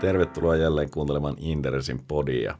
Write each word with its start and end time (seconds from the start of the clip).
Tervetuloa 0.00 0.56
jälleen 0.56 0.90
kuuntelemaan 0.90 1.36
Inderesin 1.38 2.04
podia. 2.08 2.58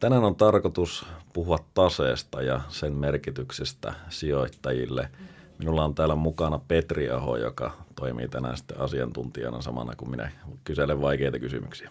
Tänään 0.00 0.24
on 0.24 0.36
tarkoitus 0.36 1.06
puhua 1.32 1.58
taseesta 1.74 2.42
ja 2.42 2.60
sen 2.68 2.92
merkityksestä 2.92 3.94
sijoittajille. 4.08 5.10
Minulla 5.58 5.84
on 5.84 5.94
täällä 5.94 6.14
mukana 6.14 6.60
Petri 6.68 7.10
Aho, 7.10 7.36
joka 7.36 7.72
toimii 7.96 8.28
tänään 8.28 8.56
sitten 8.56 8.80
asiantuntijana 8.80 9.62
samana 9.62 9.92
kuin 9.96 10.10
minä 10.10 10.30
kyselen 10.64 11.00
vaikeita 11.00 11.38
kysymyksiä. 11.38 11.90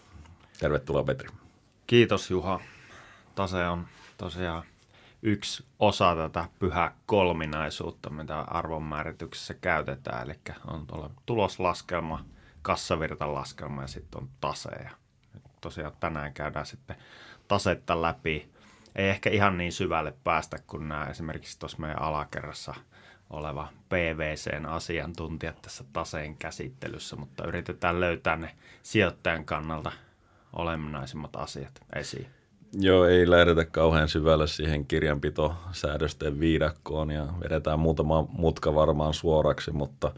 Tervetuloa 0.59 1.03
Petri. 1.03 1.29
Kiitos 1.87 2.31
Juha. 2.31 2.59
Tase 3.35 3.67
on 3.67 3.87
tosiaan 4.17 4.63
yksi 5.21 5.63
osa 5.79 6.15
tätä 6.15 6.45
pyhää 6.59 6.95
kolminaisuutta, 7.05 8.09
mitä 8.09 8.39
arvonmäärityksessä 8.41 9.53
käytetään. 9.53 10.23
Eli 10.23 10.39
on 10.67 10.87
tuloslaskelma, 11.25 12.25
kassavirtalaskelma 12.68 13.81
ja 13.81 13.88
sitten 13.88 14.21
on 14.21 14.29
tase. 14.41 14.69
Ja 14.83 14.89
tosiaan 15.61 15.93
tänään 16.00 16.33
käydään 16.33 16.65
sitten 16.65 16.96
tasetta 17.47 18.01
läpi. 18.01 18.50
Ei 18.96 19.10
ehkä 19.10 19.29
ihan 19.29 19.57
niin 19.57 19.71
syvälle 19.71 20.14
päästä 20.24 20.57
kuin 20.68 20.89
nämä 20.89 21.05
esimerkiksi 21.05 21.60
tuossa 21.60 21.77
meidän 21.77 22.01
alakerrassa 22.01 22.74
oleva 23.29 23.68
PVCn 23.89 24.65
asiantuntijat 24.65 25.61
tässä 25.61 25.83
taseen 25.93 26.38
käsittelyssä, 26.38 27.15
mutta 27.15 27.47
yritetään 27.47 28.00
löytää 28.00 28.38
ne 28.38 28.55
sijoittajan 28.83 29.46
kannalta 29.46 29.91
olennaisimmat 30.54 31.36
asiat 31.36 31.82
esiin. 31.96 32.27
Joo, 32.73 33.05
ei 33.05 33.30
lähdetä 33.30 33.66
kauhean 33.66 34.09
syvälle 34.09 34.47
siihen 34.47 34.86
kirjanpitosäädösten 34.86 36.39
viidakkoon 36.39 37.11
ja 37.11 37.27
vedetään 37.44 37.80
muutama 37.80 38.22
mutka 38.30 38.75
varmaan 38.75 39.13
suoraksi, 39.13 39.72
mutta 39.72 40.11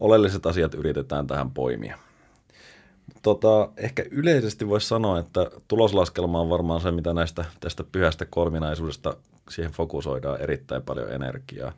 oleelliset 0.00 0.46
asiat 0.46 0.74
yritetään 0.74 1.26
tähän 1.26 1.50
poimia. 1.50 1.98
Tota, 3.22 3.68
ehkä 3.76 4.04
yleisesti 4.10 4.68
voisi 4.68 4.88
sanoa, 4.88 5.18
että 5.18 5.50
tuloslaskelma 5.68 6.40
on 6.40 6.50
varmaan 6.50 6.80
se, 6.80 6.90
mitä 6.90 7.14
näistä 7.14 7.44
tästä 7.60 7.84
pyhästä 7.84 8.24
kolminaisuudesta 8.24 9.16
siihen 9.50 9.72
fokusoidaan 9.72 10.40
erittäin 10.40 10.82
paljon 10.82 11.12
energiaa. 11.12 11.72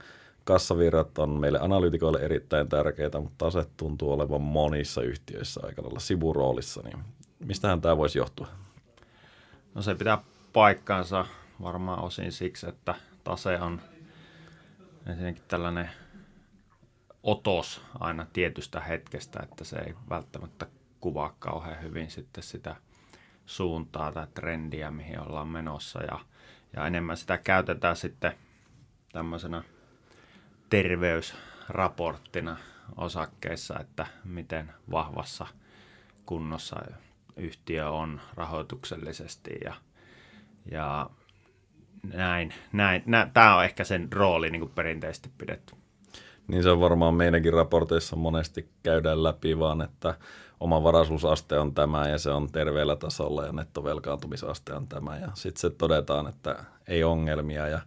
Kassavirrat 0.44 1.19
on 1.19 1.30
meille 1.30 1.58
analyytikoille 1.58 2.19
erittäin 2.19 2.69
tärkeitä, 2.69 3.20
mutta 3.20 3.44
taset 3.44 3.69
tuntuu 3.77 4.12
olevan 4.12 4.41
monissa 4.41 5.02
yhtiöissä 5.02 5.60
aika 5.64 5.82
lailla 5.82 6.00
sivuroolissa. 6.00 6.82
Niin 6.82 6.98
mistähän 7.44 7.80
tämä 7.80 7.97
voisi 7.97 8.19
johtua? 8.19 8.48
No 9.75 9.82
se 9.82 9.94
pitää 9.94 10.19
paikkaansa 10.52 11.27
varmaan 11.62 12.04
osin 12.04 12.32
siksi, 12.32 12.69
että 12.69 12.94
tase 13.25 13.60
on 13.60 13.80
ensinnäkin 15.06 15.42
tällainen 15.48 15.91
otos 17.23 17.84
aina 18.01 18.27
tietystä 18.33 18.81
hetkestä, 18.81 19.41
että 19.42 19.65
se 19.65 19.77
ei 19.77 19.95
välttämättä 20.11 20.67
kuvaa 21.01 21.37
kauhean 21.39 21.83
hyvin 21.83 22.11
sitten 22.11 22.45
sitä 22.45 22.77
suuntaa 23.47 24.12
tai 24.12 24.27
trendiä, 24.34 24.91
mihin 24.91 25.20
ollaan 25.20 25.48
menossa. 25.48 26.03
Ja, 26.03 26.19
ja 26.77 26.87
enemmän 26.87 27.17
sitä 27.17 27.39
käytetään 27.39 27.97
sitten 27.97 28.33
tämmöisenä 29.12 29.62
terveysraporttina 30.70 32.56
osakkeissa, 32.97 33.78
että 33.81 34.06
miten 34.25 34.73
vahvassa 34.91 35.47
kunnossa 36.27 36.77
yhtiö 37.37 37.91
on 37.91 38.20
rahoituksellisesti 38.34 39.50
ja, 39.65 39.75
ja 40.70 41.11
näin. 42.03 42.55
näin. 42.73 43.03
Nä, 43.06 43.31
tämä 43.34 43.56
on 43.56 43.65
ehkä 43.65 43.84
sen 43.84 44.12
rooli 44.12 44.50
niin 44.50 44.61
kuin 44.61 44.73
perinteisesti 44.73 45.31
pidetty. 45.39 45.81
Niin 46.48 46.62
se 46.62 46.70
on 46.70 46.80
varmaan 46.80 47.14
meidänkin 47.14 47.52
raporteissa 47.52 48.16
monesti 48.16 48.68
käydään 48.82 49.22
läpi, 49.22 49.58
vaan 49.58 49.82
että 49.82 50.14
oma 50.60 50.82
varaisuusaste 50.82 51.58
on 51.58 51.74
tämä 51.74 52.08
ja 52.08 52.18
se 52.18 52.30
on 52.30 52.52
terveellä 52.52 52.96
tasolla 52.96 53.46
ja 53.46 53.52
nettovelkaantumisaste 53.52 54.72
on 54.72 54.88
tämä 54.88 55.18
ja 55.18 55.28
sitten 55.34 55.60
se 55.60 55.70
todetaan, 55.70 56.26
että 56.26 56.64
ei 56.88 57.04
ongelmia 57.04 57.68
ja 57.68 57.80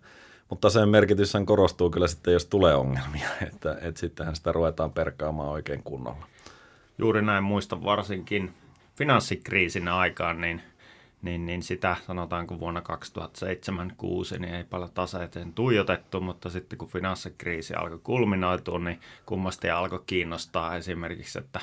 mutta 0.49 0.69
sen 0.69 0.89
merkitys 0.89 1.33
korostuu 1.45 1.89
kyllä 1.89 2.07
sitten, 2.07 2.33
jos 2.33 2.45
tulee 2.45 2.75
ongelmia, 2.75 3.29
että, 3.53 3.77
että 3.81 3.99
sittenhän 3.99 4.35
sitä 4.35 4.51
ruvetaan 4.51 4.91
perkaamaan 4.91 5.49
oikein 5.49 5.83
kunnolla. 5.83 6.27
Juuri 6.97 7.21
näin 7.21 7.43
muista 7.43 7.83
varsinkin 7.83 8.53
finanssikriisin 8.95 9.87
aikaan, 9.87 10.41
niin, 10.41 10.61
niin, 11.25 11.45
niin 11.45 11.63
sitä 11.63 11.95
sanotaanko 12.07 12.59
vuonna 12.59 12.81
2007-2006, 14.35 14.39
niin 14.39 14.53
ei 14.53 14.63
paljon 14.63 14.91
taseeteen 14.91 15.53
tuijotettu, 15.53 16.21
mutta 16.21 16.49
sitten 16.49 16.77
kun 16.77 16.87
finanssikriisi 16.87 17.73
alkoi 17.73 17.99
kulminoitua, 18.03 18.79
niin 18.79 18.99
kummasti 19.25 19.69
alkoi 19.69 20.03
kiinnostaa 20.07 20.75
esimerkiksi, 20.75 21.39
että 21.39 21.59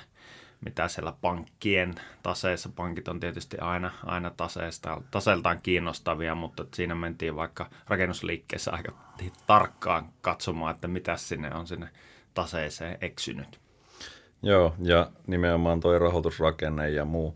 mitä 0.65 0.89
siellä 0.89 1.13
pankkien 1.21 1.95
taseessa, 2.23 2.69
pankit 2.77 3.09
on 3.09 3.21
tietysti 3.21 3.59
aina, 3.59 3.91
aina 4.05 4.31
taseesta, 4.31 5.03
taseeltaan 5.11 5.61
kiinnostavia, 5.63 6.35
mutta 6.35 6.65
siinä 6.75 6.95
mentiin 6.95 7.37
vaikka 7.37 7.71
rakennusliikkeessä 7.89 8.71
aika 8.71 8.93
tarkkaan 9.47 10.09
katsomaan, 10.21 10.75
että 10.75 10.89
mitä 10.89 11.17
sinne 11.17 11.55
on 11.55 11.67
sinne 11.67 11.89
taseeseen 12.35 12.99
eksynyt. 13.01 13.61
Joo, 14.43 14.75
ja 14.83 15.11
nimenomaan 15.27 15.81
tuo 15.81 15.99
rahoitusrakenne 15.99 16.91
ja 16.91 17.05
muu. 17.05 17.35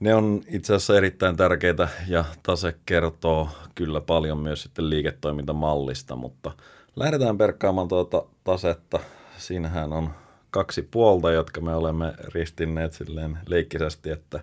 Ne 0.00 0.14
on 0.14 0.42
itse 0.48 0.74
asiassa 0.74 0.96
erittäin 0.96 1.36
tärkeitä 1.36 1.88
ja 2.08 2.24
tase 2.42 2.74
kertoo 2.86 3.48
kyllä 3.74 4.00
paljon 4.00 4.38
myös 4.38 4.62
sitten 4.62 4.90
liiketoimintamallista, 4.90 6.16
mutta 6.16 6.52
lähdetään 6.96 7.38
perkkaamaan 7.38 7.88
tuota 7.88 8.24
tasetta. 8.44 9.00
Siinähän 9.38 9.92
on 9.92 10.10
kaksi 10.50 10.82
puolta, 10.82 11.32
jotka 11.32 11.60
me 11.60 11.74
olemme 11.74 12.14
ristinneet 12.34 12.92
silleen 12.92 13.38
leikkisesti, 13.46 14.10
että 14.10 14.40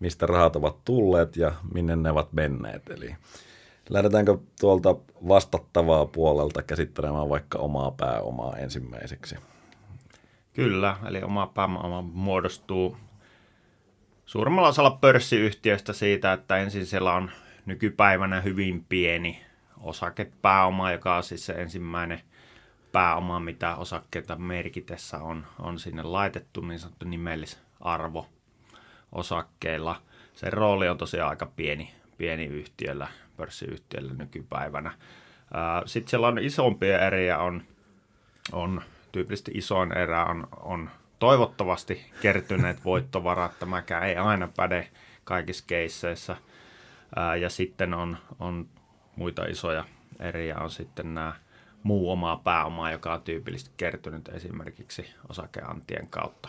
mistä 0.00 0.26
rahat 0.26 0.56
ovat 0.56 0.84
tulleet 0.84 1.36
ja 1.36 1.52
minne 1.74 1.96
ne 1.96 2.10
ovat 2.10 2.32
menneet. 2.32 2.90
Eli 2.90 3.16
lähdetäänkö 3.88 4.38
tuolta 4.60 4.96
vastattavaa 5.28 6.06
puolelta 6.06 6.62
käsittelemään 6.62 7.28
vaikka 7.28 7.58
omaa 7.58 7.90
pääomaa 7.90 8.56
ensimmäiseksi? 8.56 9.36
Kyllä, 10.52 10.96
eli 11.08 11.22
oma 11.22 11.46
pääoma 11.46 12.02
muodostuu 12.02 12.96
suurimmalla 14.30 14.68
osalla 14.68 14.98
pörssiyhtiöistä 15.00 15.92
siitä, 15.92 16.32
että 16.32 16.56
ensin 16.56 16.86
siellä 16.86 17.12
on 17.12 17.30
nykypäivänä 17.66 18.40
hyvin 18.40 18.84
pieni 18.88 19.42
osakepääoma, 19.80 20.92
joka 20.92 21.16
on 21.16 21.22
siis 21.22 21.46
se 21.46 21.52
ensimmäinen 21.52 22.20
pääoma, 22.92 23.40
mitä 23.40 23.76
osakkeita 23.76 24.36
merkitessä 24.36 25.18
on, 25.18 25.46
on 25.58 25.78
sinne 25.78 26.02
laitettu, 26.02 26.60
niin 26.60 26.78
sanottu 26.78 27.04
nimellisarvo 27.04 28.26
osakkeilla. 29.12 30.02
Se 30.34 30.50
rooli 30.50 30.88
on 30.88 30.98
tosiaan 30.98 31.30
aika 31.30 31.46
pieni, 31.46 31.94
pieni 32.18 32.44
yhtiöllä, 32.44 33.08
pörssiyhtiöllä 33.36 34.14
nykypäivänä. 34.14 34.92
Sitten 35.86 36.10
siellä 36.10 36.28
on 36.28 36.38
isompia 36.38 37.06
eriä, 37.06 37.38
on, 37.38 37.62
on 38.52 38.82
tyypillisesti 39.12 39.52
isoin 39.54 39.98
erä 39.98 40.24
on, 40.24 40.48
on 40.60 40.90
toivottavasti 41.20 42.00
kertyneet 42.22 42.84
voittovarat. 42.90 43.58
Tämäkään 43.58 44.02
ei 44.02 44.16
aina 44.16 44.48
päde 44.56 44.88
kaikissa 45.24 45.64
keisseissä. 45.66 46.36
ja 47.40 47.50
sitten 47.50 47.94
on, 47.94 48.16
on 48.40 48.68
muita 49.16 49.44
isoja 49.44 49.84
eriä, 50.20 50.58
on 50.58 50.70
sitten 50.70 51.14
nämä 51.14 51.32
muu 51.82 52.10
omaa 52.10 52.36
pääomaa, 52.36 52.92
joka 52.92 53.14
on 53.14 53.22
tyypillisesti 53.22 53.74
kertynyt 53.76 54.28
esimerkiksi 54.28 55.10
osakeantien 55.28 56.06
kautta. 56.06 56.48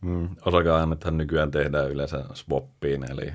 Mm, 0.00 0.28
osakeannethan 0.46 1.16
nykyään 1.16 1.50
tehdään 1.50 1.90
yleensä 1.90 2.24
swappiin, 2.34 3.10
eli 3.10 3.32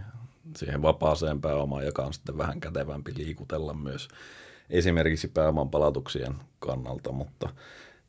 siihen 0.55 0.81
vapaaseen 0.81 1.41
pääomaan, 1.41 1.85
joka 1.85 2.01
on 2.01 2.13
sitten 2.13 2.37
vähän 2.37 2.59
kätevämpi 2.59 3.13
liikutella 3.17 3.73
myös 3.73 4.07
esimerkiksi 4.69 5.27
pääoman 5.27 5.69
palautuksien 5.69 6.35
kannalta, 6.59 7.11
mutta 7.11 7.49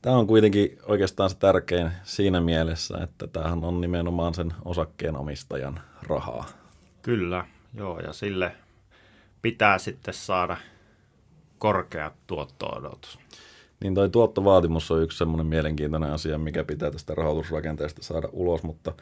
Tämä 0.03 0.17
on 0.17 0.27
kuitenkin 0.27 0.79
oikeastaan 0.87 1.31
se 1.31 1.37
tärkein 1.37 1.91
siinä 2.03 2.41
mielessä, 2.41 2.99
että 3.03 3.27
tämähän 3.27 3.65
on 3.65 3.81
nimenomaan 3.81 4.35
sen 4.35 4.55
osakkeen 4.65 5.17
omistajan 5.17 5.81
rahaa. 6.03 6.47
Kyllä, 7.03 7.47
joo, 7.75 8.01
ja 8.01 8.13
sille 8.13 8.53
pitää 9.43 9.79
sitten 9.79 10.15
saada 10.15 10.57
korkea 11.59 12.11
tuotto-odotus. 12.27 13.19
Niin 13.81 13.95
toi 13.95 14.11
tuottovaatimus 14.11 14.91
on 14.91 15.03
yksi 15.03 15.19
semmoinen 15.19 15.47
mielenkiintoinen 15.47 16.13
asia, 16.13 16.39
mikä 16.39 16.65
pitää 16.65 16.91
tästä 16.91 17.15
rahoitusrakenteesta 17.15 18.03
saada 18.03 18.29
ulos, 18.33 18.63
mutta 18.63 18.93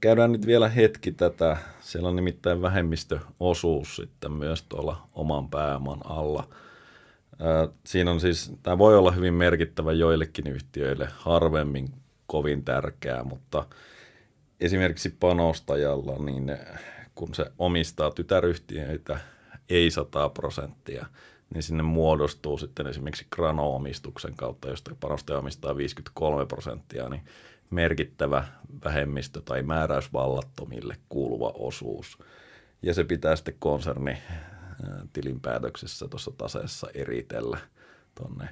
käydään 0.00 0.32
nyt 0.32 0.46
vielä 0.46 0.68
hetki 0.68 1.12
tätä. 1.12 1.56
Siellä 1.80 2.08
on 2.08 2.16
nimittäin 2.16 2.62
vähemmistöosuus 2.62 3.96
sitten 3.96 4.32
myös 4.32 4.62
tuolla 4.62 5.08
oman 5.14 5.48
pääoman 5.48 6.00
alla– 6.04 6.48
Siinä 7.86 8.10
on 8.10 8.20
siis, 8.20 8.52
tämä 8.62 8.78
voi 8.78 8.98
olla 8.98 9.10
hyvin 9.10 9.34
merkittävä 9.34 9.92
joillekin 9.92 10.46
yhtiöille, 10.46 11.08
harvemmin 11.16 11.88
kovin 12.26 12.64
tärkeää, 12.64 13.24
mutta 13.24 13.66
esimerkiksi 14.60 15.10
panostajalla, 15.20 16.24
niin 16.24 16.56
kun 17.14 17.34
se 17.34 17.46
omistaa 17.58 18.10
tytäryhtiöitä 18.10 19.20
ei 19.68 19.90
100 19.90 20.28
prosenttia, 20.28 21.06
niin 21.54 21.62
sinne 21.62 21.82
muodostuu 21.82 22.58
sitten 22.58 22.86
esimerkiksi 22.86 23.26
Grano-omistuksen 23.30 24.34
kautta, 24.36 24.68
josta 24.68 24.96
panostaja 25.00 25.38
omistaa 25.38 25.76
53 25.76 26.46
prosenttia, 26.46 27.08
niin 27.08 27.22
merkittävä 27.70 28.44
vähemmistö 28.84 29.40
tai 29.40 29.62
määräysvallattomille 29.62 30.96
kuuluva 31.08 31.52
osuus. 31.54 32.18
Ja 32.82 32.94
se 32.94 33.04
pitää 33.04 33.36
sitten 33.36 33.56
konserni 33.58 34.18
tilinpäätöksessä 35.12 36.08
tuossa 36.08 36.30
taseessa 36.38 36.86
eritellä 36.94 37.58
tuonne 38.14 38.48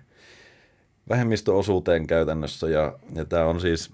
vähemmistöosuuteen 1.08 2.06
käytännössä. 2.06 2.68
Ja, 2.68 2.98
ja 3.14 3.24
tämä 3.24 3.44
on 3.44 3.60
siis 3.60 3.90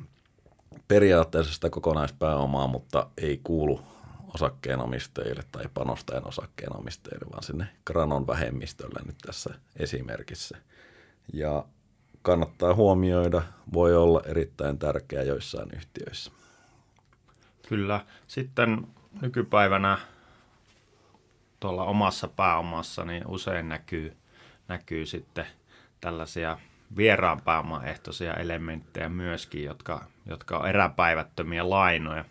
periaatteessa 0.89 1.55
sitä 1.55 1.71
kokonaispääomaa, 1.71 2.67
mutta 2.67 3.11
ei 3.19 3.41
kuulu 3.45 3.81
osakkeenomistajille 4.35 5.43
tai 5.53 5.65
panostajan 5.75 6.29
osakkeenomistajille, 6.29 7.27
vaan 7.33 7.43
sinne 7.43 7.67
Granon 7.87 8.27
vähemmistölle 8.27 9.01
nyt 9.07 9.17
tässä 9.27 9.55
esimerkissä. 9.77 10.59
Ja 11.33 11.65
kannattaa 12.23 12.75
huomioida, 12.75 13.43
voi 13.73 13.97
olla 13.97 14.23
erittäin 14.27 14.79
tärkeä 14.79 15.23
joissain 15.23 15.69
yhtiöissä. 15.77 16.33
Kyllä. 17.69 18.07
Sitten 18.27 18.87
nykypäivänä 19.23 19.99
tuolla 21.61 21.85
omassa 21.85 22.29
pääomassa 22.29 23.05
niin 23.05 23.27
usein 23.27 23.69
näkyy, 23.69 24.17
näkyy 24.69 25.07
sitten 25.07 25.47
tällaisia 26.01 26.59
vieraan 26.97 27.41
pääomaehtoisia 27.41 28.35
elementtejä 28.35 29.09
myöskin, 29.09 29.65
jotka, 29.65 30.05
jotka 30.27 30.59
on 30.59 30.69
eräpäivättömiä 30.69 31.71
lainoja. 31.71 32.25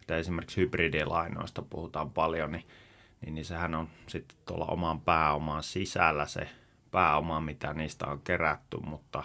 Että 0.00 0.16
esimerkiksi 0.16 0.60
hybridilainoista 0.60 1.62
puhutaan 1.62 2.10
paljon, 2.10 2.52
niin, 2.52 2.64
niin, 3.20 3.34
niin 3.34 3.44
sehän 3.44 3.74
on 3.74 3.88
sitten 4.06 4.38
tuolla 4.46 4.66
oman 4.66 5.00
pääoman 5.00 5.62
sisällä 5.62 6.26
se 6.26 6.48
pääoma, 6.90 7.40
mitä 7.40 7.74
niistä 7.74 8.06
on 8.06 8.20
kerätty, 8.20 8.76
mutta 8.76 9.22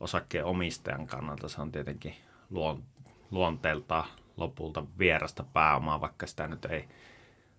osakkeen 0.00 0.44
omistajan 0.44 1.06
kannalta 1.06 1.48
se 1.48 1.60
on 1.60 1.72
tietenkin 1.72 2.14
luon, 2.50 2.82
luonteeltaan 3.30 4.08
lopulta 4.36 4.84
vierasta 4.98 5.44
pääomaa, 5.52 6.00
vaikka 6.00 6.26
sitä 6.26 6.48
nyt 6.48 6.64
ei 6.64 6.88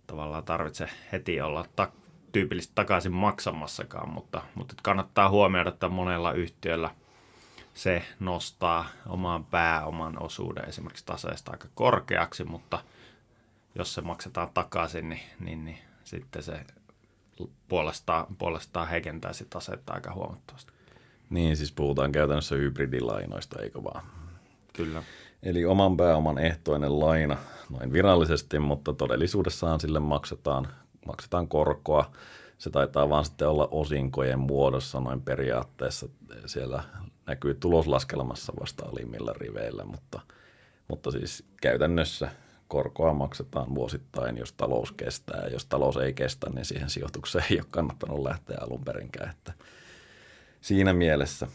tavallaan 0.09 0.43
tarvitse 0.43 0.89
heti 1.11 1.41
olla 1.41 1.65
ta- 1.75 1.91
tyypillisesti 2.31 2.75
takaisin 2.75 3.11
maksamassakaan, 3.11 4.09
mutta, 4.09 4.41
mutta 4.55 4.75
kannattaa 4.83 5.29
huomioida, 5.29 5.69
että 5.69 5.89
monella 5.89 6.31
yhtiöllä 6.31 6.95
se 7.73 8.03
nostaa 8.19 8.85
oman 9.07 9.45
pääoman 9.45 10.23
osuuden 10.23 10.69
esimerkiksi 10.69 11.05
taseesta 11.05 11.51
aika 11.51 11.67
korkeaksi, 11.75 12.43
mutta 12.43 12.83
jos 13.75 13.93
se 13.93 14.01
maksetaan 14.01 14.49
takaisin, 14.53 15.09
niin, 15.09 15.21
niin, 15.39 15.65
niin 15.65 15.77
sitten 16.03 16.43
se 16.43 16.65
puolestaan, 17.67 18.35
puolestaan 18.35 18.87
heikentäisi 18.87 19.47
tasetta 19.49 19.93
aika 19.93 20.13
huomattavasti. 20.13 20.73
Niin, 21.29 21.57
siis 21.57 21.71
puhutaan 21.71 22.11
käytännössä 22.11 22.55
hybridilainoista, 22.55 23.61
eikö 23.61 23.83
vaan? 23.83 24.03
Kyllä. 24.73 25.03
Eli 25.43 25.65
oman 25.65 25.97
pääoman 25.97 26.37
ehtoinen 26.37 26.99
laina 26.99 27.37
noin 27.69 27.93
virallisesti, 27.93 28.59
mutta 28.59 28.93
todellisuudessaan 28.93 29.79
sille 29.79 29.99
maksetaan, 29.99 30.67
maksetaan 31.05 31.47
korkoa. 31.47 32.11
Se 32.57 32.69
taitaa 32.69 33.09
vaan 33.09 33.25
sitten 33.25 33.47
olla 33.47 33.67
osinkojen 33.71 34.39
muodossa 34.39 34.99
noin 34.99 35.21
periaatteessa. 35.21 36.09
Siellä 36.45 36.83
näkyy 37.27 37.53
tuloslaskelmassa 37.53 38.53
vasta 38.59 38.85
alimmilla 38.85 39.33
riveillä, 39.33 39.83
mutta, 39.83 40.19
mutta 40.87 41.11
siis 41.11 41.43
käytännössä 41.61 42.29
korkoa 42.67 43.13
maksetaan 43.13 43.75
vuosittain, 43.75 44.37
jos 44.37 44.53
talous 44.53 44.91
kestää. 44.91 45.47
Jos 45.47 45.65
talous 45.65 45.97
ei 45.97 46.13
kestä, 46.13 46.49
niin 46.49 46.65
siihen 46.65 46.89
sijoitukseen 46.89 47.45
ei 47.51 47.59
ole 47.59 47.67
kannattanut 47.71 48.23
lähteä 48.23 48.57
alun 48.61 48.85
perinkään. 48.85 49.29
Että 49.29 49.53
siinä 50.61 50.93
mielessä. 50.93 51.47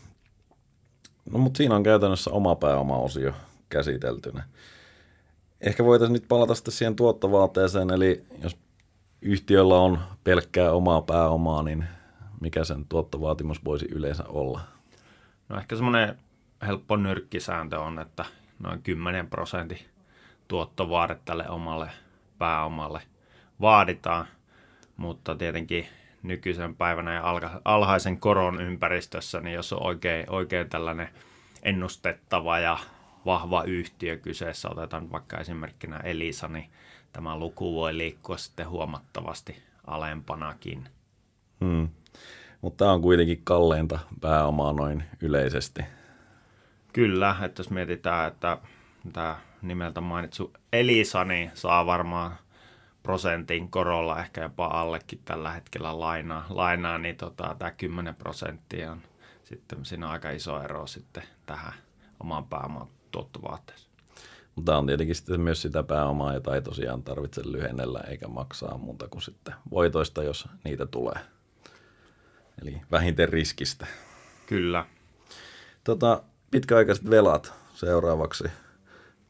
No 1.30 1.38
mutta 1.38 1.56
siinä 1.56 1.76
on 1.76 1.82
käytännössä 1.82 2.30
oma 2.30 2.56
pääoma-osio 2.56 3.32
käsiteltynä. 3.68 4.44
Ehkä 5.60 5.84
voitaisiin 5.84 6.12
nyt 6.12 6.28
palata 6.28 6.54
sitten 6.54 6.74
siihen 6.74 6.96
tuottovaateeseen, 6.96 7.90
eli 7.90 8.24
jos 8.42 8.58
yhtiöllä 9.22 9.74
on 9.74 9.98
pelkkää 10.24 10.72
omaa 10.72 11.02
pääomaa, 11.02 11.62
niin 11.62 11.84
mikä 12.40 12.64
sen 12.64 12.84
tuottovaatimus 12.88 13.64
voisi 13.64 13.86
yleensä 13.90 14.24
olla? 14.28 14.60
No 15.48 15.58
ehkä 15.58 15.76
semmoinen 15.76 16.18
helppo 16.66 16.96
nyrkkisääntö 16.96 17.80
on, 17.80 17.98
että 17.98 18.24
noin 18.58 18.82
10 18.82 19.26
prosentin 19.26 19.78
tuottovaade 20.48 21.18
tälle 21.24 21.48
omalle 21.48 21.90
pääomalle 22.38 23.02
vaaditaan, 23.60 24.26
mutta 24.96 25.34
tietenkin 25.34 25.86
nykyisen 26.22 26.76
päivänä 26.76 27.14
ja 27.14 27.22
alhaisen 27.64 28.20
koron 28.20 28.60
ympäristössä, 28.60 29.40
niin 29.40 29.54
jos 29.54 29.72
on 29.72 29.82
oikein, 29.82 30.30
oikein 30.30 30.68
tällainen 30.68 31.08
ennustettava 31.62 32.58
ja 32.58 32.78
vahva 33.26 33.62
yhtiö 33.62 34.16
kyseessä, 34.16 34.68
otetaan 34.70 35.12
vaikka 35.12 35.38
esimerkkinä 35.38 35.96
Elisa, 35.96 36.48
niin 36.48 36.70
tämä 37.12 37.38
luku 37.38 37.74
voi 37.74 37.98
liikkua 37.98 38.36
sitten 38.36 38.68
huomattavasti 38.68 39.62
alempanakin. 39.86 40.88
Hmm. 41.60 41.88
Mutta 42.60 42.84
tämä 42.84 42.92
on 42.92 43.02
kuitenkin 43.02 43.40
kalleinta 43.44 43.98
pääomaa 44.20 44.72
noin 44.72 45.04
yleisesti. 45.20 45.82
Kyllä, 46.92 47.36
että 47.42 47.60
jos 47.60 47.70
mietitään, 47.70 48.28
että 48.28 48.58
tämä 49.12 49.36
nimeltä 49.62 50.00
mainitsu 50.00 50.52
Elisa, 50.72 51.24
niin 51.24 51.50
saa 51.54 51.86
varmaan 51.86 52.36
prosentin 53.02 53.70
korolla 53.70 54.20
ehkä 54.20 54.42
jopa 54.42 54.66
allekin 54.66 55.20
tällä 55.24 55.52
hetkellä 55.52 56.00
lainaa, 56.00 56.46
lainaa 56.48 56.98
niin 56.98 57.16
tota, 57.16 57.56
tämä 57.58 57.70
10 57.70 58.14
prosenttia 58.14 58.92
on 58.92 59.02
sitten 59.44 59.84
siinä 59.84 60.06
on 60.06 60.12
aika 60.12 60.30
iso 60.30 60.62
ero 60.62 60.86
sitten 60.86 61.22
tähän 61.46 61.72
omaan 62.20 62.46
pääomaan 62.46 62.88
tuottovaatteeseen. 63.14 63.94
Mutta 64.54 64.78
on 64.78 64.86
tietenkin 64.86 65.16
sitten 65.16 65.40
myös 65.40 65.62
sitä 65.62 65.82
pääomaa, 65.82 66.34
jota 66.34 66.54
ei 66.54 66.62
tosiaan 66.62 67.02
tarvitse 67.02 67.42
lyhennellä 67.44 68.00
eikä 68.00 68.28
maksaa 68.28 68.78
muuta 68.78 69.08
kuin 69.08 69.22
sitten 69.22 69.54
voitoista, 69.70 70.22
jos 70.22 70.48
niitä 70.64 70.86
tulee. 70.86 71.20
Eli 72.62 72.80
vähintään 72.90 73.28
riskistä. 73.28 73.86
Kyllä. 74.46 74.86
Tota, 75.84 76.22
pitkäaikaiset 76.50 77.10
velat 77.10 77.52
seuraavaksi 77.74 78.44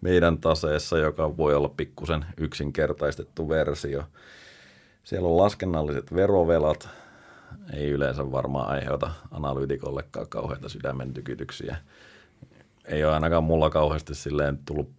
meidän 0.00 0.38
taseessa, 0.38 0.98
joka 0.98 1.36
voi 1.36 1.54
olla 1.54 1.68
pikkusen 1.68 2.26
yksinkertaistettu 2.36 3.48
versio. 3.48 4.04
Siellä 5.04 5.28
on 5.28 5.36
laskennalliset 5.36 6.14
verovelat, 6.14 6.88
ei 7.72 7.90
yleensä 7.90 8.32
varmaan 8.32 8.68
aiheuta 8.68 9.10
analyytikollekaan 9.30 10.28
kauheita 10.28 10.68
sydämen 10.68 11.14
tykytyksiä 11.14 11.76
ei 12.84 13.04
ole 13.04 13.14
ainakaan 13.14 13.44
mulla 13.44 13.70
kauheasti 13.70 14.14
silleen 14.14 14.58
tullut 14.58 14.90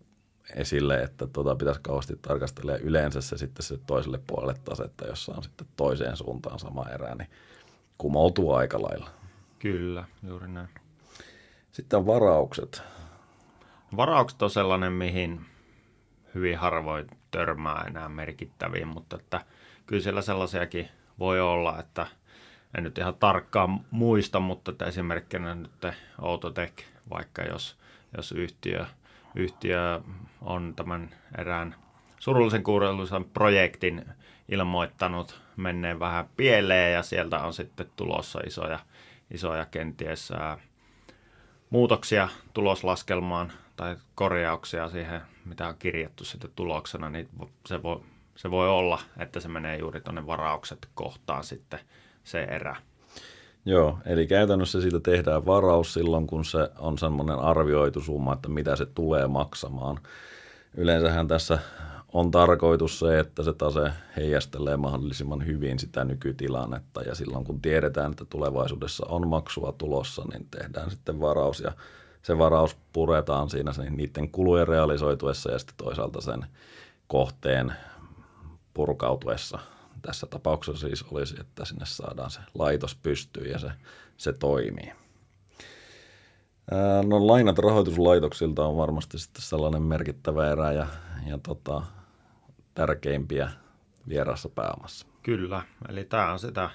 esille, 0.55 1.01
että 1.01 1.27
tota 1.27 1.55
pitäisi 1.55 1.79
kauheasti 1.83 2.15
tarkastella. 2.21 2.71
Ja 2.71 2.77
yleensä 2.77 3.21
se 3.21 3.37
sitten 3.37 3.63
se 3.63 3.77
toiselle 3.77 4.19
puolelle 4.27 4.56
tasetta, 4.63 5.07
jossa 5.07 5.33
on 5.37 5.44
sitten 5.44 5.68
toiseen 5.75 6.18
suuntaan 6.18 6.59
sama 6.59 6.85
erä, 6.89 7.15
niin 7.15 7.30
kumoutuu 7.97 8.54
aika 8.54 8.81
lailla. 8.81 9.09
Kyllä, 9.59 10.06
juuri 10.27 10.47
näin. 10.47 10.69
Sitten 11.71 11.99
on 11.99 12.06
varaukset. 12.06 12.83
Varaukset 13.97 14.42
on 14.42 14.49
sellainen, 14.49 14.92
mihin 14.92 15.45
hyvin 16.35 16.57
harvoin 16.57 17.07
törmää 17.31 17.83
enää 17.87 18.09
merkittäviin, 18.09 18.87
mutta 18.87 19.15
että 19.15 19.45
kyllä 19.85 20.04
siellä 20.04 20.21
sellaisiakin 20.21 20.89
voi 21.19 21.42
olla, 21.42 21.80
että 21.80 22.07
en 22.77 22.83
nyt 22.83 22.97
ihan 22.97 23.15
tarkkaan 23.15 23.85
muista, 23.92 24.39
mutta 24.39 24.71
että 24.71 24.85
esimerkkinä 24.85 25.56
nyt 25.56 25.85
Autotech 26.21 26.94
vaikka 27.09 27.42
jos, 27.42 27.78
jos 28.18 28.31
yhtiö, 28.31 28.85
yhtiö 29.35 30.02
on 30.42 30.74
tämän 30.76 31.09
erään 31.38 31.76
surullisen 32.19 32.64
kuureluisen 32.64 33.26
projektin 33.26 34.06
ilmoittanut 34.50 35.42
menneen 35.56 36.00
vähän 36.00 36.30
pieleen 36.38 36.94
ja 36.94 37.04
sieltä 37.04 37.40
on 37.40 37.54
sitten 37.54 37.90
tulossa 37.95 38.40
isoja, 38.47 38.80
isoja 39.31 39.66
kenties 39.66 40.31
ää, 40.31 40.57
muutoksia 41.69 42.30
tuloslaskelmaan 42.54 43.52
tai 43.76 43.95
korjauksia 44.16 44.90
siihen, 44.90 45.21
mitä 45.45 45.68
on 45.68 45.78
kirjattu 45.78 46.26
sitten 46.26 46.52
tuloksena, 46.56 47.09
niin 47.09 47.30
se 47.66 47.83
voi, 47.83 48.02
se 48.35 48.52
voi 48.52 48.69
olla, 48.69 49.02
että 49.18 49.40
se 49.40 49.47
menee 49.47 49.78
juuri 49.78 50.02
tuonne 50.02 50.28
varaukset 50.28 50.90
kohtaan 50.95 51.44
sitten 51.44 51.80
se 52.24 52.44
erä. 52.44 52.76
Joo, 53.66 54.00
eli 54.06 54.28
käytännössä 54.28 54.81
siitä 54.81 55.00
tehdään 55.00 55.45
varaus 55.45 55.94
silloin, 55.94 56.28
kun 56.28 56.45
se 56.45 56.69
on 56.80 56.98
semmoinen 56.98 57.40
arvioitu 57.40 58.02
summa, 58.02 58.34
että 58.34 58.50
mitä 58.50 58.76
se 58.76 58.86
tulee 58.86 59.28
maksamaan. 59.28 60.00
Yleensähän 60.78 61.28
tässä 61.28 61.60
on 62.14 62.31
tarkoitus 62.31 63.00
se, 63.00 63.19
että 63.19 63.44
se 63.44 63.54
tase 63.54 63.92
heijastelee 64.18 64.78
mahdollisimman 64.78 65.45
hyvin 65.45 65.80
sitä 65.80 66.04
nykytilannetta. 66.04 67.02
Ja 67.02 67.16
silloin 67.16 67.45
kun 67.45 67.62
tiedetään, 67.62 68.12
että 68.12 68.26
tulevaisuudessa 68.26 69.06
on 69.10 69.28
maksua 69.28 69.74
tulossa, 69.78 70.24
niin 70.31 70.48
tehdään 70.52 70.92
sitten 70.92 71.19
varaus. 71.19 71.60
Ja 71.60 71.72
se 72.22 72.38
varaus 72.38 72.78
puretaan 72.94 73.50
siinä 73.50 73.72
niiden 73.90 74.31
kulujen 74.31 74.68
realisoituessa 74.68 75.52
ja 75.52 75.60
sitten 75.60 75.76
toisaalta 75.78 76.22
sen 76.22 76.45
kohteen 77.07 77.74
purkautuessa 78.74 79.60
tässä 80.06 80.28
tapauksessa 80.28 80.88
siis 80.88 81.04
olisi, 81.04 81.35
että 81.40 81.66
sinne 81.66 81.85
saadaan 81.85 82.31
se 82.31 82.40
laitos 82.54 82.95
pystyyn 82.95 83.52
ja 83.52 83.59
se, 83.59 83.71
se 84.18 84.33
toimii. 84.33 84.92
No 87.07 87.28
lainat 87.28 87.59
rahoituslaitoksilta 87.59 88.66
on 88.66 88.78
varmasti 88.78 89.19
sitten 89.19 89.42
sellainen 89.42 89.81
merkittävä 89.81 90.52
erä 90.52 90.71
ja, 90.71 90.88
ja 91.28 91.38
tota, 91.38 91.81
tärkeimpiä 92.76 93.52
vierassa 94.09 94.50
pääomassa. 94.50 95.07
Kyllä, 95.24 95.62
eli 95.90 96.04
tämä 96.04 96.31
on 96.31 96.40
sitä 96.40 96.69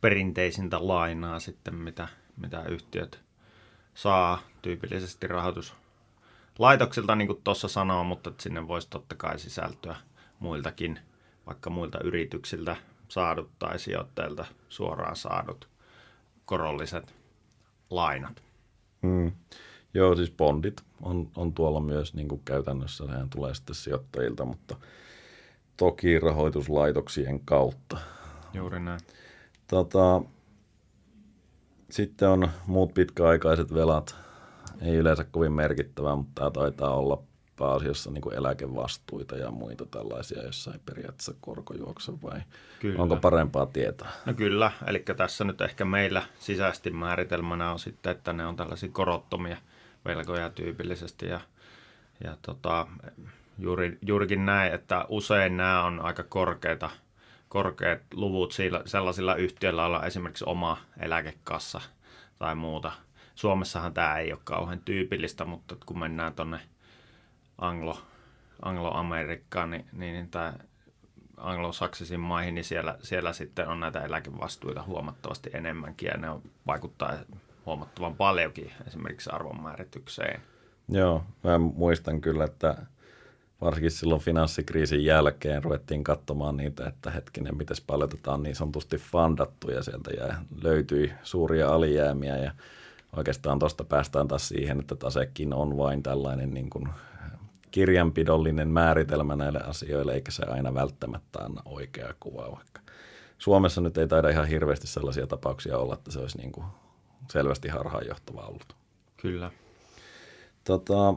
perinteisintä 0.00 0.88
lainaa 0.88 1.40
sitten, 1.40 1.74
mitä, 1.74 2.08
mitä 2.36 2.62
yhtiöt 2.62 3.20
saa 3.94 4.42
tyypillisesti 4.62 5.26
rahoituslaitoksilta, 5.26 7.16
niin 7.16 7.28
kuin 7.28 7.40
tuossa 7.44 7.68
sanoo, 7.68 8.04
mutta 8.04 8.32
sinne 8.40 8.68
voisi 8.68 8.88
totta 8.90 9.14
kai 9.14 9.38
sisältyä 9.38 9.96
muiltakin, 10.38 10.98
vaikka 11.46 11.70
muilta 11.70 11.98
yrityksiltä 12.04 12.76
saadut 13.08 13.50
tai 13.58 13.78
sijoittajilta 13.78 14.44
suoraan 14.68 15.16
saadut 15.16 15.68
korolliset 16.44 17.14
lainat. 17.90 18.42
Mm. 19.02 19.32
Joo, 19.94 20.16
siis 20.16 20.30
bondit 20.30 20.82
on, 21.02 21.30
on 21.36 21.52
tuolla 21.52 21.80
myös 21.80 22.14
niin 22.14 22.28
kuin 22.28 22.42
käytännössä, 22.44 23.06
sehän 23.06 23.30
tulee 23.30 23.54
sitten 23.54 23.74
sijoittajilta, 23.74 24.44
mutta 24.44 24.76
toki 25.76 26.18
rahoituslaitoksien 26.18 27.40
kautta. 27.44 27.98
Juuri 28.54 28.80
näin. 28.80 29.00
Tota, 29.66 30.22
sitten 31.90 32.28
on 32.28 32.48
muut 32.66 32.94
pitkäaikaiset 32.94 33.74
velat. 33.74 34.16
Ei 34.80 34.96
yleensä 34.96 35.24
kovin 35.24 35.52
merkittävää, 35.52 36.16
mutta 36.16 36.32
tämä 36.34 36.50
taitaa 36.50 36.94
olla 36.94 37.22
pääasiassa 37.56 38.10
niin 38.10 38.22
kuin 38.22 38.34
eläkevastuita 38.34 39.36
ja 39.36 39.50
muita 39.50 39.86
tällaisia, 39.86 40.42
joissa 40.42 40.72
ei 40.72 40.80
periaatteessa 40.86 41.34
korko 41.40 41.74
juokse 41.74 42.12
vai 42.22 42.40
kyllä. 42.80 43.02
onko 43.02 43.16
parempaa 43.16 43.66
tietää? 43.66 44.12
No 44.26 44.34
kyllä, 44.34 44.72
eli 44.86 45.04
tässä 45.16 45.44
nyt 45.44 45.60
ehkä 45.60 45.84
meillä 45.84 46.22
sisäisesti 46.38 46.90
määritelmänä 46.90 47.72
on 47.72 47.78
sitten, 47.78 48.12
että 48.12 48.32
ne 48.32 48.46
on 48.46 48.56
tällaisia 48.56 48.88
korottomia 48.92 49.56
velkoja 50.04 50.50
tyypillisesti 50.50 51.26
ja, 51.26 51.40
ja 52.24 52.36
tota, 52.42 52.86
juuri, 53.58 53.98
juurikin 54.06 54.46
näin, 54.46 54.74
että 54.74 55.06
usein 55.08 55.56
nämä 55.56 55.84
on 55.84 56.00
aika 56.00 56.22
korkeita, 56.22 56.90
korkeat 57.48 58.00
luvut 58.14 58.52
sillä, 58.52 58.82
sellaisilla 58.84 59.34
yhtiöillä, 59.34 59.82
joilla 59.82 59.98
on 59.98 60.06
esimerkiksi 60.06 60.44
oma 60.46 60.78
eläkekassa 61.00 61.80
tai 62.38 62.54
muuta. 62.54 62.92
Suomessahan 63.34 63.94
tämä 63.94 64.18
ei 64.18 64.32
ole 64.32 64.40
kauhean 64.44 64.80
tyypillistä, 64.84 65.44
mutta 65.44 65.76
kun 65.86 65.98
mennään 65.98 66.34
tuonne 66.34 66.60
Anglo, 67.62 67.98
Anglo-Amerikkaan, 68.62 69.70
niin, 69.70 69.86
niin, 69.92 70.14
niin 70.14 70.30
tämä 70.30 70.54
anglosaksisiin 71.36 72.20
maihin, 72.20 72.54
niin 72.54 72.64
siellä, 72.64 72.96
siellä 73.02 73.32
sitten 73.32 73.68
on 73.68 73.80
näitä 73.80 74.00
eläkevastuita 74.00 74.82
huomattavasti 74.82 75.50
enemmänkin 75.54 76.06
ja 76.06 76.16
ne 76.16 76.30
on, 76.30 76.42
vaikuttaa 76.66 77.12
huomattavan 77.66 78.16
paljonkin 78.16 78.72
esimerkiksi 78.86 79.30
arvonmääritykseen. 79.32 80.40
Joo, 80.88 81.24
mä 81.42 81.58
muistan 81.58 82.20
kyllä, 82.20 82.44
että 82.44 82.76
varsinkin 83.60 83.90
silloin 83.90 84.20
finanssikriisin 84.20 85.04
jälkeen 85.04 85.64
ruvettiin 85.64 86.04
katsomaan 86.04 86.56
niitä, 86.56 86.86
että 86.86 87.10
hetkinen, 87.10 87.56
miten 87.56 87.76
paljon 87.86 88.08
tätä 88.08 88.32
on 88.32 88.42
niin 88.42 88.56
sanotusti 88.56 88.96
fandattu 88.96 89.70
ja 89.70 89.82
sieltä 89.82 90.10
ja 90.10 90.34
löytyi 90.62 91.12
suuria 91.22 91.68
alijäämiä 91.68 92.36
ja 92.38 92.52
oikeastaan 93.16 93.58
tuosta 93.58 93.84
päästään 93.84 94.28
taas 94.28 94.48
siihen, 94.48 94.80
että 94.80 94.96
tasekin 94.96 95.54
on 95.54 95.76
vain 95.76 96.02
tällainen 96.02 96.54
niin 96.54 96.70
kuin 96.70 96.88
kirjanpidollinen 97.72 98.68
määritelmä 98.68 99.36
näille 99.36 99.60
asioille, 99.60 100.14
eikä 100.14 100.30
se 100.30 100.44
aina 100.44 100.74
välttämättä 100.74 101.38
anna 101.38 101.62
oikeaa 101.64 102.12
kuvaa. 102.20 102.52
Vaikka 102.52 102.80
Suomessa 103.38 103.80
nyt 103.80 103.98
ei 103.98 104.08
taida 104.08 104.28
ihan 104.28 104.46
hirveästi 104.46 104.86
sellaisia 104.86 105.26
tapauksia 105.26 105.78
olla, 105.78 105.94
että 105.94 106.10
se 106.10 106.18
olisi 106.18 106.38
niin 106.38 106.52
kuin 106.52 106.66
selvästi 107.30 107.68
harhaanjohtava 107.68 108.40
ollut. 108.40 108.76
Kyllä. 109.16 109.50
Tota, 110.64 111.14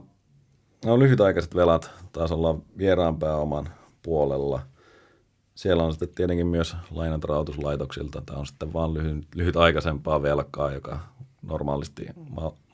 no, 0.85 0.99
lyhytaikaiset 0.99 1.55
velat 1.55 1.91
taas 2.11 2.31
ollaan 2.31 2.63
vieraan 2.77 3.19
pääoman 3.19 3.69
puolella. 4.01 4.61
Siellä 5.55 5.83
on 5.83 5.91
sitten 5.91 6.09
tietenkin 6.15 6.47
myös 6.47 6.75
lainat 6.91 7.23
rahoituslaitoksilta. 7.23 8.21
Tämä 8.25 8.39
on 8.39 8.45
sitten 8.45 8.73
vaan 8.73 8.93
lyhyt, 8.93 9.27
lyhytaikaisempaa 9.35 10.21
velkaa, 10.21 10.71
joka 10.71 10.99
normaalisti 11.41 12.07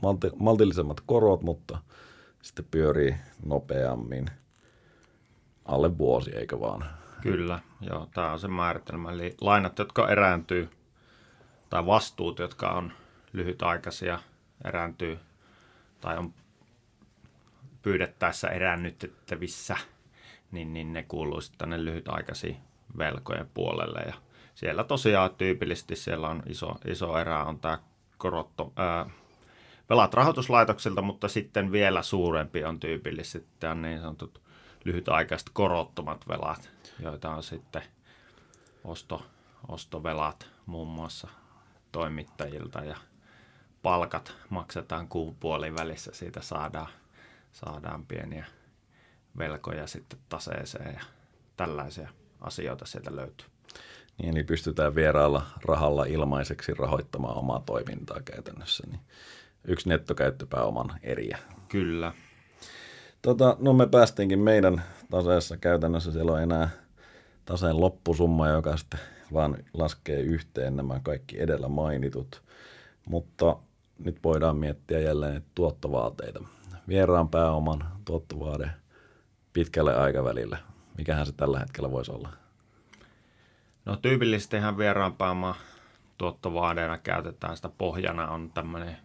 malti, 0.01 0.29
maltillisemmat 0.39 1.01
korot, 1.05 1.41
mutta– 1.41 1.77
sitten 2.41 2.65
pyörii 2.71 3.15
nopeammin. 3.45 4.25
Alle 5.65 5.97
vuosi, 5.97 6.35
eikö 6.35 6.59
vaan? 6.59 6.85
Kyllä, 7.21 7.59
joo, 7.81 8.07
tämä 8.13 8.31
on 8.31 8.39
se 8.39 8.47
määritelmä. 8.47 9.11
Eli 9.11 9.35
lainat, 9.41 9.79
jotka 9.79 10.09
erääntyy, 10.09 10.69
tai 11.69 11.85
vastuut, 11.85 12.39
jotka 12.39 12.69
on 12.69 12.93
lyhytaikaisia, 13.33 14.19
erääntyy, 14.65 15.19
tai 16.01 16.17
on 16.17 16.33
pyydettäessä 17.81 18.47
eräännytettävissä, 18.47 19.77
niin, 20.51 20.73
niin 20.73 20.93
ne 20.93 21.03
kuuluu 21.03 21.41
sitten 21.41 21.59
tänne 21.59 21.85
lyhytaikaisiin 21.85 22.57
velkojen 22.97 23.49
puolelle. 23.53 23.99
Ja 23.99 24.13
siellä 24.55 24.83
tosiaan 24.83 25.35
tyypillisesti 25.35 25.95
siellä 25.95 26.27
on 26.27 26.43
iso, 26.49 26.75
iso 26.87 27.17
erä, 27.17 27.43
on 27.43 27.59
tämä 27.59 27.79
korotto, 28.17 28.73
ää, 28.75 29.09
velat 29.91 30.13
rahoituslaitoksilta, 30.13 31.01
mutta 31.01 31.27
sitten 31.27 31.71
vielä 31.71 32.01
suurempi 32.01 32.63
on 32.63 32.79
tyypillisesti 32.79 33.49
tämä 33.59 33.75
niin 33.75 33.99
sanotut 33.99 34.41
lyhytaikaiset 34.83 35.49
korottomat 35.53 36.27
velat, 36.27 36.69
joita 36.99 37.29
on 37.29 37.43
sitten 37.43 37.83
osto, 38.83 39.25
ostovelat 39.67 40.47
muun 40.65 40.87
muassa 40.87 41.27
toimittajilta 41.91 42.79
ja 42.79 42.97
palkat 43.81 44.35
maksetaan 44.49 45.07
kuun 45.07 45.35
puolin 45.35 45.75
välissä, 45.75 46.11
siitä 46.13 46.41
saadaan, 46.41 46.87
saadaan 47.51 48.05
pieniä 48.05 48.45
velkoja 49.37 49.87
sitten 49.87 50.19
taseeseen 50.29 50.93
ja 50.93 51.01
tällaisia 51.57 52.09
asioita 52.41 52.85
sieltä 52.85 53.15
löytyy. 53.15 53.47
Niin, 54.17 54.37
eli 54.37 54.43
pystytään 54.43 54.95
vieraalla 54.95 55.45
rahalla 55.65 56.05
ilmaiseksi 56.05 56.73
rahoittamaan 56.73 57.37
omaa 57.37 57.63
toimintaa 57.65 58.21
käytännössä. 58.21 58.87
Niin 58.87 59.01
yksi 59.67 59.89
nettokäyttöpääoman 59.89 60.99
eriä. 61.03 61.37
Kyllä. 61.67 62.13
Tota, 63.21 63.57
no 63.59 63.73
me 63.73 63.87
päästiinkin 63.87 64.39
meidän 64.39 64.81
taseessa 65.09 65.57
käytännössä, 65.57 66.11
siellä 66.11 66.31
on 66.31 66.41
enää 66.41 66.69
taseen 67.45 67.79
loppusumma, 67.79 68.49
joka 68.49 68.77
sitten 68.77 68.99
vaan 69.33 69.57
laskee 69.73 70.19
yhteen 70.19 70.75
nämä 70.75 70.99
kaikki 71.03 71.41
edellä 71.41 71.67
mainitut. 71.67 72.43
Mutta 73.05 73.57
nyt 73.99 74.19
voidaan 74.23 74.57
miettiä 74.57 74.99
jälleen 74.99 75.43
tuottovaateita. 75.55 76.43
Vieraan 76.87 77.29
pääoman 77.29 77.91
tuottovaade 78.05 78.69
pitkälle 79.53 79.95
aikavälille. 79.95 80.57
Mikähän 80.97 81.25
se 81.25 81.31
tällä 81.31 81.59
hetkellä 81.59 81.91
voisi 81.91 82.11
olla? 82.11 82.29
No 83.85 83.95
tyypillisesti 83.95 84.57
ihan 84.57 84.77
vieraan 84.77 85.13
pääoman 85.13 85.55
tuottovaadeena 86.17 86.97
käytetään 86.97 87.55
sitä 87.55 87.69
pohjana 87.77 88.27
on 88.27 88.51
tämmöinen 88.53 88.97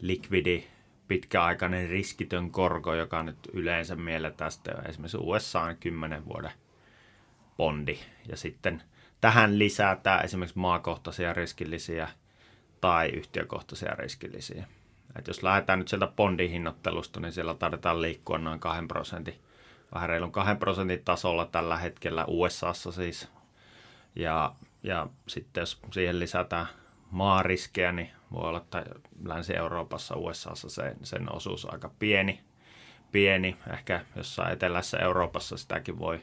likvidi, 0.00 0.64
pitkäaikainen 1.08 1.88
riskitön 1.88 2.50
korko, 2.50 2.94
joka 2.94 3.22
nyt 3.22 3.38
yleensä 3.52 3.96
mielletään 3.96 4.52
sitten 4.52 4.74
esimerkiksi 4.88 5.18
USA 5.20 5.60
on 5.60 5.76
10 5.76 6.24
vuoden 6.24 6.52
bondi. 7.56 7.98
Ja 8.28 8.36
sitten 8.36 8.82
tähän 9.20 9.58
lisätään 9.58 10.24
esimerkiksi 10.24 10.58
maakohtaisia 10.58 11.32
riskillisiä 11.32 12.08
tai 12.80 13.08
yhtiökohtaisia 13.08 13.94
riskillisiä. 13.94 14.66
Et 15.18 15.26
jos 15.26 15.42
lähdetään 15.42 15.78
nyt 15.78 15.88
sieltä 15.88 16.06
bondihinnottelusta, 16.06 17.20
niin 17.20 17.32
siellä 17.32 17.54
tarvitaan 17.54 18.02
liikkua 18.02 18.38
noin 18.38 18.60
2 18.60 18.86
prosentin, 18.86 19.40
vähän 19.94 20.08
reilun 20.08 20.32
2 20.32 20.54
prosentin 20.54 21.04
tasolla 21.04 21.46
tällä 21.46 21.76
hetkellä 21.76 22.24
USAssa 22.28 22.92
siis. 22.92 23.28
Ja, 24.16 24.54
ja 24.82 25.06
sitten 25.26 25.62
jos 25.62 25.80
siihen 25.92 26.18
lisätään 26.18 26.66
maariskejä, 27.10 27.92
niin 27.92 28.10
voi 28.32 28.48
olla, 28.48 28.58
että 28.58 28.84
Länsi-Euroopassa, 29.24 30.16
USAssa 30.16 30.68
se, 30.68 30.96
sen 31.02 31.34
osuus 31.34 31.64
on 31.64 31.72
aika 31.72 31.90
pieni, 31.98 32.40
pieni. 33.12 33.56
Ehkä 33.72 34.04
jossain 34.16 34.52
etelässä 34.52 34.98
Euroopassa 34.98 35.56
sitäkin 35.56 35.98
voi, 35.98 36.20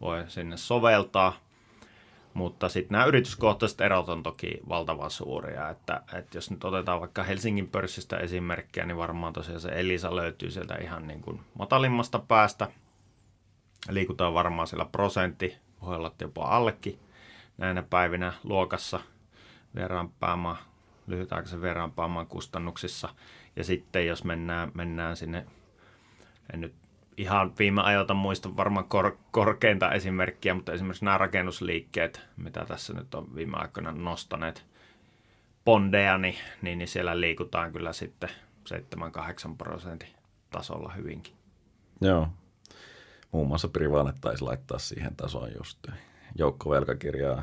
voi 0.00 0.24
sinne 0.28 0.56
soveltaa. 0.56 1.36
Mutta 2.34 2.68
sitten 2.68 2.92
nämä 2.92 3.04
yrityskohtaiset 3.04 3.80
erot 3.80 4.08
on 4.08 4.22
toki 4.22 4.60
valtavan 4.68 5.10
suuria. 5.10 5.68
Että, 5.70 6.02
että 6.12 6.38
jos 6.38 6.50
nyt 6.50 6.64
otetaan 6.64 7.00
vaikka 7.00 7.22
Helsingin 7.22 7.68
pörssistä 7.68 8.16
esimerkkiä, 8.16 8.86
niin 8.86 8.96
varmaan 8.96 9.32
tosiaan 9.32 9.60
se 9.60 9.68
Elisa 9.68 10.16
löytyy 10.16 10.50
sieltä 10.50 10.74
ihan 10.74 11.06
niin 11.06 11.22
kuin 11.22 11.40
matalimmasta 11.58 12.18
päästä. 12.18 12.68
Liikutaan 13.88 14.34
varmaan 14.34 14.68
siellä 14.68 14.86
prosentti, 14.92 15.56
voi 15.82 15.96
olla 15.96 16.12
jopa 16.20 16.44
allekin 16.44 16.98
näinä 17.58 17.82
päivinä 17.82 18.32
luokassa– 18.44 19.00
verran 19.76 20.08
pääomaa, 20.08 20.56
lyhytaikaisen 21.06 21.62
verran 21.62 21.92
pääoman 21.92 22.26
kustannuksissa. 22.26 23.08
Ja 23.56 23.64
sitten 23.64 24.06
jos 24.06 24.24
mennään, 24.24 24.70
mennään 24.74 25.16
sinne, 25.16 25.46
en 26.52 26.60
nyt 26.60 26.74
ihan 27.16 27.52
viime 27.58 27.82
ajoilta 27.82 28.14
muista 28.14 28.56
varmaan 28.56 28.88
kor, 28.88 29.16
korkeinta 29.30 29.92
esimerkkiä, 29.92 30.54
mutta 30.54 30.72
esimerkiksi 30.72 31.04
nämä 31.04 31.18
rakennusliikkeet, 31.18 32.20
mitä 32.36 32.64
tässä 32.64 32.92
nyt 32.92 33.14
on 33.14 33.34
viime 33.34 33.56
aikoina 33.56 33.92
nostaneet 33.92 34.66
bondeja, 35.64 36.18
niin, 36.18 36.36
niin, 36.62 36.78
niin 36.78 36.88
siellä 36.88 37.20
liikutaan 37.20 37.72
kyllä 37.72 37.92
sitten 37.92 38.30
7-8 39.48 39.56
prosentin 39.58 40.08
tasolla 40.50 40.92
hyvinkin. 40.92 41.34
Joo. 42.00 42.28
Muun 43.32 43.48
muassa 43.48 43.68
Privane 43.68 44.12
taisi 44.20 44.44
laittaa 44.44 44.78
siihen 44.78 45.16
tasoon 45.16 45.50
just 45.58 45.86
joukkovelkakirjaa 46.34 47.42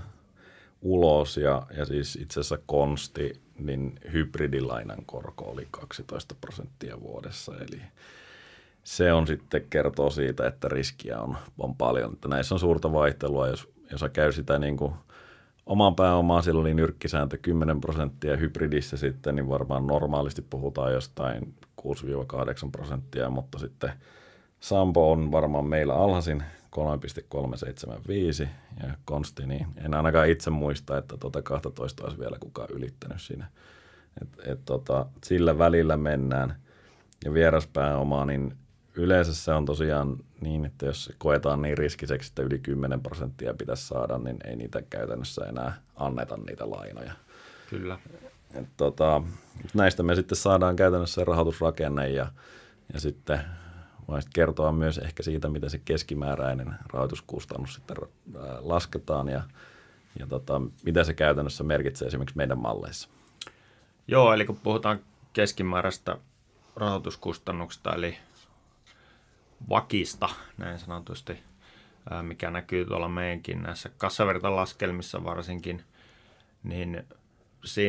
ulos 0.81 1.37
ja, 1.37 1.61
ja 1.77 1.85
siis 1.85 2.15
itse 2.15 2.39
asiassa 2.39 2.57
konsti, 2.65 3.33
niin 3.59 3.99
hybridilainan 4.13 5.05
korko 5.05 5.45
oli 5.45 5.67
12 5.71 6.35
prosenttia 6.41 7.01
vuodessa, 7.01 7.53
eli 7.57 7.81
se 8.83 9.13
on 9.13 9.27
sitten 9.27 9.65
kertoo 9.69 10.09
siitä, 10.09 10.47
että 10.47 10.69
riskiä 10.69 11.19
on, 11.19 11.37
on 11.57 11.75
paljon. 11.75 12.13
Että 12.13 12.27
näissä 12.27 12.55
on 12.55 12.59
suurta 12.59 12.91
vaihtelua, 12.91 13.47
jos, 13.47 13.69
jos 13.91 14.05
käy 14.13 14.31
sitä 14.31 14.59
niin 14.59 14.77
kuin 14.77 14.93
oman 15.65 15.95
pääomaa, 15.95 16.41
sillä 16.41 16.61
oli 16.61 16.73
nyrkkisääntö 16.73 17.37
10 17.41 17.81
prosenttia. 17.81 18.37
Hybridissä 18.37 18.97
sitten, 18.97 19.35
niin 19.35 19.49
varmaan 19.49 19.87
normaalisti 19.87 20.41
puhutaan 20.41 20.93
jostain 20.93 21.53
6-8 21.81 21.85
prosenttia, 22.71 23.29
mutta 23.29 23.59
sitten 23.59 23.91
Sampo 24.59 25.11
on 25.11 25.31
varmaan 25.31 25.65
meillä 25.65 25.95
alhaisin 25.95 26.43
3,375 26.73 28.49
ja 28.83 28.93
Konsti, 29.05 29.47
niin 29.47 29.67
en 29.85 29.93
ainakaan 29.93 30.29
itse 30.29 30.49
muista, 30.49 30.97
että 30.97 31.17
tuota 31.17 31.41
12 31.41 32.03
olisi 32.03 32.19
vielä 32.19 32.37
kukaan 32.39 32.69
ylittänyt 32.71 33.21
siinä. 33.21 33.47
Et, 34.21 34.47
et 34.47 34.59
tota, 34.65 35.05
sillä 35.23 35.57
välillä 35.57 35.97
mennään. 35.97 36.55
Ja 37.25 37.33
vieraspääoma, 37.33 38.25
niin 38.25 38.57
yleensä 38.95 39.35
se 39.35 39.53
on 39.53 39.65
tosiaan 39.65 40.17
niin, 40.41 40.65
että 40.65 40.85
jos 40.85 41.05
se 41.05 41.13
koetaan 41.17 41.61
niin 41.61 41.77
riskiseksi, 41.77 42.31
että 42.31 42.41
yli 42.41 42.59
10 42.59 43.01
prosenttia 43.01 43.53
pitäisi 43.53 43.87
saada, 43.87 44.17
niin 44.17 44.37
ei 44.45 44.55
niitä 44.55 44.81
käytännössä 44.89 45.45
enää 45.45 45.73
anneta 45.95 46.37
niitä 46.47 46.69
lainoja. 46.69 47.13
Kyllä. 47.69 47.99
Et 48.53 48.67
tota, 48.77 49.21
näistä 49.73 50.03
me 50.03 50.15
sitten 50.15 50.35
saadaan 50.35 50.75
käytännössä 50.75 51.23
rahoitusrakenne 51.23 52.09
ja, 52.09 52.27
ja 52.93 52.99
sitten 52.99 53.41
voisit 54.07 54.33
kertoa 54.33 54.71
myös 54.71 54.97
ehkä 54.97 55.23
siitä, 55.23 55.49
miten 55.49 55.69
se 55.69 55.81
keskimääräinen 55.85 56.75
rahoituskustannus 56.93 57.73
sitten 57.73 57.97
lasketaan 58.59 59.27
ja, 59.27 59.43
ja 60.19 60.27
tota, 60.27 60.61
mitä 60.85 61.03
se 61.03 61.13
käytännössä 61.13 61.63
merkitsee 61.63 62.07
esimerkiksi 62.07 62.37
meidän 62.37 62.57
malleissa. 62.57 63.09
Joo, 64.07 64.33
eli 64.33 64.45
kun 64.45 64.59
puhutaan 64.63 64.99
keskimääräistä 65.33 66.17
rahoituskustannuksista, 66.75 67.95
eli 67.95 68.17
vakista 69.69 70.29
näin 70.57 70.79
sanotusti, 70.79 71.43
mikä 72.21 72.51
näkyy 72.51 72.85
tuolla 72.85 73.07
meidänkin 73.07 73.61
näissä 73.61 73.89
kassavertalaskelmissa 73.97 75.23
varsinkin, 75.23 75.83
niin 76.63 77.03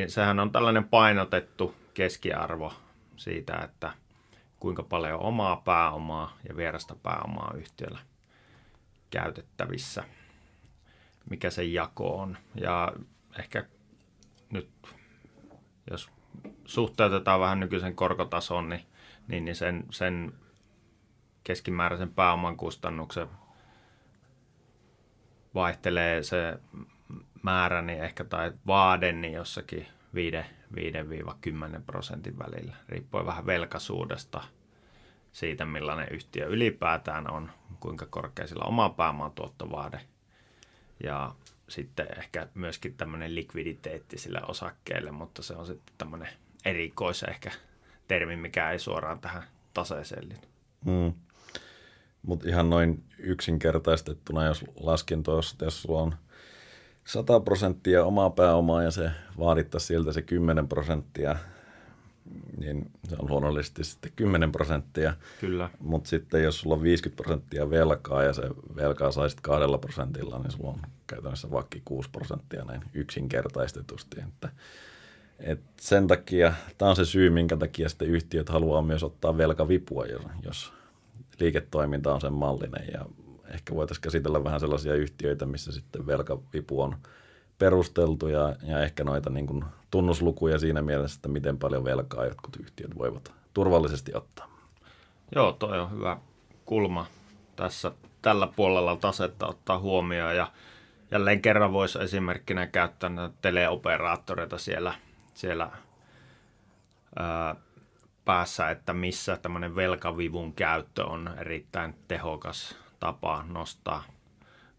sehän 0.06 0.40
on 0.40 0.52
tällainen 0.52 0.85
painotettu 0.85 1.75
keskiarvo 1.94 2.73
siitä, 3.16 3.56
että 3.56 3.92
kuinka 4.64 4.83
paljon 4.83 5.21
omaa 5.21 5.56
pääomaa 5.56 6.37
ja 6.49 6.56
vierasta 6.56 6.97
pääomaa 7.02 7.54
yhtiöllä 7.56 7.99
käytettävissä, 9.11 10.04
mikä 11.30 11.50
se 11.50 11.64
jako 11.64 12.21
on. 12.21 12.37
Ja 12.54 12.92
ehkä 13.38 13.64
nyt, 14.50 14.71
jos 15.90 16.11
suhteutetaan 16.64 17.40
vähän 17.40 17.61
nykyisen 17.61 17.94
korkotason, 17.94 18.68
niin, 18.68 18.87
niin, 19.28 19.44
niin 19.44 19.56
sen, 19.56 19.85
sen 19.90 20.33
keskimääräisen 21.44 22.14
pääoman 22.14 22.56
kustannuksen 22.56 23.28
vaihtelee 25.54 26.23
se 26.23 26.59
määrä, 27.42 27.83
niin 27.83 28.04
ehkä 28.04 28.25
tai 28.25 28.52
vaade 28.66 29.12
niin 29.12 29.35
jossakin 29.35 29.87
5-10 30.75 30.76
prosentin 31.87 32.38
välillä, 32.38 32.76
riippuen 32.88 33.26
vähän 33.26 33.47
velkaisuudesta, 33.47 34.45
siitä 35.33 35.64
millainen 35.64 36.09
yhtiö 36.11 36.47
ylipäätään 36.47 37.31
on, 37.31 37.50
kuinka 37.81 38.07
korkea 38.11 38.47
sillä 38.47 38.64
oma 38.64 38.90
pääoman 38.90 39.33
tuottovaade 39.33 40.00
ja 41.04 41.35
sitten 41.68 42.07
ehkä 42.18 42.48
myöskin 42.55 42.94
tämmöinen 42.94 43.35
likviditeetti 43.35 44.18
sille 44.18 44.40
osakkeelle, 44.48 45.11
mutta 45.11 45.42
se 45.42 45.55
on 45.55 45.66
sitten 45.66 45.94
tämmöinen 45.98 46.29
erikois 46.64 47.22
ehkä 47.22 47.51
termi, 48.09 48.37
mikä 48.37 48.70
ei 48.70 48.79
suoraan 48.79 49.20
tähän 49.20 49.42
taseeseen 49.75 50.29
liity. 50.29 50.48
Mm. 50.85 51.12
Mutta 52.22 52.48
ihan 52.48 52.70
noin 52.70 53.05
yksinkertaistettuna, 53.18 54.44
jos 54.44 54.64
laskin 54.81 55.22
tuossa, 55.22 55.64
jos 55.64 55.83
sulla 55.83 56.03
on 56.03 56.14
100 57.05 57.40
prosenttia 57.40 58.05
omaa 58.05 58.31
pääomaa 58.31 58.83
ja 58.83 58.90
se 58.90 59.11
vaadittaisi 59.38 59.87
siltä 59.87 60.12
se 60.12 60.23
10 60.23 60.69
prosenttia, 60.69 61.37
niin 62.59 62.90
se 63.09 63.17
on 63.19 63.31
luonnollisesti 63.31 63.85
sitten 63.85 64.12
10 64.17 64.53
prosenttia. 64.53 65.14
Kyllä. 65.40 65.71
Mutta 65.81 66.09
sitten 66.09 66.43
jos 66.43 66.61
sulla 66.61 66.77
on 66.77 66.83
50 66.83 67.23
prosenttia 67.23 67.71
velkaa 67.71 68.23
ja 68.23 68.33
se 68.33 68.43
velkaa 68.77 69.12
saisit 69.12 69.40
kahdella 69.40 69.79
prosentilla, 69.79 70.38
niin 70.38 70.51
sulla 70.51 70.71
on 70.71 70.81
käytännössä 71.07 71.51
vaikka 71.51 71.79
6 71.85 72.11
prosenttia 72.11 72.64
näin 72.64 72.83
yksinkertaistetusti. 72.95 74.21
Että, 74.21 74.49
et 75.40 75.61
sen 75.81 76.07
takia, 76.07 76.53
tämä 76.79 76.90
on 76.90 76.97
se 76.97 77.05
syy, 77.05 77.31
minkä 77.31 77.57
takia 77.57 77.88
sitten 77.88 78.09
yhtiöt 78.09 78.49
haluaa 78.49 78.83
myös 78.83 79.03
ottaa 79.03 79.38
velkavipua, 79.38 80.05
jos 80.43 80.73
liiketoiminta 81.40 82.14
on 82.14 82.21
sen 82.21 82.33
mallinen 82.33 82.88
ja 82.93 83.07
ehkä 83.48 83.74
voitaisiin 83.74 84.02
käsitellä 84.02 84.44
vähän 84.44 84.61
sellaisia 84.61 84.94
yhtiöitä, 84.94 85.46
missä 85.46 85.72
sitten 85.72 86.07
velkavipu 86.07 86.83
on 86.83 86.96
perusteltu 87.59 88.28
ja, 88.28 88.57
ja 88.62 88.80
ehkä 88.80 89.04
noita 89.04 89.30
niin 89.30 89.46
kuin 89.46 89.64
tunnuslukuja 89.90 90.59
siinä 90.59 90.83
mielessä, 90.83 91.18
että 91.18 91.28
miten 91.28 91.59
paljon 91.59 91.85
velkaa 91.85 92.24
jotkut 92.24 92.57
yhtiöt 92.57 92.98
voivat 92.98 93.33
turvallisesti 93.54 94.14
ottaa. 94.14 94.48
Joo, 95.35 95.52
toi 95.52 95.80
on 95.80 95.90
hyvä 95.90 96.18
kulma 96.64 97.07
tässä 97.57 97.92
tällä 98.22 98.48
puolella 98.57 98.96
tasetta 98.96 99.46
ottaa 99.46 99.78
huomioon 99.78 100.37
ja 100.37 100.52
jälleen 101.11 101.42
kerran 101.42 101.72
voisi 101.72 101.98
esimerkkinä 102.02 102.66
käyttää 102.66 103.11
näitä 103.11 103.35
teleoperaattoreita 103.42 104.59
siellä, 104.59 104.94
siellä 105.35 105.70
ää, 107.16 107.57
päässä, 108.24 108.70
että 108.70 108.92
missä 108.94 109.37
tämmöinen 109.37 109.76
velkavivun 109.76 110.52
käyttö 110.52 111.04
on 111.04 111.30
erittäin 111.38 111.94
tehokas 112.09 112.84
tapa 113.05 113.45
nostaa, 113.49 114.05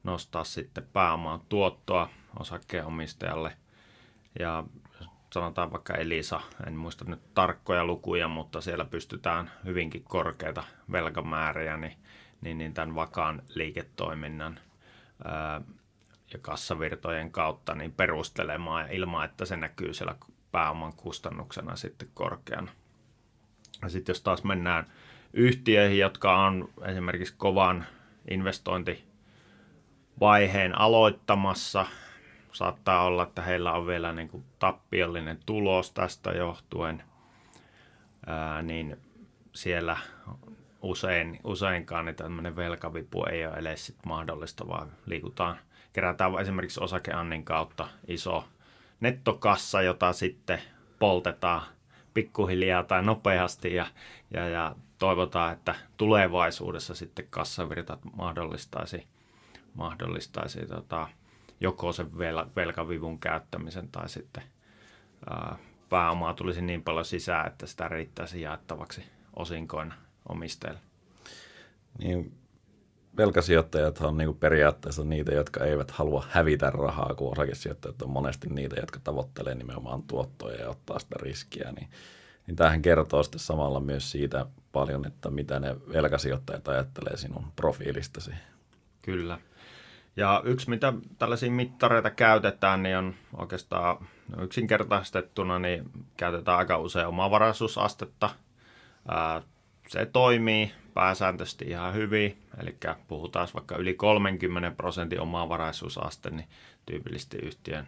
nostaa 0.03 0.43
sitten 0.43 0.87
pääoman 0.93 1.41
tuottoa 1.49 2.09
osakkeenomistajalle. 2.39 3.57
Ja 4.39 4.63
sanotaan 5.33 5.71
vaikka 5.71 5.93
Elisa, 5.93 6.41
en 6.67 6.75
muista 6.75 7.05
nyt 7.05 7.33
tarkkoja 7.33 7.85
lukuja, 7.85 8.27
mutta 8.27 8.61
siellä 8.61 8.85
pystytään 8.85 9.51
hyvinkin 9.65 10.03
korkeita 10.03 10.63
velkamääriä, 10.91 11.77
niin, 11.77 11.97
niin, 12.41 12.57
niin 12.57 12.73
tämän 12.73 12.95
vakaan 12.95 13.41
liiketoiminnan 13.49 14.59
ää, 15.25 15.61
ja 16.33 16.39
kassavirtojen 16.41 17.31
kautta 17.31 17.75
niin 17.75 17.91
perustelemaan 17.91 18.91
ilman, 18.91 19.25
että 19.25 19.45
se 19.45 19.55
näkyy 19.55 19.93
siellä 19.93 20.15
pääoman 20.51 20.93
kustannuksena 20.93 21.75
sitten 21.75 22.09
korkeana. 22.13 22.71
Ja 23.81 23.89
sitten 23.89 24.13
jos 24.13 24.21
taas 24.21 24.43
mennään 24.43 24.85
yhtiöihin, 25.33 25.99
jotka 25.99 26.45
on 26.45 26.69
esimerkiksi 26.85 27.35
kovan 27.37 27.85
investointivaiheen 28.29 30.79
aloittamassa, 30.79 31.85
saattaa 32.51 33.03
olla, 33.03 33.23
että 33.23 33.41
heillä 33.41 33.71
on 33.71 33.87
vielä 33.87 34.13
niin 34.13 34.29
kuin 34.29 34.43
tappiollinen 34.59 35.39
tulos 35.45 35.91
tästä 35.91 36.31
johtuen, 36.31 37.03
ää, 38.25 38.61
niin 38.61 38.97
siellä 39.53 39.97
usein, 40.81 41.39
useinkaan 41.43 42.05
niin 42.05 42.15
tämmöinen 42.15 42.55
velkavipu 42.55 43.25
ei 43.25 43.45
ole 43.45 43.55
edes 43.55 43.85
sit 43.85 43.97
mahdollista, 44.05 44.67
vaan 44.67 44.91
liikutaan, 45.05 45.57
kerätään 45.93 46.39
esimerkiksi 46.41 46.83
osakeannin 46.83 47.45
kautta 47.45 47.87
iso 48.07 48.43
nettokassa, 48.99 49.81
jota 49.81 50.13
sitten 50.13 50.61
poltetaan 50.99 51.61
pikkuhiljaa 52.13 52.83
tai 52.83 53.03
nopeasti 53.03 53.75
ja, 53.75 53.85
ja, 54.31 54.47
ja 54.47 54.75
toivotaan, 54.99 55.53
että 55.53 55.75
tulevaisuudessa 55.97 56.95
sitten 56.95 57.27
kassavirtat 57.29 57.99
mahdollistaisi, 58.17 59.07
mahdollistaisi 59.73 60.65
tota, 60.65 61.07
joko 61.59 61.91
sen 61.91 62.17
vel, 62.17 62.45
velkavivun 62.55 63.19
käyttämisen 63.19 63.87
tai 63.87 64.09
sitten 64.09 64.43
ää, 65.29 65.57
pääomaa 65.89 66.33
tulisi 66.33 66.61
niin 66.61 66.83
paljon 66.83 67.05
sisään, 67.05 67.47
että 67.47 67.67
sitä 67.67 67.87
riittäisi 67.87 68.41
jaettavaksi 68.41 69.03
osinkoina 69.35 69.95
omistajille. 70.29 70.79
Niin, 71.99 72.37
velkasijoittajat 73.17 74.01
on 74.01 74.17
niin 74.17 74.35
periaatteessa 74.35 75.03
niitä, 75.03 75.33
jotka 75.33 75.65
eivät 75.65 75.91
halua 75.91 76.25
hävitä 76.29 76.69
rahaa, 76.69 77.13
kun 77.17 77.31
osakesijoittajat 77.31 78.01
on 78.01 78.09
monesti 78.09 78.49
niitä, 78.49 78.75
jotka 78.79 78.99
tavoittelee 79.03 79.55
nimenomaan 79.55 80.03
tuottoja 80.03 80.61
ja 80.61 80.69
ottaa 80.69 80.99
sitä 80.99 81.15
riskiä. 81.21 81.71
Niin, 81.71 81.89
niin 82.47 82.55
tähän 82.55 82.81
kertoo 82.81 83.23
sitten 83.23 83.39
samalla 83.39 83.79
myös 83.79 84.11
siitä 84.11 84.45
paljon, 84.71 85.07
että 85.07 85.29
mitä 85.29 85.59
ne 85.59 85.75
velkasijoittajat 85.93 86.67
ajattelee 86.67 87.17
sinun 87.17 87.45
profiilistasi. 87.55 88.31
Kyllä. 89.01 89.39
Ja 90.15 90.41
yksi, 90.45 90.69
mitä 90.69 90.93
tällaisia 91.17 91.51
mittareita 91.51 92.09
käytetään, 92.09 92.83
niin 92.83 92.97
on 92.97 93.15
oikeastaan 93.37 94.07
yksinkertaistettuna, 94.41 95.59
niin 95.59 95.91
käytetään 96.17 96.57
aika 96.57 96.77
usein 96.77 97.07
omavaraisuusastetta 97.07 98.29
se 99.87 100.05
toimii 100.05 100.71
pääsääntöisesti 100.93 101.65
ihan 101.65 101.93
hyvin, 101.93 102.43
eli 102.59 102.77
puhutaan 103.07 103.47
vaikka 103.53 103.77
yli 103.77 103.93
30 103.93 104.71
prosentin 104.71 105.21
omavaraisuusaste, 105.21 106.29
niin 106.29 106.47
tyypillisesti 106.85 107.37
yhtiön 107.37 107.87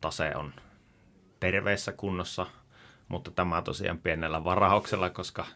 tase 0.00 0.32
on 0.36 0.54
terveessä 1.40 1.92
kunnossa, 1.92 2.46
mutta 3.08 3.30
tämä 3.30 3.62
tosiaan 3.62 3.98
pienellä 3.98 4.44
varauksella, 4.44 5.10
koska 5.10 5.46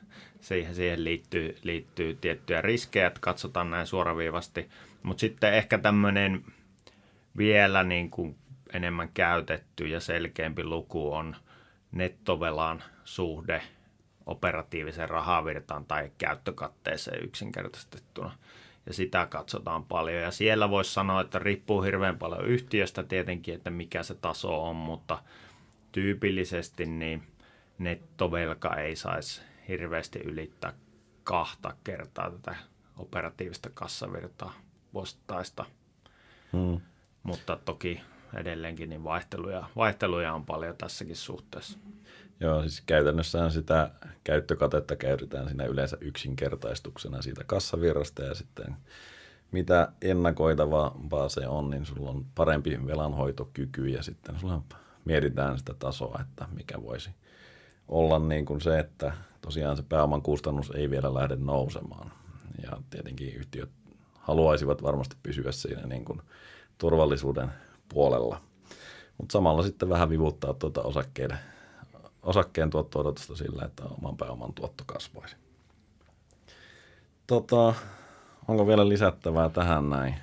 siihen, 0.41 0.75
siihen 0.75 1.05
liittyy, 1.05 1.57
liittyy 1.63 2.15
tiettyjä 2.21 2.63
riskejä, 2.63 3.07
että 3.07 3.21
katsotaan 3.21 3.71
näin 3.71 3.87
suoraviivasti. 3.87 4.69
Mutta 5.03 5.21
sitten 5.21 5.55
ehkä 5.55 5.79
tämmöinen 5.79 6.45
vielä 7.37 7.85
niin 7.85 8.11
kuin 8.11 8.37
enemmän 8.73 9.09
käytetty 9.15 9.87
ja 9.87 10.01
selkeämpi 10.01 10.65
luku 10.65 11.13
on 11.13 11.37
nettovelan 11.93 12.83
suhde 13.05 13.63
operatiiviseen 14.27 15.09
rahavirtaan 15.09 15.85
tai 15.85 16.13
käyttökatteeseen 16.19 17.25
yksinkertaistettuna. 17.25 18.33
Ja 18.87 18.95
sitä 18.95 19.27
katsotaan 19.27 19.85
paljon. 19.85 20.23
Ja 20.23 20.31
siellä 20.31 20.71
voisi 20.71 20.93
sanoa, 20.93 21.21
että 21.21 21.39
riippuu 21.39 21.83
hirveän 21.83 22.19
paljon 22.19 22.45
yhtiöstä 22.45 23.03
tietenkin, 23.03 23.55
että 23.55 23.71
mikä 23.71 24.03
se 24.03 24.15
taso 24.15 24.69
on, 24.69 24.77
mutta 24.77 25.19
tyypillisesti 25.93 26.87
niin 26.87 27.23
nettovelka 27.79 28.77
ei 28.77 28.97
saisi 28.97 29.43
hirveästi 29.69 30.19
ylittää 30.19 30.73
kahta 31.25 31.77
kertaa 31.85 32.31
tätä 32.31 32.57
operatiivista 32.97 33.71
kassavirtaa 33.75 34.55
vuosittaista. 34.95 35.65
Hmm. 36.53 36.81
Mutta 37.23 37.59
toki 37.65 38.01
edelleenkin 38.35 38.89
niin 38.89 39.05
vaihteluja, 39.05 39.69
vaihteluja 39.77 40.35
on 40.35 40.47
paljon 40.47 40.77
tässäkin 40.77 41.17
suhteessa. 41.17 41.79
Joo, 42.41 42.63
siis 42.63 42.81
käytännössähän 42.87 43.51
sitä 43.51 43.91
käyttökatetta 44.25 44.97
käytetään 44.97 45.49
siinä 45.49 45.65
yleensä 45.65 45.97
yksinkertaistuksena 46.01 47.23
siitä 47.23 47.45
kassavirrasta 47.45 48.23
ja 48.23 48.35
sitten 48.35 48.77
mitä 49.53 49.93
ennakoitavaa 50.03 51.29
se 51.29 51.49
on, 51.49 51.71
niin 51.71 51.87
sulla 51.87 52.11
on 52.11 52.27
parempi 52.35 52.87
velanhoitokyky 52.87 53.89
ja 53.89 54.03
sitten 54.03 54.41
sulla 54.41 54.63
mietitään 55.05 55.59
sitä 55.59 55.75
tasoa, 55.79 56.19
että 56.21 56.49
mikä 56.55 56.83
voisi 56.83 57.11
olla 57.89 58.19
niin 58.19 58.45
kuin 58.45 58.61
se, 58.61 58.79
että 58.79 59.13
tosiaan 59.41 59.77
se 59.77 59.83
pääoman 59.83 60.23
kustannus 60.23 60.71
ei 60.71 60.91
vielä 60.91 61.15
lähde 61.15 61.37
nousemaan. 61.37 62.13
Ja 62.63 62.77
tietenkin 62.91 63.35
yhtiöt 63.35 63.71
haluaisivat 64.15 64.83
varmasti 64.83 65.17
pysyä 65.23 65.53
siinä 65.53 65.83
niin 65.87 66.05
kuin 66.05 66.23
turvallisuuden 66.79 67.49
puolella. 67.89 68.41
Mutta 69.19 69.33
samalla 69.33 69.63
sitten 69.63 69.89
vähän 69.89 70.11
vivuttaa 70.11 70.55
tuota 70.55 70.83
osakkeiden, 70.83 71.39
osakkeen 72.23 72.71
tuotto-odotusta 72.71 73.37
sillä, 73.37 73.65
että 73.65 73.83
oman 73.85 74.17
pääoman 74.17 74.53
tuotto 74.53 74.85
kasvaisi. 74.87 75.37
Tota, 77.27 77.75
onko 78.49 78.67
vielä 78.67 78.89
lisättävää 78.89 79.49
tähän 79.49 79.91
näin? 79.91 80.15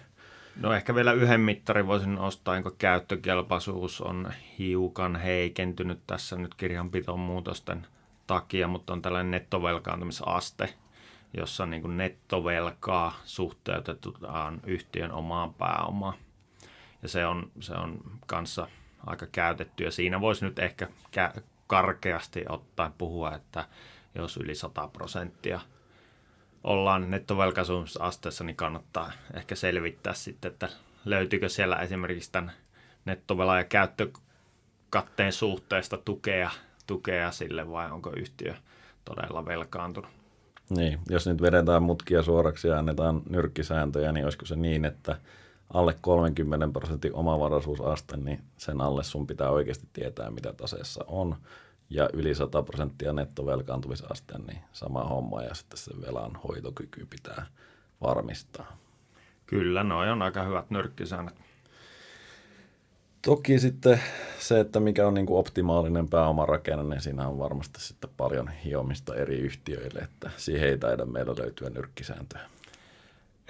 No 0.55 0.73
ehkä 0.73 0.95
vielä 0.95 1.13
yhden 1.13 1.41
mittarin 1.41 1.87
voisin 1.87 2.15
nostaa, 2.15 2.55
jonka 2.55 2.71
käyttökelpoisuus 2.77 4.01
on 4.01 4.31
hiukan 4.59 5.15
heikentynyt 5.15 5.99
tässä 6.07 6.35
nyt 6.35 6.55
kirjanpiton 6.55 7.19
muutosten 7.19 7.87
takia, 8.27 8.67
mutta 8.67 8.93
on 8.93 9.01
tällainen 9.01 9.31
nettovelkaantumisaste, 9.31 10.73
jossa 11.37 11.65
niin 11.65 11.81
kuin 11.81 11.97
nettovelkaa 11.97 13.19
suhteutetaan 13.25 14.61
yhtiön 14.65 15.11
omaan 15.11 15.53
pääomaan. 15.53 16.13
Ja 17.01 17.07
se 17.07 17.25
on, 17.25 17.51
se 17.59 17.73
on 17.73 18.01
kanssa 18.27 18.67
aika 19.07 19.25
käytetty 19.31 19.83
ja 19.83 19.91
siinä 19.91 20.21
voisi 20.21 20.45
nyt 20.45 20.59
ehkä 20.59 20.87
karkeasti 21.67 22.45
ottaa 22.49 22.91
puhua, 22.97 23.35
että 23.35 23.65
jos 24.15 24.37
yli 24.37 24.55
100 24.55 24.87
prosenttia– 24.87 25.59
ollaan 26.65 27.11
nettovelkaisuusasteessa, 27.11 28.43
niin 28.43 28.55
kannattaa 28.55 29.11
ehkä 29.33 29.55
selvittää 29.55 30.13
sitten, 30.13 30.51
että 30.51 30.69
löytyykö 31.05 31.49
siellä 31.49 31.75
esimerkiksi 31.75 32.31
tämän 32.31 32.51
nettovela- 33.05 33.57
ja 33.57 33.63
käyttökatteen 33.63 35.33
suhteesta 35.33 35.97
tukea, 35.97 36.51
tukea 36.87 37.31
sille 37.31 37.71
vai 37.71 37.91
onko 37.91 38.13
yhtiö 38.17 38.53
todella 39.05 39.45
velkaantunut. 39.45 40.11
Niin, 40.69 40.99
jos 41.09 41.27
nyt 41.27 41.41
vedetään 41.41 41.83
mutkia 41.83 42.23
suoraksi 42.23 42.67
ja 42.67 42.79
annetaan 42.79 43.21
nyrkkisääntöjä, 43.29 44.11
niin 44.11 44.23
olisiko 44.23 44.45
se 44.45 44.55
niin, 44.55 44.85
että 44.85 45.17
alle 45.73 45.95
30 46.01 46.67
prosentin 46.73 47.15
omavaraisuusaste, 47.15 48.17
niin 48.17 48.41
sen 48.57 48.81
alle 48.81 49.03
sun 49.03 49.27
pitää 49.27 49.49
oikeasti 49.49 49.87
tietää, 49.93 50.31
mitä 50.31 50.53
taseessa 50.53 51.05
on 51.07 51.35
ja 51.89 52.09
yli 52.13 52.35
100 52.35 52.63
prosenttia 52.63 53.13
nettovelkaantumisaste, 53.13 54.33
niin 54.47 54.59
sama 54.73 55.03
homma 55.03 55.41
ja 55.41 55.53
sitten 55.53 55.77
se 55.77 55.91
velan 56.01 56.35
hoitokyky 56.35 57.07
pitää 57.09 57.45
varmistaa. 58.01 58.77
Kyllä, 59.45 59.83
no 59.83 59.99
on 59.99 60.21
aika 60.21 60.43
hyvät 60.43 60.69
nyrkkisäännöt. 60.69 61.35
Toki 63.21 63.59
sitten 63.59 64.01
se, 64.39 64.59
että 64.59 64.79
mikä 64.79 65.07
on 65.07 65.13
niin 65.13 65.25
kuin 65.25 65.39
optimaalinen 65.39 66.09
pääomarakenne, 66.09 66.83
niin 66.83 67.01
siinä 67.01 67.27
on 67.27 67.39
varmasti 67.39 67.81
sitten 67.81 68.09
paljon 68.17 68.47
hiomista 68.47 69.15
eri 69.15 69.39
yhtiöille, 69.39 69.99
että 69.99 70.29
siihen 70.37 70.69
ei 70.69 70.77
taida 70.77 71.05
meillä 71.05 71.35
löytyä 71.39 71.69
nyrkkisääntöä. 71.69 72.41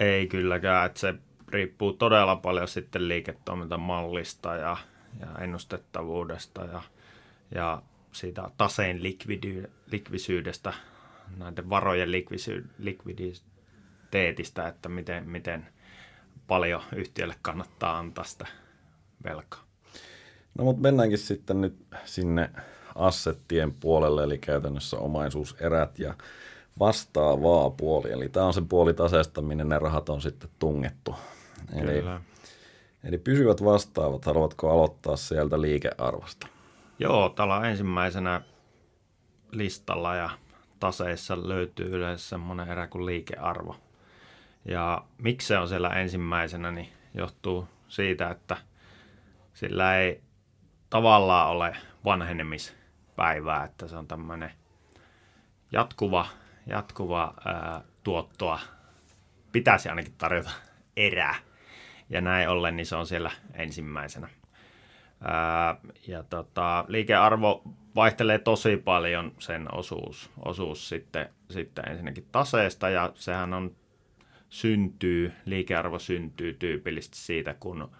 Ei 0.00 0.26
kylläkään, 0.26 0.86
että 0.86 1.00
se 1.00 1.14
riippuu 1.48 1.92
todella 1.92 2.36
paljon 2.36 2.68
sitten 2.68 3.08
liiketoimintamallista 3.08 4.54
ja, 4.54 4.76
ja 5.20 5.26
ennustettavuudesta 5.40 6.64
ja, 6.64 6.82
ja 7.54 7.82
siitä 8.16 8.50
taseen 8.56 9.02
likvidy, 9.02 9.70
likvisyydestä, 9.92 10.72
näiden 11.36 11.70
varojen 11.70 12.12
likvisy, 12.12 12.64
likviditeetistä, 12.78 14.68
että 14.68 14.88
miten, 14.88 15.28
miten 15.28 15.66
paljon 16.46 16.82
yhtiölle 16.96 17.34
kannattaa 17.42 17.98
antaa 17.98 18.24
sitä 18.24 18.46
velkaa. 19.24 19.64
No 20.58 20.64
mutta 20.64 20.82
mennäänkin 20.82 21.18
sitten 21.18 21.60
nyt 21.60 21.76
sinne 22.04 22.50
assettien 22.94 23.74
puolelle, 23.74 24.24
eli 24.24 24.38
käytännössä 24.38 24.98
omaisuuserät 24.98 25.98
ja 25.98 26.14
vastaavaa 26.78 27.70
puoli. 27.70 28.12
Eli 28.12 28.28
tämä 28.28 28.46
on 28.46 28.54
se 28.54 28.62
puoli 28.68 28.94
taseesta, 28.94 29.42
minne 29.42 29.64
ne 29.64 29.78
rahat 29.78 30.08
on 30.08 30.20
sitten 30.20 30.50
tungettu. 30.58 31.14
Eli, 31.72 31.92
Kyllä. 31.92 32.20
eli 33.04 33.18
pysyvät 33.18 33.64
vastaavat, 33.64 34.24
haluatko 34.24 34.70
aloittaa 34.70 35.16
sieltä 35.16 35.60
liikearvosta? 35.60 36.46
Joo, 36.98 37.28
täällä 37.28 37.68
ensimmäisenä 37.68 38.40
listalla 39.52 40.14
ja 40.14 40.30
taseissa 40.80 41.48
löytyy 41.48 41.86
yleensä 41.86 42.28
semmoinen 42.28 42.68
erä 42.68 42.86
kuin 42.86 43.06
liikearvo. 43.06 43.76
Ja 44.64 45.04
miksi 45.18 45.46
se 45.46 45.58
on 45.58 45.68
siellä 45.68 45.88
ensimmäisenä, 45.88 46.70
niin 46.70 46.92
johtuu 47.14 47.68
siitä, 47.88 48.30
että 48.30 48.56
sillä 49.54 49.96
ei 49.96 50.22
tavallaan 50.90 51.50
ole 51.50 51.76
vanhenemispäivää, 52.04 53.64
että 53.64 53.88
se 53.88 53.96
on 53.96 54.08
tämmöinen 54.08 54.52
jatkuva, 55.72 56.26
jatkuva 56.66 57.34
ää, 57.44 57.80
tuottoa 58.02 58.60
pitäisi 59.52 59.88
ainakin 59.88 60.14
tarjota 60.18 60.50
erää. 60.96 61.34
Ja 62.10 62.20
näin 62.20 62.48
ollen, 62.48 62.76
niin 62.76 62.86
se 62.86 62.96
on 62.96 63.06
siellä 63.06 63.30
ensimmäisenä. 63.54 64.28
Ja 66.06 66.22
tota, 66.22 66.84
liikearvo 66.88 67.62
vaihtelee 67.94 68.38
tosi 68.38 68.76
paljon 68.76 69.32
sen 69.38 69.74
osuus, 69.74 70.30
osuus 70.44 70.88
sitten, 70.88 71.28
sitten 71.50 71.88
ensinnäkin 71.88 72.26
taseesta 72.32 72.88
ja 72.88 73.12
sehän 73.14 73.54
on 73.54 73.76
syntyy, 74.48 75.32
liikearvo 75.44 75.98
syntyy 75.98 76.54
tyypillisesti 76.54 77.18
siitä, 77.18 77.54
kun 77.54 77.90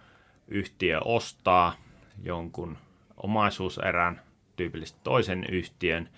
yhtiö 0.48 1.00
ostaa 1.04 1.76
jonkun 2.22 2.78
omaisuuserän, 3.16 4.20
tyypillisesti 4.56 5.00
toisen 5.04 5.44
yhtiön, 5.50 6.08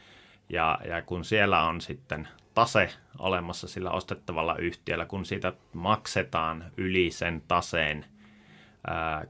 ja, 0.48 0.78
ja 0.88 1.02
kun 1.02 1.24
siellä 1.24 1.62
on 1.62 1.80
sitten 1.80 2.28
tase 2.54 2.90
olemassa 3.18 3.68
sillä 3.68 3.90
ostettavalla 3.90 4.56
yhtiöllä, 4.56 5.06
kun 5.06 5.24
siitä 5.24 5.52
maksetaan 5.72 6.64
yli 6.76 7.10
sen 7.10 7.42
taseen– 7.48 8.04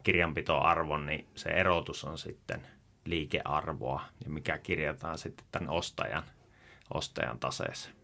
kirjanpitoarvon, 0.03 1.07
niin 1.07 1.27
se 1.35 1.49
erotus 1.49 2.05
on 2.05 2.19
sitten 2.19 2.67
liikearvoa, 3.05 4.03
ja 4.25 4.31
mikä 4.31 4.59
kirjataan 4.59 5.19
sitten 5.19 5.47
tämän 5.53 5.71
ostajan, 5.71 6.23
ostajan 6.95 7.39
taseeseen. 7.39 7.95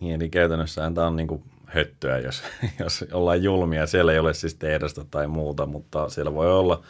Niin, 0.00 0.14
eli 0.14 0.30
käytännössä 0.30 0.90
tämä 0.94 1.06
on 1.06 1.16
niin 1.16 1.28
kuin 1.28 1.42
höttöä, 1.66 2.18
jos, 2.18 2.42
jos 2.80 3.04
ollaan 3.12 3.42
julmia. 3.42 3.86
Siellä 3.86 4.12
ei 4.12 4.18
ole 4.18 4.34
siis 4.34 4.54
tehdasta 4.54 5.04
tai 5.10 5.26
muuta, 5.28 5.66
mutta 5.66 6.08
siellä 6.08 6.34
voi 6.34 6.52
olla 6.52 6.82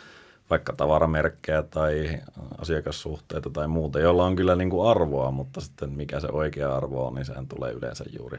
vaikka 0.51 0.73
tavaramerkkejä 0.73 1.63
tai 1.63 2.21
asiakassuhteita 2.59 3.51
tai 3.51 3.69
muuta, 3.69 4.01
jolla 4.01 4.25
on 4.25 4.37
kyllä 4.37 4.57
niin 4.57 4.71
kuin 4.71 4.91
arvoa, 4.91 5.31
mutta 5.31 5.61
sitten 5.61 5.91
mikä 5.91 6.21
se 6.21 6.29
oikea 6.33 6.77
arvo 6.77 7.07
on, 7.07 7.15
niin 7.15 7.25
sehän 7.25 7.49
tulee 7.49 7.73
yleensä 7.73 8.05
juuri 8.19 8.39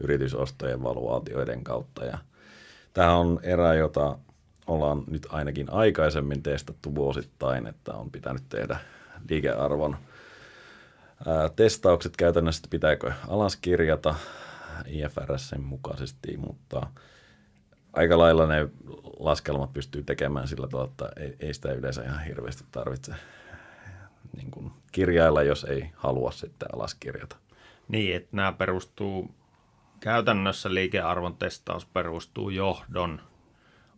yritysostojen 0.00 0.82
valuaatioiden 0.82 1.64
kautta. 1.64 2.04
Ja 2.04 2.18
tämä 2.92 3.16
on 3.16 3.40
erä, 3.42 3.74
jota 3.74 4.18
ollaan 4.70 5.04
nyt 5.06 5.26
ainakin 5.30 5.72
aikaisemmin 5.72 6.42
testattu 6.42 6.94
vuosittain, 6.94 7.66
että 7.66 7.92
on 7.92 8.10
pitänyt 8.10 8.42
tehdä 8.48 8.78
liikearvon 9.30 9.96
testaukset 11.56 12.16
käytännössä, 12.16 12.62
pitääkö 12.70 13.12
alaskirjata 13.28 14.14
IFRSin 14.86 15.62
mukaisesti, 15.62 16.36
mutta 16.36 16.86
aika 17.92 18.18
lailla 18.18 18.46
ne 18.46 18.68
laskelmat 19.18 19.72
pystyy 19.72 20.02
tekemään 20.02 20.48
sillä 20.48 20.68
tavalla, 20.68 20.90
että 20.90 21.08
ei, 21.16 21.36
ei 21.40 21.54
sitä 21.54 21.72
yleensä 21.72 22.02
ihan 22.02 22.24
hirveästi 22.24 22.64
tarvitse 22.72 23.14
niin 24.36 24.50
kuin 24.50 24.72
kirjailla, 24.92 25.42
jos 25.42 25.64
ei 25.64 25.90
halua 25.96 26.30
sitten 26.30 26.68
alaskirjata. 26.74 27.36
Niin, 27.88 28.16
että 28.16 28.28
nämä 28.32 28.52
perustuu, 28.52 29.34
käytännössä 30.00 30.74
liikearvon 30.74 31.36
testaus 31.36 31.86
perustuu 31.86 32.50
johdon 32.50 33.20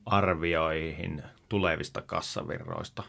arvioihin 0.07 1.23
tulevista 1.49 2.03
kassavirroista. 2.03 3.03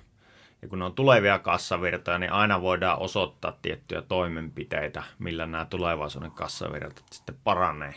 Ja 0.62 0.68
kun 0.68 0.80
ne 0.80 0.86
on 0.86 0.94
tulevia 0.94 1.40
kassavirtoja, 1.40 2.18
niin 2.18 2.32
aina 2.32 2.62
voidaan 2.62 3.00
osoittaa 3.00 3.58
tiettyjä 3.62 4.02
toimenpiteitä, 4.02 5.04
millä 5.20 5.46
nämä 5.46 5.66
tulevaisuuden 5.66 6.32
kassavirrat 6.32 7.04
sitten 7.12 7.38
paranee. 7.44 7.94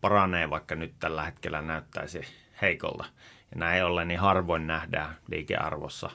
Paranee, 0.00 0.50
vaikka 0.50 0.74
nyt 0.74 0.94
tällä 1.00 1.24
hetkellä 1.24 1.62
näyttäisi 1.62 2.20
heikolta. 2.62 3.04
Ja 3.50 3.58
näin 3.58 3.84
ollen 3.84 4.08
niin 4.08 4.20
harvoin 4.20 4.66
nähdään 4.66 5.16
liikearvossa 5.30 6.10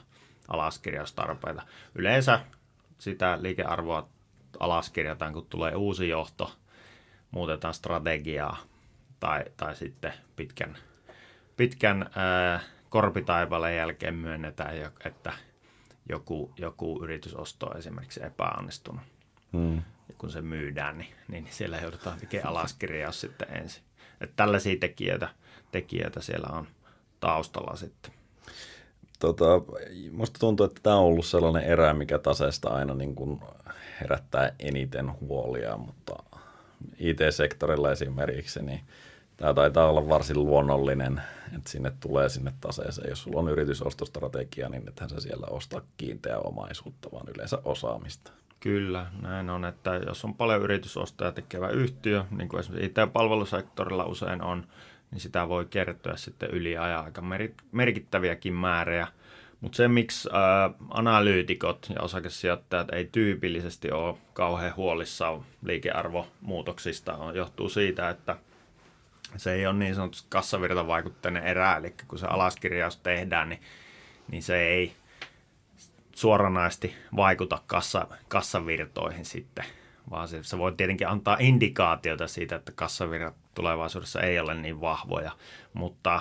alaskirjaustarpeita. 0.48 1.62
Yleensä 1.94 2.40
sitä 2.98 3.38
liikearvoa 3.42 4.08
alaskirjataan, 4.60 5.32
kun 5.32 5.46
tulee 5.46 5.74
uusi 5.74 6.08
johto, 6.08 6.52
muutetaan 7.30 7.74
strategiaa 7.74 8.56
tai, 9.20 9.44
tai 9.56 9.76
sitten 9.76 10.12
pitkän, 10.36 10.78
pitkän 11.62 12.10
ää, 12.14 12.60
korpitaipaleen 12.88 13.76
jälkeen 13.76 14.14
myönnetään, 14.14 14.74
että 15.04 15.32
joku, 16.08 16.52
joku 16.56 17.00
yritysosto 17.02 17.66
on 17.66 17.76
esimerkiksi 17.76 18.24
epäonnistunut. 18.24 19.02
Hmm. 19.52 19.76
Ja 19.76 20.14
kun 20.18 20.30
se 20.30 20.42
myydään, 20.42 20.98
niin, 20.98 21.14
niin 21.28 21.46
siellä 21.50 21.78
joudutaan 21.78 22.20
tekemään 22.20 22.48
alaskirjaus 22.48 23.20
sitten 23.20 23.56
ensin. 23.56 23.82
Että 24.20 24.36
tällaisia 24.36 24.76
tekijöitä, 24.80 25.28
tekijöitä 25.72 26.20
siellä 26.20 26.48
on 26.52 26.66
taustalla 27.20 27.76
sitten. 27.76 28.12
Tota, 29.18 29.44
musta 30.12 30.38
tuntuu, 30.38 30.66
että 30.66 30.80
tämä 30.82 30.96
on 30.96 31.04
ollut 31.04 31.26
sellainen 31.26 31.64
erä, 31.64 31.94
mikä 31.94 32.18
taseesta 32.18 32.68
aina 32.68 32.94
niin 32.94 33.14
kuin 33.14 33.40
herättää 34.00 34.52
eniten 34.58 35.20
huolia, 35.20 35.76
mutta 35.76 36.16
IT-sektorilla 36.98 37.92
esimerkiksi, 37.92 38.62
niin 38.62 38.80
tämä 39.42 39.54
taitaa 39.54 39.88
olla 39.88 40.08
varsin 40.08 40.44
luonnollinen, 40.44 41.22
että 41.56 41.70
sinne 41.70 41.92
tulee 42.00 42.28
sinne 42.28 42.52
taseeseen. 42.60 43.10
Jos 43.10 43.22
sulla 43.22 43.40
on 43.40 43.48
yritysostostrategia, 43.48 44.68
niin 44.68 44.88
ethän 44.88 45.10
sä 45.10 45.20
siellä 45.20 45.46
ostaa 45.50 45.80
kiinteää 45.96 46.38
omaisuutta, 46.38 47.08
vaan 47.12 47.26
yleensä 47.34 47.58
osaamista. 47.64 48.32
Kyllä, 48.60 49.06
näin 49.22 49.50
on, 49.50 49.64
että 49.64 49.94
jos 50.06 50.24
on 50.24 50.34
paljon 50.34 50.62
yritysostoja 50.62 51.32
tekevä 51.32 51.68
yhtiö, 51.68 52.24
niin 52.30 52.48
kuin 52.48 52.60
esimerkiksi 52.60 52.86
IT-palvelusektorilla 52.86 54.04
usein 54.04 54.42
on, 54.42 54.66
niin 55.10 55.20
sitä 55.20 55.48
voi 55.48 55.64
kertoa 55.64 56.16
sitten 56.16 56.50
yli 56.50 56.78
ajan 56.78 57.04
aika 57.04 57.22
merkittäviäkin 57.72 58.54
määriä. 58.54 59.06
Mutta 59.60 59.76
se, 59.76 59.88
miksi 59.88 60.28
ää, 60.32 60.70
analyytikot 60.90 61.86
ja 61.94 62.02
osakesijoittajat 62.02 62.92
ei 62.92 63.08
tyypillisesti 63.12 63.90
ole 63.92 64.18
kauhean 64.32 64.76
huolissaan 64.76 65.44
liikearvomuutoksista, 65.64 67.16
on, 67.16 67.36
johtuu 67.36 67.68
siitä, 67.68 68.08
että 68.08 68.36
se 69.36 69.52
ei 69.52 69.66
ole 69.66 69.78
niin 69.78 69.94
sanotusti 69.94 70.26
kassavirtavaikutteinen 70.30 71.42
erä, 71.42 71.76
eli 71.76 71.94
kun 72.08 72.18
se 72.18 72.26
alaskirjaus 72.26 72.96
tehdään, 72.96 73.48
niin, 73.48 73.60
niin 74.30 74.42
se 74.42 74.62
ei 74.62 74.96
suoranaisesti 76.14 76.94
vaikuta 77.16 77.58
kassa, 77.66 78.06
kassavirtoihin 78.28 79.24
sitten, 79.24 79.64
vaan 80.10 80.28
se, 80.28 80.42
se 80.42 80.58
voi 80.58 80.72
tietenkin 80.72 81.08
antaa 81.08 81.36
indikaatiota 81.40 82.28
siitä, 82.28 82.56
että 82.56 82.72
kassavirrat 82.72 83.34
tulevaisuudessa 83.54 84.20
ei 84.20 84.40
ole 84.40 84.54
niin 84.54 84.80
vahvoja, 84.80 85.32
mutta 85.72 86.20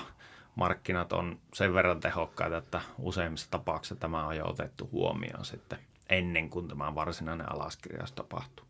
markkinat 0.56 1.14
on 1.14 1.40
sen 1.54 1.74
verran 1.74 2.00
tehokkaita, 2.00 2.58
että 2.58 2.82
useimmissa 2.98 3.52
tapauksissa 3.52 3.96
tämä 3.96 4.28
on 4.28 4.38
jo 4.38 4.48
otettu 4.48 4.90
huomioon 4.92 5.46
sitten 5.46 5.80
ennen 6.10 6.50
kuin 6.50 6.68
tämä 6.68 6.96
varsinainen 6.96 7.52
alaskirjaus 7.52 8.12
tapahtuu. 8.12 8.66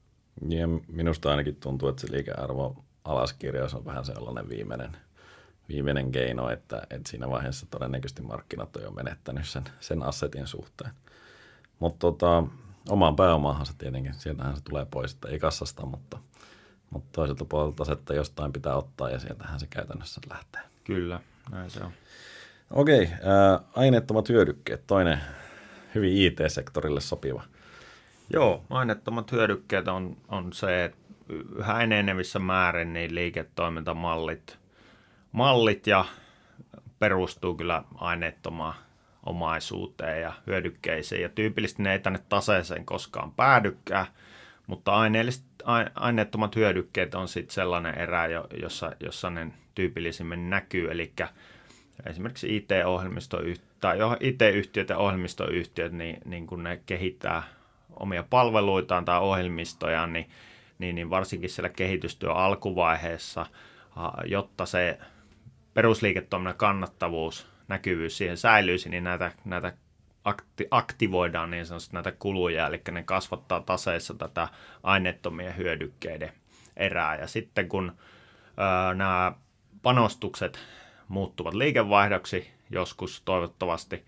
Ja 0.50 0.68
minusta 0.88 1.32
ainakin 1.32 1.56
tuntuu, 1.56 1.90
että 1.90 2.02
se 2.02 2.12
liikearvo 2.12 2.84
alaskirjaus 3.06 3.74
on 3.74 3.86
vähän 3.86 4.06
sellainen 4.06 4.50
viimeinen, 4.50 4.98
viimeinen 5.70 6.12
keino, 6.12 6.50
että, 6.50 6.82
että 6.90 7.10
siinä 7.10 7.30
vaiheessa 7.30 7.66
todennäköisesti 7.72 8.22
markkinat 8.22 8.76
on 8.76 8.84
jo 8.84 8.92
menettänyt 8.92 9.48
sen, 9.48 9.64
sen 9.80 10.04
assetin 10.04 10.48
suhteen. 10.48 10.92
Mutta 11.80 12.00
tota, 12.00 12.44
omaan 12.90 13.16
pääomaahan 13.16 13.66
se 13.66 13.74
tietenkin, 13.78 14.14
sieltähän 14.14 14.56
se 14.56 14.64
tulee 14.64 14.86
pois, 14.86 15.14
että 15.14 15.28
ei 15.28 15.40
kassasta, 15.40 15.86
mutta, 15.86 16.18
mutta 16.90 17.10
toiselta 17.12 17.46
puolelta 17.46 17.86
se, 17.86 17.92
että 17.92 18.14
jostain 18.14 18.54
pitää 18.54 18.76
ottaa 18.76 19.10
ja 19.10 19.20
sieltähän 19.20 19.60
se 19.60 19.68
käytännössä 19.70 20.22
lähtee. 20.30 20.62
Kyllä, 20.84 21.20
näin 21.52 21.70
se 21.70 21.84
on. 21.84 21.92
Okei, 22.72 23.10
ää, 23.24 23.60
aineettomat 23.76 24.30
hyödykkeet, 24.30 24.88
toinen 24.88 25.22
hyvin 25.96 26.18
IT-sektorille 26.18 27.02
sopiva. 27.02 27.44
Joo, 28.34 28.66
aineettomat 28.70 29.32
hyödykkeet 29.32 29.88
on, 29.88 30.18
on 30.28 30.54
se, 30.54 30.86
että 30.86 31.01
yhä 31.56 31.82
enenevissä 31.82 32.40
määrin 32.40 32.94
niin 32.94 33.16
liiketoimintamallit 33.16 34.58
mallit 35.32 35.88
ja 35.88 36.06
perustuu 37.00 37.56
kyllä 37.56 37.84
aineettomaan 37.96 38.74
omaisuuteen 39.26 40.22
ja 40.22 40.34
hyödykkeisiin. 40.48 41.22
Ja 41.22 41.30
tyypillisesti 41.30 41.84
ne 41.84 41.92
ei 41.92 42.00
tänne 42.00 42.20
taseeseen 42.30 42.86
koskaan 42.86 43.32
päädykään, 43.32 44.06
mutta 44.68 44.92
aineettomat 45.96 46.56
hyödykkeet 46.56 47.16
on 47.16 47.28
sitten 47.28 47.54
sellainen 47.54 47.98
erä, 47.98 48.28
jossa, 48.62 48.92
jossa 49.00 49.30
ne 49.30 49.48
tyypillisimmin 49.76 50.50
näkyy, 50.50 50.92
eli 50.92 51.14
esimerkiksi 52.06 52.58
IT-ohjelmisto 52.58 53.38
tai 53.80 53.98
IT-yhtiöt 54.20 54.90
ja 54.90 54.98
ohjelmistoyhtiöt, 54.98 55.92
niin, 55.92 56.18
niin 56.26 56.48
kun 56.48 56.64
ne 56.64 56.82
kehittää 56.86 57.44
omia 58.00 58.24
palveluitaan 58.30 59.06
tai 59.06 59.20
ohjelmistojaan, 59.20 60.14
niin, 60.14 60.30
niin, 60.82 60.96
niin 60.96 61.10
varsinkin 61.10 61.50
siellä 61.50 61.70
kehitystyön 61.70 62.36
alkuvaiheessa, 62.36 63.46
jotta 64.26 64.66
se 64.66 65.00
perusliiketoiminnan 65.74 66.56
kannattavuus, 66.56 67.48
näkyvyys 67.68 68.18
siihen 68.18 68.38
säilyisi, 68.38 68.90
niin 68.90 69.04
näitä, 69.04 69.32
näitä 69.46 69.74
akti, 70.24 70.68
aktivoidaan 70.72 71.52
niin 71.52 71.66
sanotusti 71.66 71.94
näitä 71.94 72.12
kuluja, 72.12 72.68
eli 72.68 72.82
ne 72.92 73.04
kasvattaa 73.04 73.62
taseissa 73.62 74.14
tätä 74.14 74.48
aineettomien 74.84 75.58
hyödykkeiden 75.58 76.32
erää. 76.78 77.16
Ja 77.16 77.28
sitten 77.28 77.70
kun 77.70 77.98
ää, 78.58 78.94
nämä 78.94 79.34
panostukset 79.82 80.60
muuttuvat 81.08 81.54
liikevaihdoksi 81.54 82.52
joskus 82.70 83.22
toivottavasti, 83.26 84.06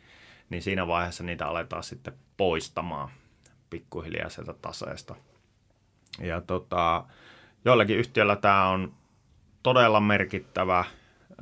niin 0.50 0.62
siinä 0.62 0.88
vaiheessa 0.88 1.24
niitä 1.24 1.48
aletaan 1.48 1.84
sitten 1.84 2.14
poistamaan 2.38 3.10
pikkuhiljaa 3.70 4.30
sieltä 4.30 4.54
taseesta. 4.54 5.16
Ja 6.22 6.42
tota, 6.42 7.04
joillakin 7.66 7.98
yhtiöillä 7.98 8.36
tämä 8.36 8.68
on 8.70 8.94
todella 9.64 10.00
merkittävä, 10.00 10.86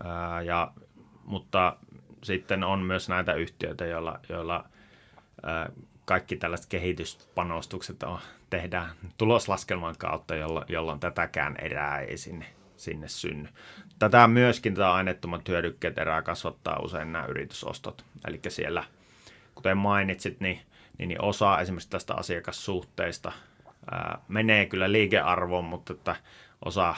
ää, 0.04 0.42
ja, 0.42 0.72
mutta 1.24 1.78
sitten 2.24 2.64
on 2.64 2.80
myös 2.80 3.10
näitä 3.10 3.34
yhtiöitä, 3.34 3.86
joilla, 3.86 4.20
joilla 4.30 4.66
ää, 5.44 5.70
kaikki 6.06 6.36
tällaiset 6.36 6.68
kehityspanostukset 6.68 8.04
on, 8.04 8.20
tehdään 8.50 8.90
tuloslaskelman 9.18 9.96
kautta, 9.98 10.36
jolloin, 10.36 10.66
jolloin 10.70 11.00
tätäkään 11.00 11.56
erää 11.62 12.00
ei 12.00 12.18
sinne, 12.18 12.46
sinne 12.78 13.08
synny. 13.08 13.50
Tätä 14.00 14.28
myöskin 14.28 14.74
tätä 14.74 14.94
aineettomat 14.94 15.48
hyödykkeet 15.48 15.98
erää 15.98 16.22
kasvattaa 16.22 16.80
usein 16.80 17.14
nämä 17.14 17.26
yritysostot. 17.26 18.06
Eli 18.28 18.40
siellä, 18.48 18.84
kuten 19.56 19.78
mainitsit, 19.78 20.40
niin, 20.40 20.62
niin, 20.98 21.10
niin 21.10 21.22
osa 21.22 21.60
esimerkiksi 21.60 21.90
tästä 21.90 22.14
asiakassuhteista 22.14 23.32
ää, 23.92 24.20
menee 24.28 24.66
kyllä 24.66 24.92
liikearvoon, 24.92 25.66
mutta 25.66 25.94
että 25.94 26.16
osa 26.66 26.96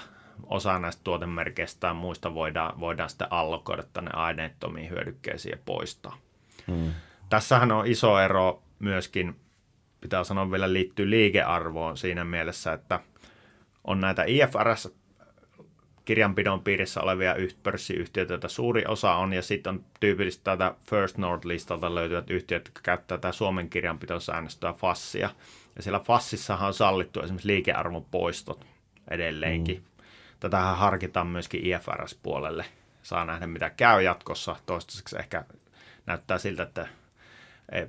osa 0.48 0.80
näistä 0.80 1.04
tuotemerkeistä 1.04 1.80
tai 1.80 1.94
muista 1.94 2.34
voidaan, 2.34 2.80
voidaan 2.80 3.10
sitten 3.10 3.28
allokoida 3.32 3.84
tänne 3.94 4.12
aineettomiin 4.14 4.90
hyödykkeisiin 4.90 5.52
ja 5.52 5.58
poistaa. 5.66 6.18
Hmm. 6.68 6.92
Tässähän 7.30 7.72
on 7.72 7.88
iso 7.88 8.20
ero 8.20 8.64
myöskin, 8.80 9.36
pitää 10.02 10.24
sanoa 10.24 10.52
vielä 10.52 10.74
liittyy 10.74 11.10
liikearvoon 11.10 11.98
siinä 11.98 12.24
mielessä, 12.24 12.74
että 12.74 13.00
on 13.84 14.00
näitä 14.00 14.24
IFRS 14.24 14.96
kirjanpidon 16.06 16.64
piirissä 16.64 17.02
olevia 17.02 17.36
pörssiyhtiöitä, 17.64 18.34
joita 18.34 18.48
suuri 18.48 18.84
osa 18.88 19.16
on, 19.16 19.34
ja 19.34 19.42
sitten 19.42 19.74
on 19.74 19.86
tyypillistä 20.00 20.44
tätä 20.44 20.76
First 20.90 21.18
North-listalta 21.18 21.96
löytyvät 21.96 22.30
yhtiöt, 22.30 22.66
jotka 22.68 22.82
käyttävät 22.84 23.22
tätä 23.22 23.32
Suomen 23.32 23.70
kirjanpitosäännöstöä 23.70 24.74
FASSia. 24.74 25.30
Ja 25.76 25.84
siellä 25.84 26.00
FASSissahan 26.00 26.68
on 26.68 26.74
sallittu 26.74 27.22
esimerkiksi 27.22 27.48
liikearvon 27.48 28.06
poistot 28.06 28.66
edelleenkin. 29.10 29.78
Mm. 29.78 30.04
Tätähän 30.40 30.78
harkitaan 30.78 31.28
myöskin 31.28 31.66
IFRS-puolelle. 31.66 32.66
Saa 33.04 33.26
nähdä, 33.26 33.48
mitä 33.48 33.70
käy 33.70 34.02
jatkossa. 34.02 34.56
Toistaiseksi 34.66 35.20
ehkä 35.20 35.46
näyttää 36.06 36.38
siltä, 36.38 36.64
että 36.64 36.88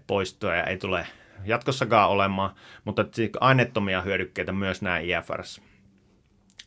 poistoja 0.06 0.64
ei 0.64 0.78
tule 0.78 1.06
jatkossakaan 1.44 2.10
olemaan, 2.10 2.54
mutta 2.84 3.04
aineettomia 3.40 4.02
hyödykkeitä 4.02 4.52
myös 4.52 4.82
nämä 4.82 4.98
IFRS, 4.98 5.60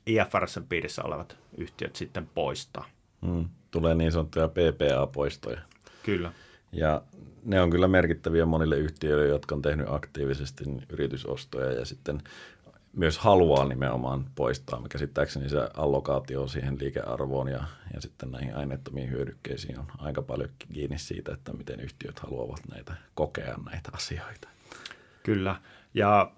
IFRS 0.05 0.59
piirissä 0.69 1.03
olevat 1.03 1.37
yhtiöt 1.57 1.95
sitten 1.95 2.27
poistaa. 2.27 2.85
Hmm. 3.25 3.49
Tulee 3.71 3.95
niin 3.95 4.11
sanottuja 4.11 4.47
PPA-poistoja. 4.47 5.61
Kyllä. 6.03 6.31
Ja 6.71 7.01
ne 7.43 7.61
on 7.61 7.69
kyllä 7.69 7.87
merkittäviä 7.87 8.45
monille 8.45 8.77
yhtiöille, 8.77 9.27
jotka 9.27 9.55
on 9.55 9.61
tehnyt 9.61 9.87
aktiivisesti 9.89 10.63
yritysostoja 10.89 11.71
ja 11.71 11.85
sitten 11.85 12.21
myös 12.93 13.17
haluaa 13.17 13.65
nimenomaan 13.65 14.25
poistaa. 14.35 14.81
Käsittääkseni 14.89 15.49
se 15.49 15.69
allokaatio 15.73 16.47
siihen 16.47 16.77
liikearvoon 16.79 17.47
ja, 17.47 17.63
ja 17.93 18.01
sitten 18.01 18.31
näihin 18.31 18.55
aineettomiin 18.55 19.09
hyödykkeisiin 19.09 19.79
on 19.79 19.85
aika 19.97 20.21
paljon 20.21 20.49
kiinni 20.73 20.99
siitä, 20.99 21.33
että 21.33 21.53
miten 21.53 21.79
yhtiöt 21.79 22.19
haluavat 22.19 22.59
näitä 22.71 22.93
kokea 23.15 23.55
näitä 23.71 23.89
asioita. 23.93 24.47
Kyllä, 25.23 25.55
ja 25.93 26.31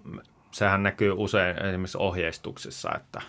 sehän 0.50 0.82
näkyy 0.82 1.12
usein 1.16 1.66
esimerkiksi 1.66 1.98
ohjeistuksissa, 1.98 2.90
että 2.96 3.22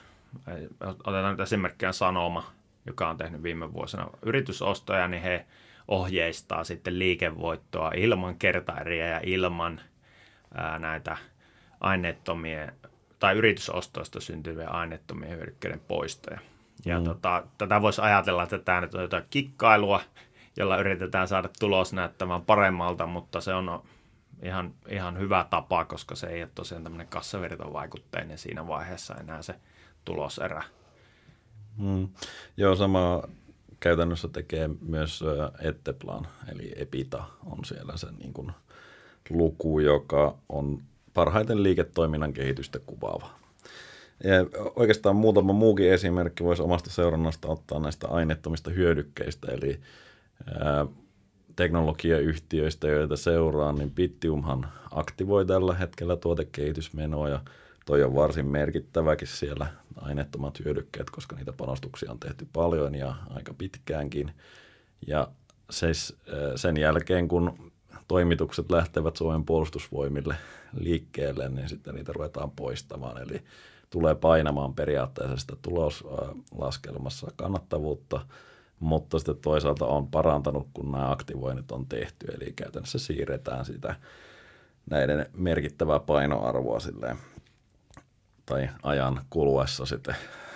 otetaan 0.83 1.31
nyt 1.31 1.39
esimerkkinä 1.39 1.91
Sanoma, 1.91 2.51
joka 2.85 3.09
on 3.09 3.17
tehnyt 3.17 3.43
viime 3.43 3.73
vuosina 3.73 4.07
yritysostoja, 4.21 5.07
niin 5.07 5.23
he 5.23 5.45
ohjeistaa 5.91 6.63
sitten 6.63 6.99
liikevoittoa 6.99 7.91
ilman 7.95 8.35
kertaeriä 8.35 9.07
ja 9.07 9.19
ilman 9.23 9.81
ää, 10.53 10.79
näitä 10.79 11.17
aineettomia 11.79 12.71
tai 13.19 13.37
yritysostoista 13.37 14.21
syntyviä 14.21 14.69
aineettomia 14.69 15.35
hyödykkeiden 15.35 15.81
poistoja. 15.87 16.39
Ja 16.85 16.99
mm. 16.99 17.03
tota, 17.03 17.43
tätä 17.57 17.81
voisi 17.81 18.01
ajatella, 18.01 18.43
että 18.43 18.59
tämä 18.59 18.81
nyt 18.81 18.95
on 18.95 19.01
jotain 19.01 19.23
kikkailua, 19.29 20.01
jolla 20.57 20.77
yritetään 20.77 21.27
saada 21.27 21.49
tulos 21.59 21.93
näyttämään 21.93 22.41
paremmalta, 22.41 23.05
mutta 23.05 23.41
se 23.41 23.53
on 23.53 23.83
ihan, 24.43 24.73
ihan 24.89 25.19
hyvä 25.19 25.45
tapa, 25.49 25.85
koska 25.85 26.15
se 26.15 26.27
ei 26.27 26.43
ole 26.43 26.51
tosiaan 26.55 26.83
tämmöinen 26.83 27.07
kassavirtavaikutteinen 27.07 28.37
siinä 28.37 28.67
vaiheessa 28.67 29.15
enää 29.15 29.41
se 29.41 29.55
tuloserä. 30.05 30.63
Mm. 31.77 32.09
Joo, 32.57 32.75
sama 32.75 33.23
käytännössä 33.81 34.27
tekee 34.27 34.69
myös 34.81 35.23
Etteplan, 35.61 36.27
eli 36.51 36.73
Epita 36.75 37.23
on 37.45 37.65
siellä 37.65 37.97
se 37.97 38.07
niin 38.11 38.33
kuin 38.33 38.51
luku, 39.29 39.79
joka 39.79 40.37
on 40.49 40.81
parhaiten 41.13 41.63
liiketoiminnan 41.63 42.33
kehitystä 42.33 42.79
kuvaava. 42.79 43.29
Ja 44.23 44.33
oikeastaan 44.75 45.15
muutama 45.15 45.53
muukin 45.53 45.91
esimerkki 45.91 46.43
voisi 46.43 46.61
omasta 46.61 46.89
seurannasta 46.89 47.47
ottaa 47.47 47.79
näistä 47.79 48.07
aineettomista 48.07 48.69
hyödykkeistä, 48.69 49.51
eli 49.51 49.79
teknologiayhtiöistä, 51.55 52.87
joita 52.87 53.15
seuraan, 53.15 53.75
niin 53.75 53.91
Bittiumhan 53.91 54.67
aktivoi 54.91 55.45
tällä 55.45 55.73
hetkellä 55.73 56.15
tuotekehitysmenoa 56.15 57.29
ja 57.29 57.39
toi 57.85 58.03
on 58.03 58.15
varsin 58.15 58.45
merkittäväkin 58.45 59.27
siellä 59.27 59.67
aineettomat 59.95 60.59
hyödykkeet, 60.65 61.09
koska 61.09 61.35
niitä 61.35 61.53
panostuksia 61.53 62.11
on 62.11 62.19
tehty 62.19 62.47
paljon 62.53 62.95
ja 62.95 63.15
aika 63.29 63.53
pitkäänkin. 63.53 64.31
Ja 65.07 65.27
siis 65.69 66.17
sen 66.55 66.77
jälkeen, 66.77 67.27
kun 67.27 67.71
toimitukset 68.07 68.71
lähtevät 68.71 69.15
Suomen 69.15 69.45
puolustusvoimille 69.45 70.35
liikkeelle, 70.79 71.49
niin 71.49 71.69
sitten 71.69 71.95
niitä 71.95 72.13
ruvetaan 72.13 72.51
poistamaan. 72.51 73.21
Eli 73.21 73.43
tulee 73.89 74.15
painamaan 74.15 74.73
periaatteessa 74.73 75.37
sitä 75.37 75.55
tuloslaskelmassa 75.61 77.31
kannattavuutta, 77.35 78.25
mutta 78.79 79.19
sitten 79.19 79.37
toisaalta 79.37 79.85
on 79.85 80.07
parantanut, 80.07 80.67
kun 80.73 80.91
nämä 80.91 81.11
aktivoinnit 81.11 81.71
on 81.71 81.85
tehty. 81.85 82.25
Eli 82.27 82.53
käytännössä 82.53 82.99
siirretään 82.99 83.65
sitä 83.65 83.95
näiden 84.89 85.25
merkittävää 85.33 85.99
painoarvoa 85.99 86.79
silleen, 86.79 87.17
tai 88.51 88.69
ajan 88.83 89.21
kuluessa 89.29 89.85
sitten, 89.85 90.15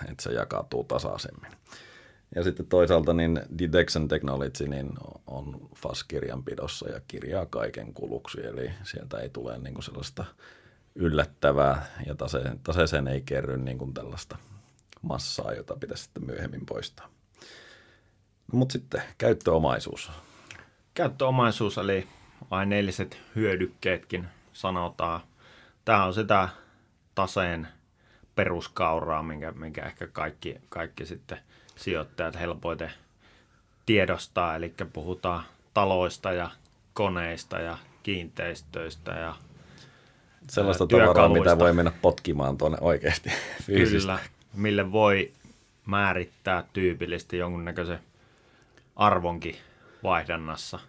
että 0.09 0.23
se 0.23 0.33
jakautuu 0.33 0.83
tasaisemmin. 0.83 1.51
Ja 2.35 2.43
sitten 2.43 2.65
toisaalta 2.65 3.13
niin 3.13 3.41
Detection 3.57 4.07
Technology 4.07 4.67
niin 4.67 4.89
on 5.27 5.69
FAS-kirjanpidossa 5.75 6.89
ja 6.89 7.01
kirjaa 7.07 7.45
kaiken 7.45 7.93
kuluksi, 7.93 8.45
eli 8.45 8.71
sieltä 8.83 9.17
ei 9.17 9.29
tule 9.29 9.57
niin 9.57 9.73
kuin 9.73 9.83
sellaista 9.83 10.25
yllättävää 10.95 11.85
ja 12.05 12.15
tase, 12.15 12.41
taseeseen 12.63 13.07
ei 13.07 13.21
kerry 13.21 13.57
niin 13.57 13.77
kuin 13.77 13.93
tällaista 13.93 14.37
massaa, 15.01 15.53
jota 15.53 15.75
pitäisi 15.79 16.03
sitten 16.03 16.25
myöhemmin 16.25 16.65
poistaa. 16.65 17.09
No, 18.51 18.59
mutta 18.59 18.73
sitten 18.73 19.01
käyttöomaisuus. 19.17 20.11
Käyttöomaisuus 20.93 21.77
eli 21.77 22.07
aineelliset 22.51 23.17
hyödykkeetkin 23.35 24.27
sanotaan. 24.53 25.21
Tämä 25.85 26.05
on 26.05 26.13
sitä 26.13 26.49
taseen 27.15 27.67
peruskauraa, 28.35 29.23
minkä, 29.23 29.51
minkä 29.51 29.85
ehkä 29.85 30.07
kaikki, 30.07 30.55
kaikki 30.69 31.05
sitten– 31.05 31.37
sijoittajat 31.75 32.39
helpoiten 32.39 32.91
tiedostaa, 33.85 34.55
eli 34.55 34.73
puhutaan 34.93 35.43
taloista 35.73 36.31
ja 36.31 36.51
koneista 36.93 37.59
ja 37.59 37.77
kiinteistöistä 38.03 39.11
ja 39.11 39.35
Sellaista 40.49 40.87
tavaraa, 40.87 41.29
mitä 41.29 41.59
voi 41.59 41.73
mennä 41.73 41.91
potkimaan 42.01 42.57
tuonne 42.57 42.77
oikeasti 42.81 43.29
fyysisesti. 43.65 44.01
Kyllä, 44.01 44.19
mille 44.53 44.91
voi 44.91 45.31
määrittää 45.85 46.63
tyypillisesti 46.73 47.37
jonkunnäköisen 47.37 47.99
arvonkin 48.95 49.55
vaihdannassa. 50.03 50.79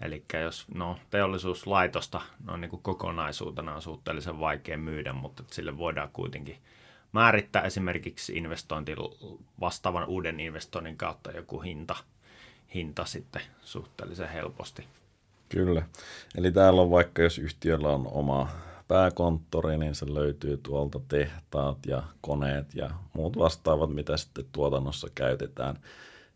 Eli 0.00 0.22
jos 0.42 0.66
no, 0.74 0.98
teollisuuslaitosta 1.10 2.20
no, 2.44 2.56
niin 2.56 2.70
kuin 2.70 2.82
kokonaisuutena 2.82 3.74
on 3.74 3.82
suhteellisen 3.82 4.40
vaikea 4.40 4.78
myydä, 4.78 5.12
mutta 5.12 5.42
sille 5.50 5.78
voidaan 5.78 6.08
kuitenkin 6.12 6.58
määrittää 7.12 7.62
esimerkiksi 7.62 8.32
investointi 8.36 8.96
vastaavan 9.60 10.08
uuden 10.08 10.40
investoinnin 10.40 10.96
kautta 10.96 11.30
joku 11.30 11.60
hinta, 11.60 11.96
hinta 12.74 13.04
sitten 13.04 13.42
suhteellisen 13.62 14.28
helposti. 14.28 14.84
Kyllä. 15.48 15.82
Eli 16.36 16.52
täällä 16.52 16.82
on 16.82 16.90
vaikka 16.90 17.22
jos 17.22 17.38
yhtiöllä 17.38 17.88
on 17.88 18.06
oma 18.06 18.48
pääkonttori, 18.88 19.78
niin 19.78 19.94
se 19.94 20.14
löytyy 20.14 20.56
tuolta 20.56 21.00
tehtaat 21.08 21.78
ja 21.86 22.02
koneet 22.20 22.74
ja 22.74 22.90
muut 23.12 23.38
vastaavat, 23.38 23.94
mitä 23.94 24.16
sitten 24.16 24.44
tuotannossa 24.52 25.08
käytetään. 25.14 25.78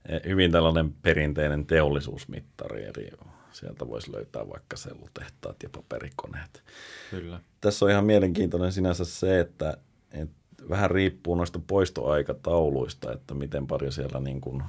E, 0.09 0.29
hyvin 0.29 0.53
tällainen 0.53 0.93
perinteinen 0.93 1.67
teollisuusmittari, 1.67 2.85
eli 2.85 3.11
sieltä 3.53 3.89
voisi 3.89 4.13
löytää 4.13 4.49
vaikka 4.49 4.77
sellutehtaat 4.77 5.63
ja 5.63 5.69
paperikoneet. 5.69 6.63
Kyllä. 7.11 7.41
Tässä 7.61 7.85
on 7.85 7.91
ihan 7.91 8.05
mielenkiintoinen 8.05 8.73
sinänsä 8.73 9.05
se, 9.05 9.41
että, 9.41 9.77
että 10.13 10.46
vähän 10.71 10.91
riippuu 10.91 11.35
noista 11.35 11.61
poistoaikatauluista, 11.67 13.13
että 13.13 13.35
miten 13.35 13.67
paljon 13.67 13.93
siellä 13.93 14.21
niin 14.21 14.41
kuin 14.41 14.63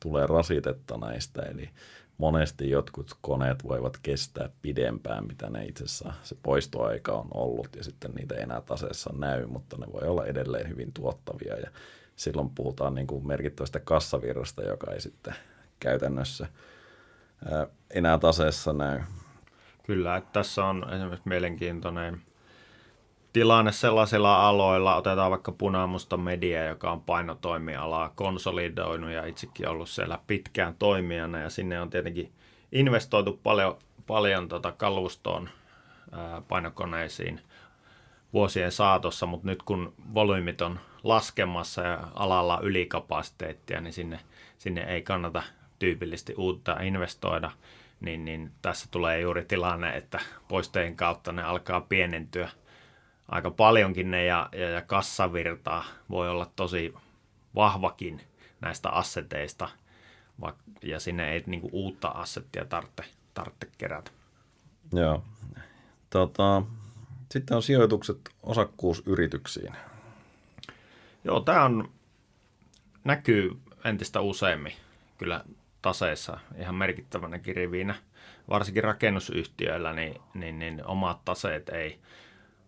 tulee 0.00 0.26
rasitetta 0.26 0.96
näistä. 0.96 1.42
Eli 1.42 1.70
monesti 2.18 2.70
jotkut 2.70 3.16
koneet 3.20 3.64
voivat 3.64 3.98
kestää 4.02 4.48
pidempään, 4.62 5.26
mitä 5.26 5.50
ne 5.50 5.64
itse 5.64 5.84
asiassa 5.84 6.12
se 6.22 6.36
poistoaika 6.42 7.12
on 7.12 7.28
ollut, 7.34 7.68
ja 7.76 7.84
sitten 7.84 8.10
niitä 8.10 8.34
ei 8.34 8.42
enää 8.42 8.60
taseessa 8.60 9.10
näy, 9.18 9.46
mutta 9.46 9.76
ne 9.76 9.86
voi 9.92 10.08
olla 10.08 10.26
edelleen 10.26 10.68
hyvin 10.68 10.92
tuottavia, 10.92 11.56
ja 11.56 11.70
silloin 12.16 12.50
puhutaan 12.50 12.94
niin 12.94 13.06
kuin 13.06 13.26
merkittävästä 13.26 13.80
kassavirrasta, 13.80 14.62
joka 14.62 14.92
ei 14.92 15.00
sitten 15.00 15.34
käytännössä 15.80 16.46
enää 17.90 18.18
taseessa 18.18 18.72
näy. 18.72 19.00
Kyllä, 19.82 20.16
että 20.16 20.30
tässä 20.32 20.64
on 20.64 20.86
esimerkiksi 20.94 21.28
mielenkiintoinen 21.28 22.22
tilanne 23.36 23.72
sellaisilla 23.72 24.48
aloilla, 24.48 24.96
otetaan 24.96 25.30
vaikka 25.30 25.52
punaamusta 25.52 26.16
media, 26.16 26.64
joka 26.64 26.92
on 26.92 27.00
painotoimialaa 27.00 28.12
konsolidoinut 28.14 29.10
ja 29.10 29.26
itsekin 29.26 29.68
ollut 29.68 29.88
siellä 29.88 30.18
pitkään 30.26 30.74
toimijana 30.78 31.38
ja 31.38 31.50
sinne 31.50 31.80
on 31.80 31.90
tietenkin 31.90 32.32
investoitu 32.72 33.40
paljon, 33.42 33.78
paljon 34.06 34.48
tota 34.48 34.72
kalustoon, 34.72 35.48
painokoneisiin 36.48 37.40
vuosien 38.32 38.72
saatossa, 38.72 39.26
mutta 39.26 39.46
nyt 39.46 39.62
kun 39.62 39.94
volyymit 40.14 40.60
on 40.60 40.80
laskemassa 41.02 41.82
ja 41.82 41.98
alalla 42.14 42.60
ylikapasiteettia, 42.62 43.80
niin 43.80 43.92
sinne, 43.92 44.20
sinne 44.58 44.82
ei 44.82 45.02
kannata 45.02 45.42
tyypillisesti 45.78 46.34
uutta 46.36 46.80
investoida, 46.80 47.50
niin, 48.00 48.24
niin 48.24 48.52
tässä 48.62 48.88
tulee 48.90 49.20
juuri 49.20 49.44
tilanne, 49.44 49.96
että 49.96 50.20
poistojen 50.48 50.96
kautta 50.96 51.32
ne 51.32 51.42
alkaa 51.42 51.80
pienentyä– 51.80 52.48
aika 53.28 53.50
paljonkin 53.50 54.10
ne 54.10 54.24
ja, 54.24 54.48
ja, 54.52 54.70
ja 54.70 54.82
kassavirta 54.82 55.84
voi 56.10 56.28
olla 56.28 56.50
tosi 56.56 56.94
vahvakin 57.54 58.20
näistä 58.60 58.90
asseteista, 58.90 59.68
ja 60.82 61.00
sinne 61.00 61.32
ei 61.32 61.42
niin 61.46 61.60
kuin, 61.60 61.72
uutta 61.72 62.08
assettia 62.08 62.64
tarvitse, 62.64 63.04
tarvitse 63.34 63.68
kerätä. 63.78 64.10
Joo. 64.92 65.24
Tota, 66.10 66.62
sitten 67.30 67.56
on 67.56 67.62
sijoitukset 67.62 68.18
osakkuusyrityksiin. 68.42 69.76
Joo, 71.24 71.40
tämä 71.40 71.64
on, 71.64 71.90
näkyy 73.04 73.56
entistä 73.84 74.20
useammin 74.20 74.72
kyllä 75.18 75.44
taseessa 75.82 76.38
ihan 76.58 76.74
merkittävänä 76.74 77.40
rivinä. 77.46 77.94
Varsinkin 78.50 78.84
rakennusyhtiöillä, 78.84 79.92
niin, 79.92 80.20
niin, 80.34 80.58
niin 80.58 80.86
omat 80.86 81.24
taseet 81.24 81.68
ei, 81.68 81.98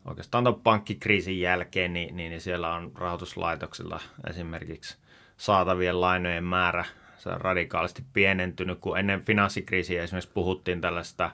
oikeastaan 0.08 0.44
tuon 0.44 0.60
pankkikriisin 0.60 1.40
jälkeen, 1.40 1.92
niin, 1.92 2.16
niin, 2.16 2.30
niin 2.30 2.40
siellä 2.40 2.74
on 2.74 2.92
rahoituslaitoksilla 2.94 4.00
esimerkiksi 4.30 4.96
saatavien 5.36 6.00
lainojen 6.00 6.44
määrä 6.44 6.84
se 7.18 7.28
on 7.28 7.40
radikaalisti 7.40 8.02
pienentynyt, 8.12 8.78
kun 8.78 8.98
ennen 8.98 9.24
finanssikriisiä 9.24 10.02
esimerkiksi 10.02 10.30
puhuttiin 10.34 10.80
tällaista 10.80 11.30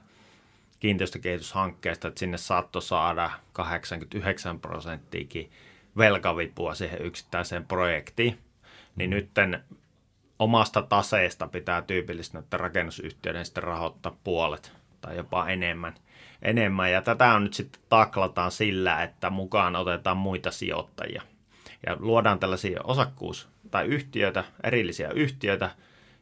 kiinteistökehityshankkeesta, 0.81 2.09
että 2.09 2.19
sinne 2.19 2.39
saattoi 2.39 2.83
saada 2.83 3.31
89 3.53 4.61
prosenttiakin 4.61 5.51
velkavipua 5.97 6.75
siihen 6.75 7.03
yksittäiseen 7.03 7.65
projektiin. 7.67 8.39
Niin 8.97 9.11
nyt 9.11 9.31
omasta 10.39 10.83
taseesta 10.83 11.49
pitää 11.49 11.83
tyypillisesti 11.83 12.39
näiden 12.39 12.61
rakennusyhtiöiden 12.61 13.45
sitten 13.45 13.65
rahoittaa 13.65 14.17
puolet 14.25 14.73
tai 15.01 15.17
jopa 15.17 15.49
enemmän. 15.49 15.95
Enemmän. 16.45 16.93
Ja 16.93 17.03
tätä 17.03 17.35
on 17.35 17.45
nyt 17.45 17.55
sitten 17.55 17.83
taklataan 17.89 18.51
sillä, 18.51 19.03
että 19.03 19.31
mukaan 19.31 19.77
otetaan 19.77 20.17
muita 20.17 20.51
sijoittajia. 20.51 21.23
Ja 21.87 21.97
luodaan 22.01 22.39
tällaisia 22.39 22.81
osakkuus- 22.85 23.49
tai 23.71 23.87
yhtiöitä, 23.87 24.45
erillisiä 24.63 25.11
yhtiöitä, 25.11 25.71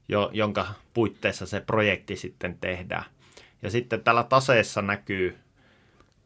jo, 0.08 0.30
jonka 0.32 0.66
puitteissa 0.94 1.46
se 1.46 1.60
projekti 1.60 2.16
sitten 2.16 2.58
tehdään. 2.58 3.04
Ja 3.62 3.70
sitten 3.70 4.04
tällä 4.04 4.22
taseessa 4.22 4.82
näkyy 4.82 5.38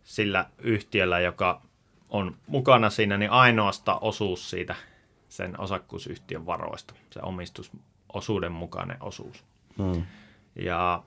sillä 0.04 0.46
yhtiöllä, 0.58 1.20
joka 1.20 1.62
on 2.08 2.36
mukana 2.46 2.90
siinä, 2.90 3.16
niin 3.16 3.30
ainoasta 3.30 3.98
osuus 3.98 4.50
siitä 4.50 4.74
sen 5.28 5.60
osakkuusyhtiön 5.60 6.46
varoista, 6.46 6.94
se 7.10 7.20
omistusosuuden 7.22 8.52
mukainen 8.52 8.96
osuus. 9.00 9.44
Hmm. 9.78 10.06
Ja 10.56 11.02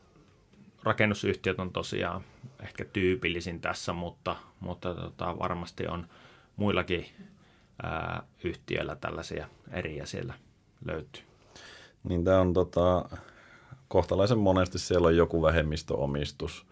rakennusyhtiöt 0.83 1.59
on 1.59 1.71
tosiaan 1.71 2.23
ehkä 2.63 2.85
tyypillisin 2.85 3.61
tässä, 3.61 3.93
mutta, 3.93 4.35
mutta 4.59 4.95
tota, 4.95 5.39
varmasti 5.39 5.87
on 5.87 6.07
muillakin 6.55 7.05
ää, 7.83 8.23
yhtiöillä 8.43 8.95
tällaisia 8.95 9.47
eriä 9.71 10.05
siellä 10.05 10.33
löytyy. 10.85 11.23
Niin 12.03 12.23
tämä 12.23 12.41
on 12.41 12.53
tota, 12.53 13.09
kohtalaisen 13.87 14.37
monesti 14.37 14.79
siellä 14.79 15.07
on 15.07 15.17
joku 15.17 15.41
vähemmistöomistus. 15.41 16.65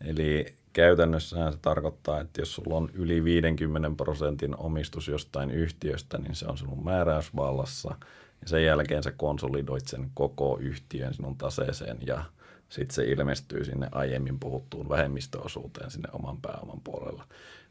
Eli 0.00 0.54
käytännössähän 0.72 1.52
se 1.52 1.58
tarkoittaa, 1.62 2.20
että 2.20 2.40
jos 2.40 2.54
sulla 2.54 2.76
on 2.76 2.90
yli 2.94 3.24
50 3.24 3.90
prosentin 4.04 4.56
omistus 4.56 5.08
jostain 5.08 5.50
yhtiöstä, 5.50 6.18
niin 6.18 6.34
se 6.34 6.46
on 6.46 6.58
sinun 6.58 6.84
määräysvallassa. 6.84 7.94
Ja 8.40 8.48
sen 8.48 8.64
jälkeen 8.64 9.02
sä 9.02 9.12
konsolidoit 9.12 9.86
sen 9.86 10.10
koko 10.14 10.58
yhtiön 10.60 11.14
sinun 11.14 11.36
taseeseen 11.36 11.98
ja 12.06 12.24
sitten 12.68 12.94
se 12.94 13.04
ilmestyy 13.04 13.64
sinne 13.64 13.88
aiemmin 13.92 14.38
puhuttuun 14.40 14.88
vähemmistöosuuteen 14.88 15.90
sinne 15.90 16.08
oman 16.12 16.40
pääoman 16.40 16.80
puolella. 16.80 17.24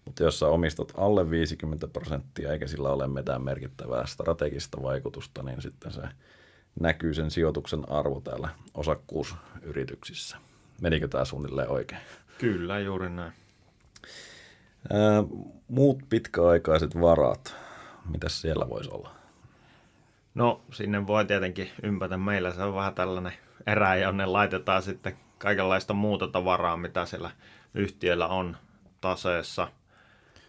Mutta 0.05 0.23
jos 0.23 0.39
sä 0.39 0.47
omistat 0.47 0.93
alle 0.97 1.29
50 1.29 1.87
prosenttia 1.87 2.51
eikä 2.51 2.67
sillä 2.67 2.89
ole 2.89 3.07
mitään 3.07 3.41
merkittävää 3.41 4.05
strategista 4.05 4.83
vaikutusta, 4.83 5.43
niin 5.43 5.61
sitten 5.61 5.91
se 5.91 6.01
näkyy 6.79 7.13
sen 7.13 7.31
sijoituksen 7.31 7.91
arvo 7.91 8.21
täällä 8.21 8.49
osakkuusyrityksissä. 8.73 10.37
Menikö 10.81 11.07
tämä 11.07 11.25
suunnilleen 11.25 11.69
oikein? 11.69 12.01
Kyllä, 12.37 12.79
juuri 12.79 13.09
näin. 13.09 13.33
Ää, 14.89 15.23
muut 15.67 15.99
pitkäaikaiset 16.09 17.01
varat, 17.01 17.55
mitä 18.09 18.29
siellä 18.29 18.69
voisi 18.69 18.89
olla? 18.91 19.15
No, 20.35 20.61
sinne 20.73 21.07
voi 21.07 21.25
tietenkin 21.25 21.69
ympätä 21.83 22.17
meillä. 22.17 22.53
Se 22.53 22.63
on 22.63 22.75
vähän 22.75 22.95
tällainen 22.95 23.33
erä, 23.67 23.95
jonne 23.95 24.25
laitetaan 24.25 24.83
sitten 24.83 25.17
kaikenlaista 25.37 25.93
muuta 25.93 26.27
tavaraa, 26.27 26.77
mitä 26.77 27.05
siellä 27.05 27.31
yhtiöllä 27.73 28.27
on 28.27 28.57
taseessa 29.01 29.67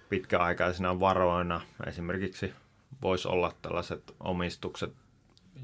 pitkäaikaisina 0.09 1.01
varoina. 1.01 1.61
Esimerkiksi 1.87 2.53
voisi 3.03 3.29
olla 3.29 3.53
tällaiset 3.63 4.15
omistukset 4.21 4.93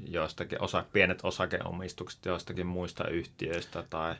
joistakin 0.07 0.61
osa, 0.61 0.85
pienet 0.93 1.19
osakeomistukset 1.23 2.25
joistakin 2.25 2.67
muista 2.67 3.07
yhtiöistä 3.07 3.83
tai 3.89 4.15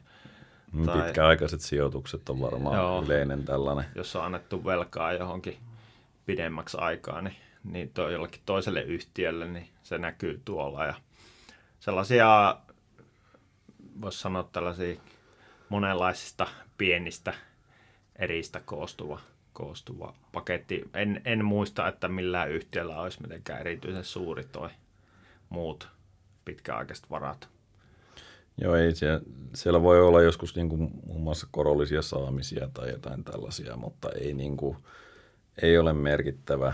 mm, 0.72 0.86
tai, 0.86 1.02
Pitkäaikaiset 1.02 1.62
sijoitukset 1.62 2.30
on 2.30 2.42
varmaan 2.42 2.78
joo, 2.78 3.04
yleinen 3.04 3.44
tällainen. 3.44 3.86
Jos 3.96 4.16
on 4.16 4.26
annettu 4.26 4.66
velkaa 4.66 5.14
johonkin 5.14 5.58
pidemmäksi 6.26 6.78
aikaa, 6.78 7.22
niin, 7.22 7.36
niin 7.64 7.90
to, 7.90 8.10
jollakin 8.10 8.42
toiselle 8.46 8.82
yhtiölle, 8.82 9.48
niin 9.48 9.70
se 9.84 9.98
näkyy 9.98 10.42
tuolla. 10.46 10.86
Ja 10.86 10.94
sellaisia, 11.80 12.58
voisi 14.02 14.20
sanoa 14.20 14.50
tällaisia 14.52 14.96
monenlaisista 15.70 16.48
pienistä 16.78 17.34
eristä 18.16 18.62
koostuva, 18.66 19.20
koostuva 19.54 20.14
paketti. 20.32 20.90
En, 20.94 21.22
en 21.26 21.46
muista, 21.46 21.88
että 21.88 22.08
millään 22.08 22.52
yhtiöllä 22.52 23.02
olisi 23.02 23.22
mitenkään 23.22 23.60
erityisen 23.60 24.04
suuri 24.04 24.44
toi 24.44 24.70
muut 25.50 25.88
pitkäaikaiset 26.46 27.10
varat. 27.10 27.50
Joo, 28.62 28.76
ei 28.76 28.96
siellä, 28.96 29.22
siellä 29.54 29.82
voi 29.84 30.02
olla 30.02 30.22
joskus 30.22 30.56
niin 30.56 30.70
kuin 30.70 30.92
muun 31.06 31.22
muassa 31.22 31.48
korollisia 31.52 32.02
saamisia 32.02 32.70
tai 32.74 32.90
jotain 32.90 33.24
tällaisia, 33.24 33.78
mutta 33.78 34.10
ei, 34.22 34.34
niin 34.34 34.58
kuin, 34.58 34.78
ei 35.62 35.78
ole 35.78 35.94
merkittävä 35.94 36.74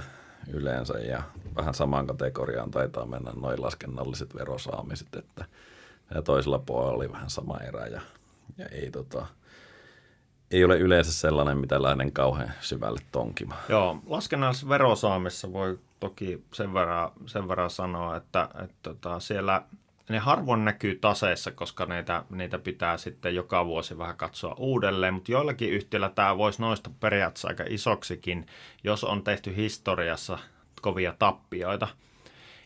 yleensä 0.54 1.00
ja 1.00 1.24
vähän 1.56 1.74
samaan 1.74 2.08
kategoriaan 2.08 2.72
taitaa 2.72 3.06
mennä 3.06 3.32
noin 3.42 3.62
laskennalliset 3.62 4.36
verosaamiset, 4.36 5.16
että 5.16 5.46
ja 6.16 6.22
toisella 6.22 6.60
puolella 6.60 6.94
oli 6.94 7.12
vähän 7.12 7.30
sama 7.30 7.58
erä 7.58 7.86
ja, 7.86 8.02
ja 8.58 8.66
ei, 8.66 8.92
tota, 8.92 9.26
ei 10.52 10.64
ole 10.64 10.78
yleensä 10.78 11.14
sellainen, 11.14 11.58
mitä 11.58 11.82
lähden 11.82 12.12
kauhean 12.12 12.52
syvälle 12.62 13.00
tonkimaan. 13.12 13.62
Joo, 13.70 14.00
laskennallisessa 14.08 14.70
verosaamissa 14.70 15.54
voi 15.54 15.80
toki 16.00 16.44
sen 16.54 16.74
verran, 16.74 17.12
sen 17.26 17.48
verran 17.48 17.70
sanoa, 17.70 18.16
että, 18.16 18.50
että, 18.64 18.76
tota, 18.84 19.20
siellä 19.20 19.62
ne 20.10 20.20
harvoin 20.20 20.66
näkyy 20.66 20.96
taseessa, 20.96 21.52
koska 21.52 21.86
niitä, 21.86 22.24
niitä 22.30 22.60
pitää 22.60 22.98
sitten 22.98 23.36
joka 23.36 23.66
vuosi 23.66 23.98
vähän 23.98 24.18
katsoa 24.18 24.56
uudelleen, 24.58 25.14
mutta 25.14 25.32
joillakin 25.32 25.72
yhtiöillä 25.72 26.10
tämä 26.10 26.38
voisi 26.38 26.62
noista 26.62 26.90
periaatteessa 27.00 27.48
aika 27.48 27.64
isoksikin, 27.70 28.46
jos 28.84 29.04
on 29.04 29.24
tehty 29.24 29.56
historiassa 29.56 30.38
kovia 30.82 31.14
tappioita. 31.20 31.88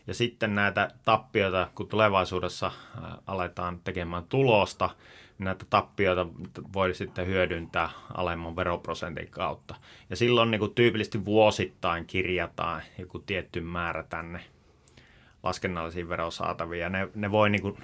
Ja 0.06 0.14
sitten 0.14 0.54
näitä 0.54 0.90
tappioita, 1.04 1.68
kun 1.74 1.88
tulevaisuudessa 1.88 2.72
aletaan 3.26 3.80
tekemään 3.84 4.24
tulosta, 4.24 4.90
näitä 5.38 5.64
tappioita 5.70 6.26
voi 6.72 6.94
sitten 6.94 7.26
hyödyntää 7.26 7.90
alemman 8.14 8.56
veroprosentin 8.56 9.30
kautta. 9.30 9.74
Ja 10.10 10.16
silloin 10.16 10.50
niin 10.50 10.58
kuin 10.58 10.74
tyypillisesti 10.74 11.24
vuosittain 11.24 12.06
kirjataan 12.06 12.82
joku 12.98 13.18
tietty 13.18 13.60
määrä 13.60 14.02
tänne 14.02 14.44
laskennallisiin 15.42 16.08
verosaatavia. 16.08 16.88
Ne, 16.88 17.08
ne 17.14 17.30
voi 17.30 17.50
niin 17.50 17.62
kuin 17.62 17.78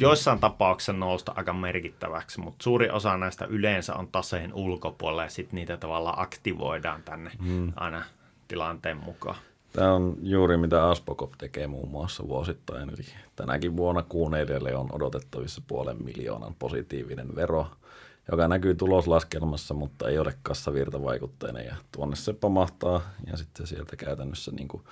joissain 0.00 0.38
tapauksissa 0.38 0.92
nousta 0.92 1.32
aika 1.36 1.52
merkittäväksi, 1.52 2.40
mutta 2.40 2.62
suuri 2.62 2.90
osa 2.90 3.16
näistä 3.16 3.44
yleensä 3.44 3.94
on 3.94 4.08
taseen 4.08 4.54
ulkopuolella 4.54 5.22
ja 5.22 5.30
sitten 5.30 5.54
niitä 5.54 5.76
tavallaan 5.76 6.20
aktivoidaan 6.20 7.02
tänne 7.02 7.30
hmm. 7.44 7.72
aina 7.76 8.04
tilanteen 8.48 8.96
mukaan. 8.96 9.36
Tämä 9.72 9.92
on 9.92 10.16
juuri 10.22 10.56
mitä 10.56 10.88
Aspokop 10.88 11.32
tekee 11.38 11.66
muun 11.66 11.88
muassa 11.88 12.28
vuosittain. 12.28 12.88
Eli 12.88 13.06
tänäkin 13.36 13.76
vuonna 13.76 14.02
kuun 14.02 14.34
edelle 14.34 14.76
on 14.76 14.88
odotettavissa 14.92 15.62
puolen 15.66 16.04
miljoonan 16.04 16.54
positiivinen 16.58 17.36
vero, 17.36 17.66
joka 18.30 18.48
näkyy 18.48 18.74
tuloslaskelmassa, 18.74 19.74
mutta 19.74 20.08
ei 20.08 20.18
ole 20.18 20.34
kassavirtavaikutteinen. 20.42 21.66
Ja 21.66 21.76
tuonne 21.92 22.16
se 22.16 22.32
pamahtaa 22.32 23.00
ja 23.26 23.36
sitten 23.36 23.66
sieltä 23.66 23.96
käytännössä 23.96 24.50
niin 24.50 24.68
kuin, 24.68 24.82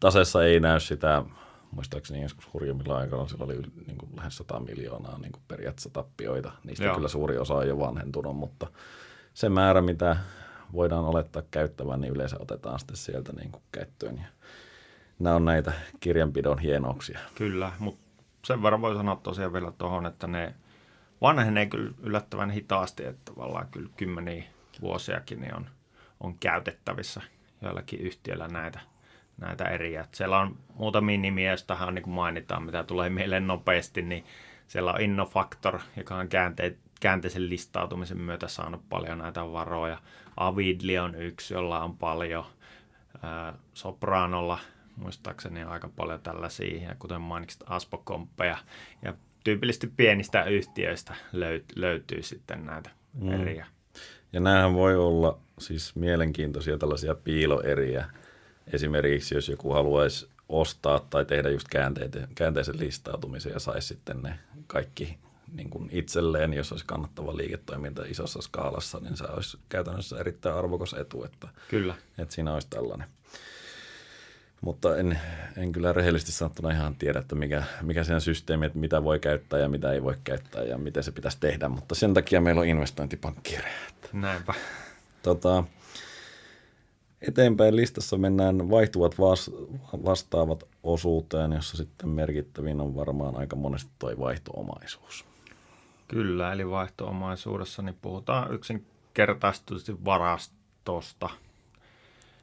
tasessa 0.00 0.44
ei 0.44 0.60
näy 0.60 0.80
sitä, 0.80 1.22
muistaakseni 1.70 2.22
joskus 2.22 2.48
hurjimmilla 2.52 2.98
aikana 2.98 3.28
sillä 3.28 3.44
oli 3.44 3.62
niin 3.86 3.98
kuin 3.98 4.10
lähes 4.16 4.36
100 4.36 4.60
miljoonaa 4.60 5.18
niin 5.18 5.32
kuin 5.32 5.42
periaatteessa 5.48 5.90
tappioita. 5.92 6.52
Niistä 6.64 6.84
Joo. 6.84 6.94
kyllä 6.94 7.08
suuri 7.08 7.38
osa 7.38 7.54
on 7.54 7.68
jo 7.68 7.78
vanhentunut, 7.78 8.36
mutta 8.36 8.66
se 9.34 9.48
määrä, 9.48 9.82
mitä 9.82 10.16
voidaan 10.72 11.04
olettaa 11.04 11.42
käyttävän, 11.50 12.00
niin 12.00 12.12
yleensä 12.12 12.36
otetaan 12.38 12.78
sitten 12.78 12.96
sieltä 12.96 13.32
niin 13.32 13.52
kuin 13.52 13.62
käyttöön. 13.72 14.16
Ja 14.16 14.26
nämä 15.18 15.36
on 15.36 15.44
näitä 15.44 15.72
kirjanpidon 16.00 16.58
hienouksia. 16.58 17.18
Kyllä, 17.34 17.72
mutta 17.78 18.00
sen 18.44 18.62
verran 18.62 18.80
voi 18.80 18.94
sanoa 18.94 19.16
tosiaan 19.16 19.52
vielä 19.52 19.72
tuohon, 19.78 20.06
että 20.06 20.26
ne 20.26 20.54
vanhenee 21.20 21.66
kyllä 21.66 21.92
yllättävän 22.02 22.50
hitaasti, 22.50 23.04
että 23.04 23.32
tavallaan 23.32 23.68
kyllä 23.70 23.90
kymmeniä 23.96 24.44
vuosiakin 24.80 25.40
niin 25.40 25.56
on, 25.56 25.66
on 26.20 26.38
käytettävissä 26.38 27.22
joillakin 27.62 28.00
yhtiöillä 28.00 28.48
näitä, 28.48 28.80
näitä 29.36 29.64
eriä. 29.64 30.00
Että 30.00 30.16
siellä 30.16 30.38
on 30.38 30.56
muutamia 30.74 31.18
nimiä, 31.18 31.50
joista 31.50 31.90
niin 31.90 32.08
mainitaan, 32.08 32.62
mitä 32.62 32.84
tulee 32.84 33.10
mieleen 33.10 33.46
nopeasti, 33.46 34.02
niin 34.02 34.24
siellä 34.66 34.92
on 34.92 35.00
Innofactor, 35.00 35.78
joka 35.96 36.14
on 36.16 36.28
käänteet, 36.28 36.78
käänteisen 37.00 37.50
listautumisen 37.50 38.18
myötä 38.18 38.48
saanut 38.48 38.88
paljon 38.88 39.18
näitä 39.18 39.52
varoja. 39.52 39.98
Avidli 40.36 40.98
on 40.98 41.14
yksi, 41.14 41.54
jolla 41.54 41.84
on 41.84 41.96
paljon. 41.96 42.44
Sopranolla 43.74 44.58
muistaakseni 44.96 45.62
aika 45.62 45.88
paljon 45.88 46.20
tällaisia, 46.20 46.88
ja 46.88 46.94
kuten 46.98 47.20
mainitsit, 47.20 47.62
Aspo-komppeja, 47.66 48.58
ja 49.02 49.14
tyypillisesti 49.44 49.86
pienistä 49.96 50.44
yhtiöistä 50.44 51.14
löyt- 51.32 51.72
löytyy 51.76 52.22
sitten 52.22 52.66
näitä 52.66 52.90
mm. 53.14 53.32
eriä. 53.32 53.66
Ja 54.32 54.40
näähän 54.40 54.74
voi 54.74 54.96
olla 54.96 55.38
siis 55.58 55.94
mielenkiintoisia 55.94 56.78
tällaisia 56.78 57.14
piiloeriä. 57.14 58.10
Esimerkiksi 58.72 59.34
jos 59.34 59.48
joku 59.48 59.72
haluaisi 59.72 60.28
ostaa 60.48 61.00
tai 61.10 61.24
tehdä 61.24 61.50
just 61.50 61.68
käänteisen 62.34 62.78
listautumisen 62.80 63.52
ja 63.52 63.60
saisi 63.60 63.88
sitten 63.88 64.22
ne 64.22 64.38
kaikki 64.66 65.18
niin 65.56 65.70
kuin 65.70 65.88
itselleen, 65.92 66.54
jos 66.54 66.72
olisi 66.72 66.86
kannattava 66.86 67.36
liiketoiminta 67.36 68.04
isossa 68.04 68.42
skaalassa, 68.42 68.98
niin 69.00 69.16
se 69.16 69.24
olisi 69.24 69.58
käytännössä 69.68 70.20
erittäin 70.20 70.54
arvokas 70.54 70.94
etu, 70.94 71.24
että, 71.24 71.48
Kyllä. 71.68 71.94
että 72.18 72.34
siinä 72.34 72.54
olisi 72.54 72.68
tällainen. 72.70 73.08
Mutta 74.60 74.96
en, 74.96 75.20
en 75.56 75.72
kyllä 75.72 75.92
rehellisesti 75.92 76.32
sanottuna 76.32 76.70
ihan 76.70 76.96
tiedä, 76.96 77.18
että 77.18 77.34
mikä, 77.34 77.62
mikä 77.82 78.04
sen 78.04 78.20
systeemi, 78.20 78.66
että 78.66 78.78
mitä 78.78 79.04
voi 79.04 79.18
käyttää 79.18 79.60
ja 79.60 79.68
mitä 79.68 79.92
ei 79.92 80.02
voi 80.02 80.14
käyttää 80.24 80.62
ja 80.62 80.78
miten 80.78 81.02
se 81.02 81.12
pitäisi 81.12 81.40
tehdä, 81.40 81.68
mutta 81.68 81.94
sen 81.94 82.14
takia 82.14 82.40
meillä 82.40 82.60
on 82.60 82.66
investointipankkiire. 82.66 83.70
Näinpä. 84.12 84.54
Tota, 85.22 85.64
eteenpäin 87.20 87.76
listassa 87.76 88.16
mennään 88.16 88.70
vaihtuvat 88.70 89.18
vastaavat 90.04 90.64
osuuteen, 90.82 91.52
jossa 91.52 91.76
sitten 91.76 92.08
merkittävin 92.08 92.80
on 92.80 92.96
varmaan 92.96 93.36
aika 93.36 93.56
monesti 93.56 93.90
tuo 93.98 94.12
vaihtoomaisuus. 94.18 95.24
Kyllä, 96.08 96.52
eli 96.52 96.70
vaihtoomaisuudessa 96.70 97.82
niin 97.82 97.98
puhutaan 98.02 98.54
yksinkertaisesti 98.54 100.04
varastosta. 100.04 101.30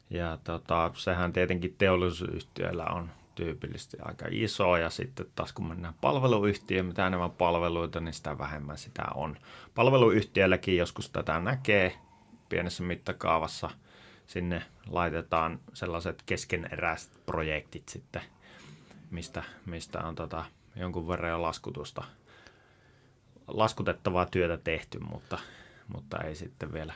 Ja 0.09 0.37
tota, 0.43 0.91
sehän 0.95 1.33
tietenkin 1.33 1.75
teollisuusyhtiöillä 1.77 2.85
on 2.85 3.09
tyypillisesti 3.35 3.97
aika 4.01 4.25
iso, 4.31 4.77
ja 4.77 4.89
sitten 4.89 5.25
taas 5.35 5.53
kun 5.53 5.67
mennään 5.67 5.93
palveluyhtiöön, 6.01 6.85
mitä 6.85 7.07
enemmän 7.07 7.31
palveluita, 7.31 7.99
niin 7.99 8.13
sitä 8.13 8.37
vähemmän 8.37 8.77
sitä 8.77 9.03
on. 9.15 9.37
Palveluyhtiölläkin 9.75 10.77
joskus 10.77 11.09
tätä 11.09 11.39
näkee 11.39 11.97
pienessä 12.49 12.83
mittakaavassa. 12.83 13.69
Sinne 14.27 14.63
laitetaan 14.89 15.59
sellaiset 15.73 16.23
keskeneräiset 16.25 17.25
projektit 17.25 17.89
sitten, 17.89 18.21
mistä, 19.11 19.43
mistä 19.65 20.03
on 20.03 20.15
tota 20.15 20.45
jonkun 20.75 21.07
verran 21.07 21.31
jo 21.31 21.41
laskutusta– 21.41 22.03
laskutettavaa 23.47 24.25
työtä 24.25 24.57
tehty, 24.57 24.99
mutta, 24.99 25.39
mutta 25.87 26.17
ei 26.17 26.35
sitten 26.35 26.73
vielä 26.73 26.93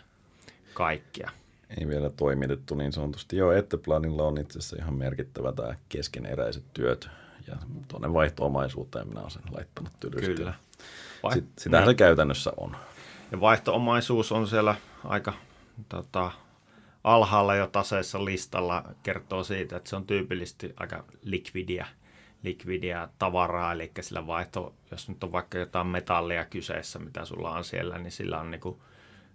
kaikkia. 0.74 1.32
Ei 1.78 1.88
vielä 1.88 2.10
toimitettu 2.10 2.76
niin 2.76 2.93
sanotusti. 2.93 3.38
Joo, 3.38 3.52
Etteplanilla 3.52 4.24
on 4.24 4.38
itse 4.38 4.60
asiassa 4.60 4.76
ihan 4.80 4.93
merkittävä 4.93 5.52
tämä 5.52 5.76
keskeneräiset 5.89 6.64
työt. 6.74 7.10
Ja 7.48 7.56
tuonne 7.88 8.14
vaihto-omaisuuteen 8.14 9.08
minä 9.08 9.20
olen 9.20 9.32
sen 9.32 9.41
laittanut 9.52 9.91
tylysti. 10.00 10.34
Kyllä. 10.34 10.54
Vai... 11.24 11.34
Sit, 11.34 11.45
sitähän 11.58 11.88
niin. 11.88 11.95
se 11.95 11.98
käytännössä 11.98 12.52
on. 12.58 12.76
Ja 13.32 13.39
vaihto-omaisuus 13.39 14.32
on 14.32 14.48
siellä 14.48 14.76
aika 15.04 15.34
tota, 15.89 16.32
alhaalla 17.04 17.56
jo 17.56 17.68
taseessa 17.68 18.26
listalla. 18.26 18.84
Kertoo 19.04 19.43
siitä, 19.43 19.78
että 19.78 19.89
se 19.89 19.95
on 19.95 20.06
tyypillisesti 20.06 20.74
aika 20.78 21.04
likvidiä 21.24 21.88
likvidia 22.43 23.09
tavaraa, 23.19 23.71
eli 23.71 23.91
sillä 24.01 24.27
vaihto, 24.27 24.73
jos 24.91 25.09
nyt 25.09 25.23
on 25.23 25.31
vaikka 25.31 25.57
jotain 25.57 25.88
metallia 25.88 26.45
kyseessä, 26.45 26.99
mitä 26.99 27.25
sulla 27.25 27.51
on 27.51 27.63
siellä, 27.63 27.97
niin 27.97 28.11
sillä 28.11 28.39
on 28.39 28.51
niin 28.51 28.61
kuin 28.61 28.79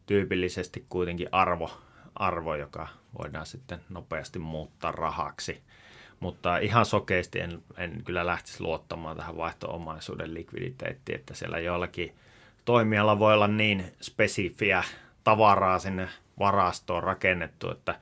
tyypillisesti 0.06 0.86
kuitenkin 0.88 1.28
arvo, 1.32 1.70
arvo, 2.14 2.54
joka 2.54 2.88
voidaan 3.18 3.46
sitten 3.46 3.80
nopeasti 3.88 4.38
muuttaa 4.38 4.92
rahaksi. 4.92 5.62
Mutta 6.20 6.58
ihan 6.58 6.86
sokeasti 6.86 7.40
en, 7.40 7.62
en 7.76 8.02
kyllä 8.04 8.26
lähtisi 8.26 8.62
luottamaan 8.62 9.16
tähän 9.16 9.36
vaihtoomaisuuden 9.36 10.34
likviditeettiin, 10.34 11.18
että 11.18 11.34
siellä 11.34 11.58
jollakin 11.58 12.14
toimijalla 12.64 13.18
voi 13.18 13.34
olla 13.34 13.48
niin 13.48 13.92
spesifiä 14.00 14.84
tavaraa 15.24 15.78
sinne 15.78 16.08
varastoon 16.38 17.02
rakennettu, 17.02 17.70
että 17.70 18.00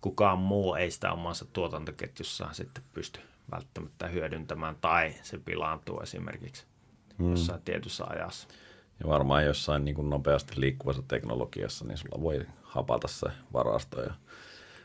kukaan 0.00 0.38
muu 0.38 0.74
ei 0.74 0.90
sitä 0.90 1.12
omassa 1.12 1.44
tuotantoketjussaan 1.44 2.54
sitten 2.54 2.84
pysty 2.92 3.20
välttämättä 3.52 4.08
hyödyntämään 4.08 4.76
tai 4.80 5.14
se 5.22 5.38
pilaantuu 5.38 6.00
esimerkiksi 6.00 6.66
hmm. 7.18 7.30
jossain 7.30 7.62
tietyssä 7.62 8.04
ajassa. 8.04 8.48
Ja 9.00 9.08
varmaan 9.08 9.44
jossain 9.44 9.84
niin 9.84 9.94
kuin 9.94 10.10
nopeasti 10.10 10.52
liikkuvassa 10.56 11.02
teknologiassa, 11.08 11.84
niin 11.84 11.98
sulla 11.98 12.22
voi 12.22 12.46
hapata 12.62 13.08
se 13.08 13.26
varasto. 13.52 14.02
Ja, 14.02 14.14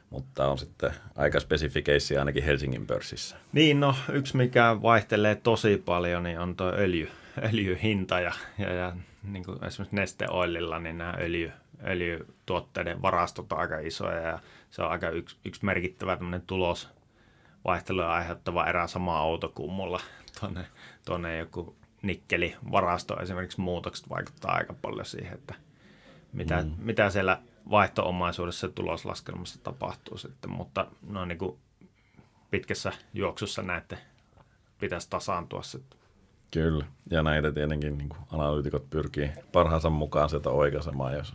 mutta 0.09 0.47
on 0.47 0.57
sitten 0.57 0.91
aika 1.15 1.39
spesifikeissiä 1.39 2.19
ainakin 2.19 2.43
Helsingin 2.43 2.87
pörssissä. 2.87 3.35
Niin, 3.53 3.79
no 3.79 3.95
yksi 4.11 4.37
mikä 4.37 4.77
vaihtelee 4.81 5.35
tosi 5.35 5.83
paljon, 5.85 6.23
niin 6.23 6.39
on 6.39 6.55
tuo 6.55 6.67
öljy, 6.67 7.09
öljyhinta 7.43 8.19
ja, 8.19 8.33
ja, 8.57 8.73
ja 8.73 8.95
niin 9.23 9.45
kuin 9.45 9.63
esimerkiksi 9.63 9.95
Neste 9.95 10.25
Oililla, 10.29 10.79
niin 10.79 10.97
nämä 10.97 11.13
öljy, 11.19 11.51
öljytuotteiden 11.87 13.01
varastot 13.01 13.51
on 13.51 13.59
aika 13.59 13.79
isoja 13.79 14.21
ja 14.21 14.39
se 14.71 14.81
on 14.81 14.89
aika 14.89 15.09
yksi, 15.09 15.37
yksi 15.45 15.65
merkittävä 15.65 16.17
tulos, 16.47 16.89
vaihteluja 17.65 18.13
aiheuttava 18.13 18.65
erä 18.65 18.87
sama 18.87 19.17
auto 19.17 19.49
kuin 19.49 19.71
mulla. 19.71 19.99
Tuonne, 20.39 20.65
tuonne 21.05 21.37
joku 21.37 21.75
nikkelivarasto 22.01 23.21
esimerkiksi 23.21 23.61
muutokset 23.61 24.09
vaikuttaa 24.09 24.51
aika 24.51 24.73
paljon 24.81 25.05
siihen, 25.05 25.33
että 25.33 25.55
mitä, 26.33 26.61
mm. 26.61 26.71
mitä 26.77 27.09
siellä 27.09 27.41
vaihtoomaisuudessa 27.69 28.69
tuloslaskelmassa 28.69 29.59
tapahtuu 29.63 30.17
sitten, 30.17 30.51
mutta 30.51 30.87
no 31.09 31.25
niin 31.25 31.37
kuin 31.37 31.57
pitkässä 32.51 32.91
juoksussa 33.13 33.61
näette 33.61 33.97
pitäisi 34.79 35.09
tasaantua 35.09 35.63
sitten. 35.63 35.99
Kyllä, 36.51 36.85
ja 37.09 37.23
näitä 37.23 37.51
tietenkin 37.51 37.97
niin 37.97 38.09
analyytikot 38.31 38.89
pyrkii 38.89 39.31
parhaansa 39.51 39.89
mukaan 39.89 40.29
sieltä 40.29 40.49
oikaisemaan, 40.49 41.13
jos 41.13 41.33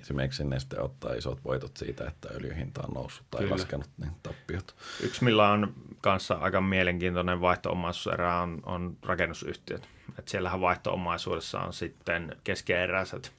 esimerkiksi 0.00 0.44
Neste 0.44 0.80
ottaa 0.80 1.12
isot 1.12 1.44
voitot 1.44 1.76
siitä, 1.76 2.04
että 2.08 2.28
öljyhinta 2.34 2.82
on 2.88 2.94
noussut 2.94 3.26
tai 3.30 3.40
Kyllä. 3.40 3.52
laskenut, 3.52 3.90
niin 3.98 4.12
tappiot. 4.22 4.76
Yksi, 5.02 5.24
millä 5.24 5.50
on 5.50 5.74
kanssa 6.00 6.34
aika 6.34 6.60
mielenkiintoinen 6.60 7.40
vaihtoomaisuuserä 7.40 8.40
on, 8.40 8.60
on 8.66 8.96
rakennusyhtiöt. 9.02 9.88
Et 10.18 10.28
siellähän 10.28 10.60
vaihtoomaisuudessa 10.60 11.60
on 11.60 11.72
sitten 11.72 12.36
keskeeräiset 12.44 13.32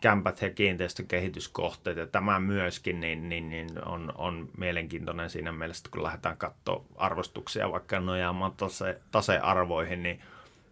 kämpät 0.00 0.42
ja 0.42 0.50
kiinteistökehityskohteet, 0.50 1.96
ja 1.96 2.06
tämä 2.06 2.40
myöskin 2.40 3.00
niin, 3.00 3.28
niin, 3.28 3.48
niin 3.48 3.84
on, 3.84 4.12
on 4.16 4.48
mielenkiintoinen 4.58 5.30
siinä 5.30 5.52
mielessä, 5.52 5.84
kun 5.90 6.02
lähdetään 6.02 6.36
katsoa 6.36 6.84
arvostuksia 6.96 7.72
vaikka 7.72 8.00
nojaamaan 8.00 8.52
tase, 8.56 9.00
tasearvoihin, 9.10 10.02
niin 10.02 10.20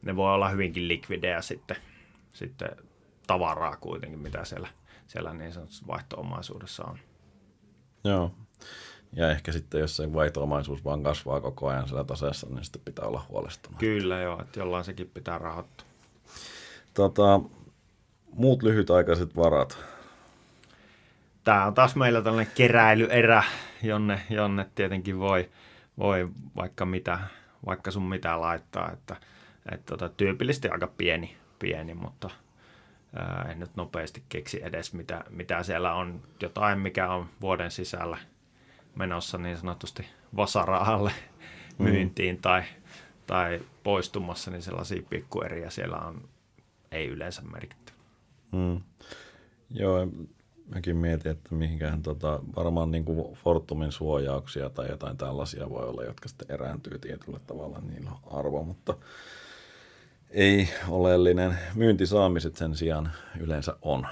ne 0.03 0.16
voi 0.16 0.35
olla 0.35 0.49
hyvinkin 0.49 0.89
likvidejä 0.89 1.43
sitten, 1.43 1.76
sitten 2.33 2.68
tavaraa 3.31 3.76
kuitenkin, 3.76 4.18
mitä 4.18 4.45
siellä, 4.45 4.68
siellä 5.07 5.35
niin 5.35 5.53
sanotussa 5.53 5.87
vaihtoomaisuudessa 5.87 6.85
on. 6.85 6.99
Joo. 8.05 8.35
Ja 9.12 9.31
ehkä 9.31 9.53
sitten, 9.53 9.81
jos 9.81 9.97
se 9.97 10.12
vaihtoomaisuus 10.12 10.85
vaan 10.85 11.03
kasvaa 11.03 11.41
koko 11.41 11.68
ajan 11.68 11.89
siellä 11.89 12.05
taseessa, 12.05 12.47
niin 12.51 12.64
sitten 12.64 12.83
pitää 12.85 13.05
olla 13.05 13.26
huolestunut. 13.28 13.78
Kyllä 13.78 14.20
joo, 14.20 14.43
että 14.43 14.61
jollain 14.61 14.85
sekin 14.85 15.11
pitää 15.14 15.39
rahoittaa. 15.39 15.87
Tota, 16.95 17.41
muut 18.33 18.62
lyhytaikaiset 18.62 19.37
varat. 19.37 19.78
Tämä 21.45 21.66
on 21.66 21.74
taas 21.74 21.97
meillä 21.97 22.22
tällainen 22.22 22.53
keräilyerä, 22.55 23.43
jonne, 23.83 24.20
jonne 24.31 24.66
tietenkin 24.74 25.18
voi, 25.18 25.51
voi 25.99 26.28
vaikka, 26.57 26.85
mitä, 26.85 27.20
vaikka 27.66 27.91
sun 27.91 28.09
mitä 28.09 28.41
laittaa. 28.41 28.93
Että, 28.93 29.16
että 29.72 29.87
tota, 29.87 30.09
tyypillisesti 30.09 30.68
aika 30.68 30.87
pieni, 30.87 31.37
pieni 31.59 31.95
mutta– 31.95 32.31
en 33.51 33.61
nyt 33.61 33.77
nopeasti 33.77 34.23
keksi 34.29 34.65
edes, 34.65 34.93
mitä, 34.95 35.25
mitä 35.31 35.63
siellä 35.63 35.95
on. 35.95 36.23
Jotain, 36.43 36.79
mikä 36.79 37.13
on 37.13 37.27
vuoden 37.41 37.71
sisällä 37.71 38.19
menossa 38.95 39.39
niin 39.39 39.57
sanotusti 39.57 40.07
vasarahalle 40.37 41.13
mm. 41.79 41.85
myyntiin 41.85 42.35
mm. 42.37 42.41
tai, 42.41 42.63
tai 43.27 43.61
poistumassa, 43.83 44.51
niin 44.51 44.63
sellaisia 44.63 45.03
pikkueriä 45.11 45.71
siellä 45.71 45.97
on, 45.97 46.29
ei 46.93 47.07
yleensä 47.07 47.43
merkitty. 47.43 47.93
Mm. 48.53 48.81
Joo, 49.71 50.09
mäkin 50.75 50.97
mietin, 50.97 51.33
että 51.33 51.55
mihinkään 51.55 52.03
tota, 52.03 52.41
varmaan 52.57 52.91
niin 52.91 53.05
kuin 53.05 53.35
Fortumin 53.35 53.93
suojauksia 53.93 54.71
tai 54.71 54.89
jotain 54.89 55.17
tällaisia 55.17 55.71
voi 55.71 55.89
olla, 55.89 56.05
jotka 56.05 56.29
sitten 56.29 56.51
erääntyy 56.51 56.99
tietyllä 56.99 57.39
tavalla, 57.47 57.81
niillä 57.81 58.11
arvo, 58.31 58.63
mutta 58.63 58.97
ei 60.31 60.68
oleellinen. 60.89 61.59
Myyntisaamiset 61.74 62.57
sen 62.57 62.76
sijaan 62.76 63.12
yleensä 63.41 63.76
on. 63.83 64.07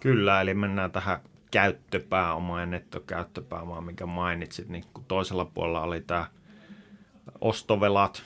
Kyllä, 0.00 0.40
eli 0.40 0.54
mennään 0.54 0.92
tähän 0.92 1.20
käyttöpääomaan 1.50 2.60
ja 2.60 2.66
nettokäyttöpääomaan, 2.66 3.84
mikä 3.84 4.06
mainitsit. 4.06 4.68
Niin 4.68 4.84
kun 4.94 5.04
toisella 5.04 5.44
puolella 5.44 5.80
oli 5.80 6.00
tämä 6.00 6.26
ostovelat, 7.40 8.22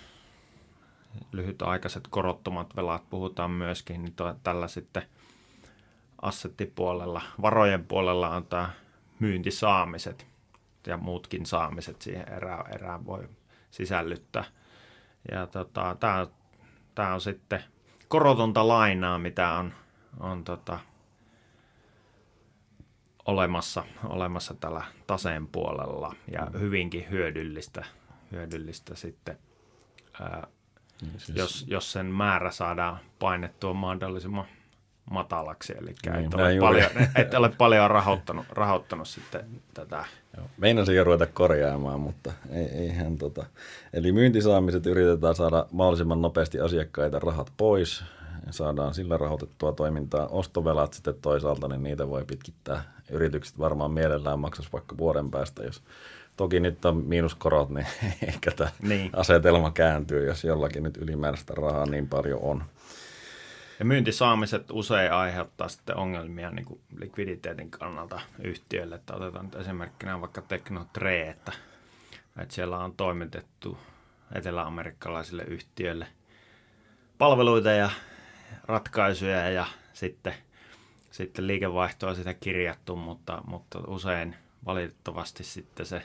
lyhytaikaiset 1.32 2.08
korottomat 2.10 2.76
velat 2.76 3.10
puhutaan 3.10 3.50
myöskin, 3.50 4.02
niin 4.02 4.14
tällä 4.42 4.68
sitten 4.68 5.02
assettipuolella, 6.22 7.22
varojen 7.42 7.84
puolella 7.84 8.28
on 8.28 8.46
tämä 8.46 8.70
myyntisaamiset. 9.18 10.26
ja 10.86 10.96
muutkin 10.96 11.46
saamiset 11.46 12.02
siihen 12.02 12.32
erään, 12.32 12.74
erään 12.74 13.06
voi 13.06 13.28
sisällyttää. 13.70 14.44
Ja 15.30 15.46
tota, 15.46 15.96
tämä 16.00 16.26
tää 16.96 17.14
on 17.14 17.20
sitten 17.20 17.64
korotonta 18.08 18.68
lainaa, 18.68 19.18
mitä 19.18 19.52
on, 19.52 19.74
on 20.20 20.44
tota, 20.44 20.78
olemassa, 23.24 23.84
olemassa 24.04 24.54
tällä 24.54 24.84
taseen 25.06 25.46
puolella 25.46 26.14
ja 26.32 26.46
mm. 26.46 26.60
hyvinkin 26.60 27.10
hyödyllistä, 27.10 27.84
hyödyllistä 28.32 28.94
sitten, 28.94 29.38
ää, 30.20 30.46
niin 31.00 31.20
siis... 31.20 31.38
jos, 31.38 31.64
jos 31.68 31.92
sen 31.92 32.06
määrä 32.06 32.50
saadaan 32.50 32.98
painettua 33.18 33.74
mahdollisimman 33.74 34.46
matalaksi, 35.10 35.74
eli 35.78 35.94
niin, 36.06 36.24
et, 36.26 36.34
ole 36.34 36.58
paljon, 36.60 36.90
et 37.16 37.34
ole 37.34 37.48
paljon 37.58 37.90
rahoittanut, 37.90 38.46
rahoittanut 38.50 39.08
sitten 39.08 39.44
tätä. 39.74 40.04
Meinasin 40.56 40.96
jo 40.96 41.04
ruveta 41.04 41.26
korjaamaan, 41.26 42.00
mutta 42.00 42.32
ei, 42.50 42.64
eihän 42.64 43.18
tota. 43.18 43.46
Eli 43.92 44.12
myyntisaamiset 44.12 44.86
yritetään 44.86 45.34
saada 45.34 45.66
mahdollisimman 45.72 46.22
nopeasti 46.22 46.60
asiakkaita 46.60 47.18
rahat 47.18 47.52
pois, 47.56 48.04
saadaan 48.50 48.94
sillä 48.94 49.16
rahoitettua 49.16 49.72
toimintaa. 49.72 50.26
Ostovelat 50.26 50.92
sitten 50.92 51.14
toisaalta, 51.22 51.68
niin 51.68 51.82
niitä 51.82 52.08
voi 52.08 52.24
pitkittää. 52.24 52.82
Yritykset 53.10 53.58
varmaan 53.58 53.90
mielellään 53.90 54.38
maksaisi 54.38 54.72
vaikka 54.72 54.96
vuoden 54.96 55.30
päästä, 55.30 55.64
jos 55.64 55.82
Toki 56.36 56.60
nyt 56.60 56.84
on 56.84 56.96
miinuskorot, 56.96 57.70
niin 57.70 57.86
ehkä 58.28 58.50
tämä 58.50 58.70
niin. 58.82 59.10
asetelma 59.12 59.70
kääntyy, 59.70 60.26
jos 60.26 60.44
jollakin 60.44 60.82
nyt 60.82 60.96
ylimääräistä 60.96 61.54
rahaa 61.56 61.86
niin 61.86 62.08
paljon 62.08 62.40
on. 62.42 62.64
Ja 63.78 63.84
myyntisaamiset 63.84 64.70
usein 64.70 65.12
aiheuttaa 65.12 65.68
sitten 65.68 65.96
ongelmia 65.96 66.50
niin 66.50 66.64
kuin 66.64 66.80
likviditeetin 66.98 67.70
kannalta 67.70 68.20
yhtiöille. 68.38 68.94
Että 68.94 69.14
otetaan 69.14 69.44
nyt 69.44 69.54
esimerkkinä 69.54 70.20
vaikka 70.20 70.42
Teknotre, 70.42 71.28
että, 71.28 71.52
että 72.38 72.54
siellä 72.54 72.78
on 72.78 72.96
toimitettu 72.96 73.78
eteläamerikkalaisille 74.34 75.42
yhtiöille 75.42 76.06
palveluita 77.18 77.70
ja 77.70 77.90
ratkaisuja 78.64 79.50
ja 79.50 79.66
sitten, 79.92 80.34
sitten 81.10 81.46
liikevaihtoa 81.46 82.14
sitä 82.14 82.34
kirjattu, 82.34 82.96
mutta, 82.96 83.42
mutta 83.46 83.78
usein 83.86 84.36
valitettavasti 84.66 85.44
sitten 85.44 85.86
se 85.86 86.02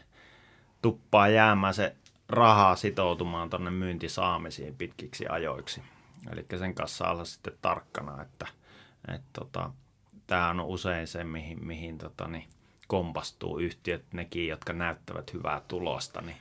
tuppaa 0.82 1.28
jäämään 1.28 1.74
se 1.74 1.96
rahaa 2.30 2.76
sitoutumaan 2.76 3.50
tuonne 3.50 3.72
myyntisaamisiin 3.72 4.76
pitkiksi 4.76 5.26
ajoiksi. 5.28 5.82
Eli 6.32 6.46
sen 6.60 6.76
kanssa 6.76 7.10
olla 7.10 7.26
sitten 7.26 7.58
tarkkana, 7.62 8.22
että, 8.22 8.48
että 9.08 9.28
tota, 9.34 9.72
tämä 10.28 10.50
on 10.50 10.62
usein 10.62 11.08
se, 11.08 11.24
mihin, 11.24 11.66
mihin 11.66 11.98
tota, 11.98 12.28
niin, 12.28 12.48
kompastuu 12.88 13.60
yhtiöt, 13.60 14.06
nekin, 14.14 14.48
jotka 14.48 14.74
näyttävät 14.74 15.34
hyvää 15.34 15.62
tulosta, 15.68 16.22
niin, 16.22 16.38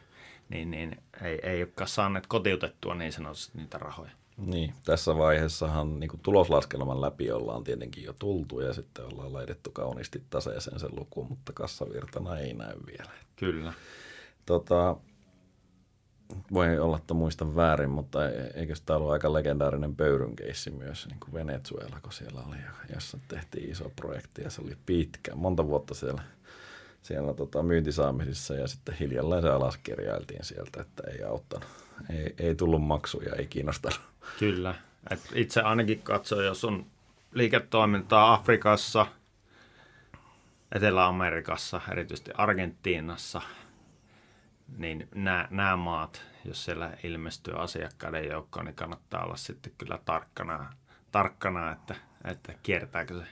niin, 0.48 0.70
niin 0.70 1.02
ei, 1.22 1.38
ei 1.42 1.62
olekaan 1.62 1.88
saaneet 1.88 2.26
kotiutettua 2.26 2.94
niin 2.94 3.12
sanotusti 3.12 3.58
niitä 3.58 3.78
rahoja. 3.78 4.10
Niin, 4.36 4.74
tässä 4.84 5.18
vaiheessahan 5.18 6.00
niin 6.00 6.10
kuin 6.10 6.20
tuloslaskelman 6.20 7.00
läpi 7.00 7.30
ollaan 7.30 7.64
tietenkin 7.64 8.04
jo 8.04 8.12
tultu 8.12 8.60
ja 8.60 8.72
sitten 8.72 9.04
ollaan 9.04 9.32
laitettu 9.32 9.70
kauniisti 9.70 10.22
taseeseen 10.30 10.80
sen 10.80 10.96
luku, 10.96 11.24
mutta 11.24 11.52
kassavirtana 11.52 12.38
ei 12.38 12.54
näy 12.54 12.76
vielä. 12.86 13.10
Kyllä. 13.36 13.72
Tota, 14.46 14.96
voi 16.52 16.78
olla, 16.78 16.96
että 16.96 17.14
muistan 17.14 17.56
väärin, 17.56 17.90
mutta 17.90 18.28
e-, 18.30 18.50
eikö 18.54 18.74
tämä 18.86 18.96
ollut 18.96 19.12
aika 19.12 19.32
legendaarinen 19.32 19.96
pöyryn 19.96 20.36
keissi 20.36 20.70
myös 20.70 21.06
niin 21.08 21.20
kuin 21.20 21.34
Venezuela, 21.34 22.00
kun 22.02 22.12
siellä 22.12 22.40
oli, 22.48 22.56
jossa 22.94 23.18
tehtiin 23.28 23.70
iso 23.70 23.92
projekti 23.96 24.42
ja 24.42 24.50
se 24.50 24.62
oli 24.62 24.76
pitkä, 24.86 25.34
monta 25.34 25.66
vuotta 25.66 25.94
siellä, 25.94 26.22
siellä 27.02 27.34
tota, 27.34 27.62
myyntisaamisissa 27.62 28.54
ja 28.54 28.68
sitten 28.68 28.94
hiljalleen 29.00 29.42
se 29.42 29.48
alaskirjailtiin 29.48 30.44
sieltä, 30.44 30.80
että 30.80 31.02
ei 31.10 31.24
auttanut. 31.24 31.68
Ei, 32.10 32.34
ei 32.38 32.54
tullut 32.54 32.82
maksuja, 32.82 33.34
ei 33.34 33.46
kiinnostanut. 33.46 34.00
Kyllä. 34.38 34.74
Et 35.10 35.20
itse 35.34 35.60
ainakin 35.60 36.02
katsoin, 36.02 36.46
jos 36.46 36.64
on 36.64 36.86
liiketoimintaa 37.32 38.32
Afrikassa, 38.32 39.06
Etelä-Amerikassa, 40.74 41.80
erityisesti 41.92 42.30
Argentiinassa– 42.34 43.42
niin 44.76 45.08
nämä, 45.14 45.48
nämä 45.50 45.76
maat, 45.76 46.22
jos 46.44 46.64
siellä 46.64 46.96
ilmestyy 47.02 47.54
asiakkaiden 47.62 48.28
joukkoon, 48.28 48.66
niin 48.66 48.74
kannattaa 48.74 49.24
olla 49.24 49.36
sitten 49.36 49.72
kyllä 49.78 49.98
tarkkana, 50.04 50.72
tarkkana 51.12 51.72
että, 51.72 51.94
että 52.24 52.54
kiertääkö 52.62 53.18
se, 53.18 53.26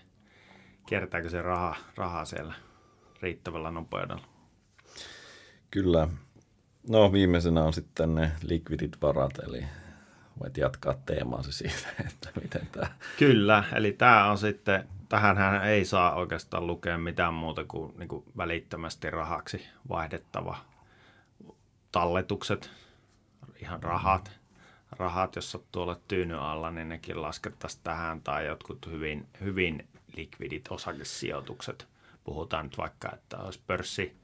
kiertääkö 0.87 1.29
se 1.29 1.43
raha, 1.43 1.77
raha 1.97 2.25
siellä 2.25 2.55
riittävällä 3.23 3.71
nopeudella. 3.71 4.29
Kyllä. 5.71 6.09
No 6.89 7.13
viimeisenä 7.13 7.63
on 7.63 7.73
sitten 7.73 8.15
ne 8.15 8.33
likvidit 8.43 9.03
varat, 9.03 9.39
eli 9.39 9.65
voit 10.41 10.57
jatkaa 10.57 10.95
teemaasi 11.07 11.53
siitä, 11.53 11.89
että 12.09 12.31
miten 12.43 12.69
tämä... 12.73 12.87
Kyllä, 13.19 13.65
eli 13.73 13.93
tämä 13.93 14.31
on 14.31 14.39
sitten, 14.39 14.89
tähän 15.09 15.65
ei 15.65 15.85
saa 15.85 16.15
oikeastaan 16.15 16.67
lukea 16.67 16.99
mitään 16.99 17.35
muuta 17.35 17.65
kuin, 17.65 17.99
niin 17.99 18.09
kuin 18.09 18.25
välittömästi 18.37 19.11
rahaksi 19.11 19.67
vaihdettava 19.89 20.59
talletukset, 21.93 22.71
ihan 23.63 23.83
rahat, 23.83 24.31
rahat, 24.91 25.37
jos 25.37 25.51
sattuu 25.51 25.83
olla 25.83 26.01
tyyny 26.09 26.35
alla, 26.35 26.71
niin 26.71 26.89
nekin 26.89 27.23
laskettaisiin 27.23 27.81
tähän, 27.85 28.21
tai 28.21 28.47
jotkut 28.47 28.87
hyvin, 28.87 29.27
hyvin 29.41 29.89
likvidit 30.17 30.69
osakesijoitukset. 30.71 31.89
Puhutaan 32.25 32.65
nyt 32.65 32.79
vaikka, 32.79 33.13
että 33.15 33.39
olisi 33.39 33.61
pörssi, 33.67 34.17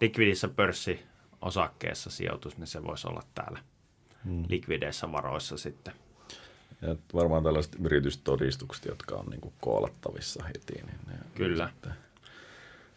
likvidissä 0.00 0.48
pörssi 0.48 1.02
osakkeessa 1.40 2.10
sijoitus, 2.10 2.58
niin 2.58 2.66
se 2.66 2.84
voisi 2.84 3.08
olla 3.08 3.22
täällä 3.34 3.58
hmm. 4.24 4.44
likvideissä 4.48 5.12
varoissa 5.12 5.56
sitten. 5.56 5.94
Ja 6.82 6.96
varmaan 7.14 7.42
tällaiset 7.42 7.76
yritystodistukset, 7.84 8.84
jotka 8.84 9.14
on 9.14 9.26
niin 9.26 9.52
koolattavissa 9.60 10.44
heti, 10.44 10.72
niin 10.72 10.98
ne 11.06 11.14
Kyllä. 11.34 11.72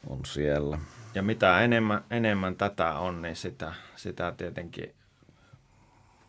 on 0.08 0.26
siellä. 0.26 0.80
Ja 1.16 1.24
mitä 1.24 1.61
enemmän, 1.61 2.03
enemmän 2.09 2.55
tätä 2.55 2.93
on, 2.93 3.22
niin 3.22 3.36
sitä, 3.36 3.74
sitä 3.95 4.32
tietenkin 4.32 4.95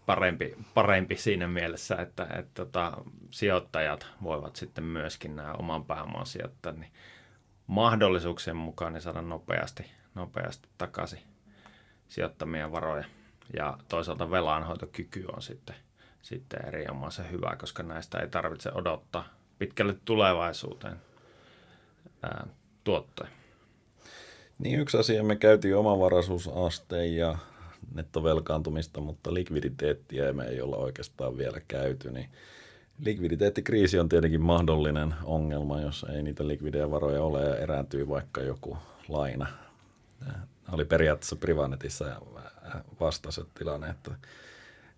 parempi, 0.07 0.57
parempi 0.75 1.17
siinä 1.17 1.49
mielessä, 1.49 1.97
että, 1.97 2.23
että, 2.23 2.51
tota, 2.55 2.93
sijoittajat 3.31 4.07
voivat 4.23 4.57
sitten 4.57 4.85
myöskin 4.85 5.37
nämä 5.37 5.53
oman 5.53 5.85
pääoman 5.85 6.27
sijoittaa, 6.27 6.73
niin 6.73 6.93
mahdollisuuksien 7.67 8.57
mukaan 8.57 8.93
niin 8.93 9.03
saada 9.03 9.23
nopeasti, 9.23 9.91
nopeasti 10.15 10.69
takaisin 10.79 11.23
sijoittamia 12.09 12.73
varoja. 12.73 13.05
Ja 13.57 13.79
toisaalta 13.89 14.31
velanhoitokyky 14.31 15.25
on 15.37 15.43
sitten, 15.43 15.77
sitten 16.23 16.67
erinomaisen 16.67 17.31
hyvä, 17.31 17.57
koska 17.57 17.83
näistä 17.83 18.19
ei 18.19 18.29
tarvitse 18.29 18.71
odottaa 18.75 19.25
pitkälle 19.59 19.97
tulevaisuuteen 20.05 21.01
ää, 22.23 22.47
tuottoja. 22.85 23.31
Niin 24.59 24.81
yksi 24.81 24.97
asia, 24.97 25.25
me 25.25 25.37
käytiin 25.37 25.77
omavaraisuusasteen 25.77 27.17
ja 27.17 27.39
nettovelkaantumista, 27.95 29.01
mutta 29.01 29.35
likviditeettiä 29.35 30.33
me 30.33 30.45
ei 30.45 30.61
olla 30.61 30.77
oikeastaan 30.77 31.37
vielä 31.39 31.61
käyty, 31.69 32.11
niin 32.11 32.29
likviditeettikriisi 32.99 33.99
on 33.99 34.09
tietenkin 34.09 34.41
mahdollinen 34.41 35.15
ongelma, 35.25 35.81
jos 35.81 36.07
ei 36.15 36.23
niitä 36.23 36.49
likvidejä 36.49 36.91
varoja 36.91 37.23
ole 37.23 37.43
ja 37.43 37.57
erääntyy 37.57 38.09
vaikka 38.09 38.41
joku 38.41 38.77
laina. 39.09 39.47
Tämä 40.25 40.75
oli 40.75 40.85
periaatteessa 40.85 41.37
Privanetissa 41.37 42.21
vastaus 43.01 43.41
tilanne, 43.59 43.89
että 43.91 44.11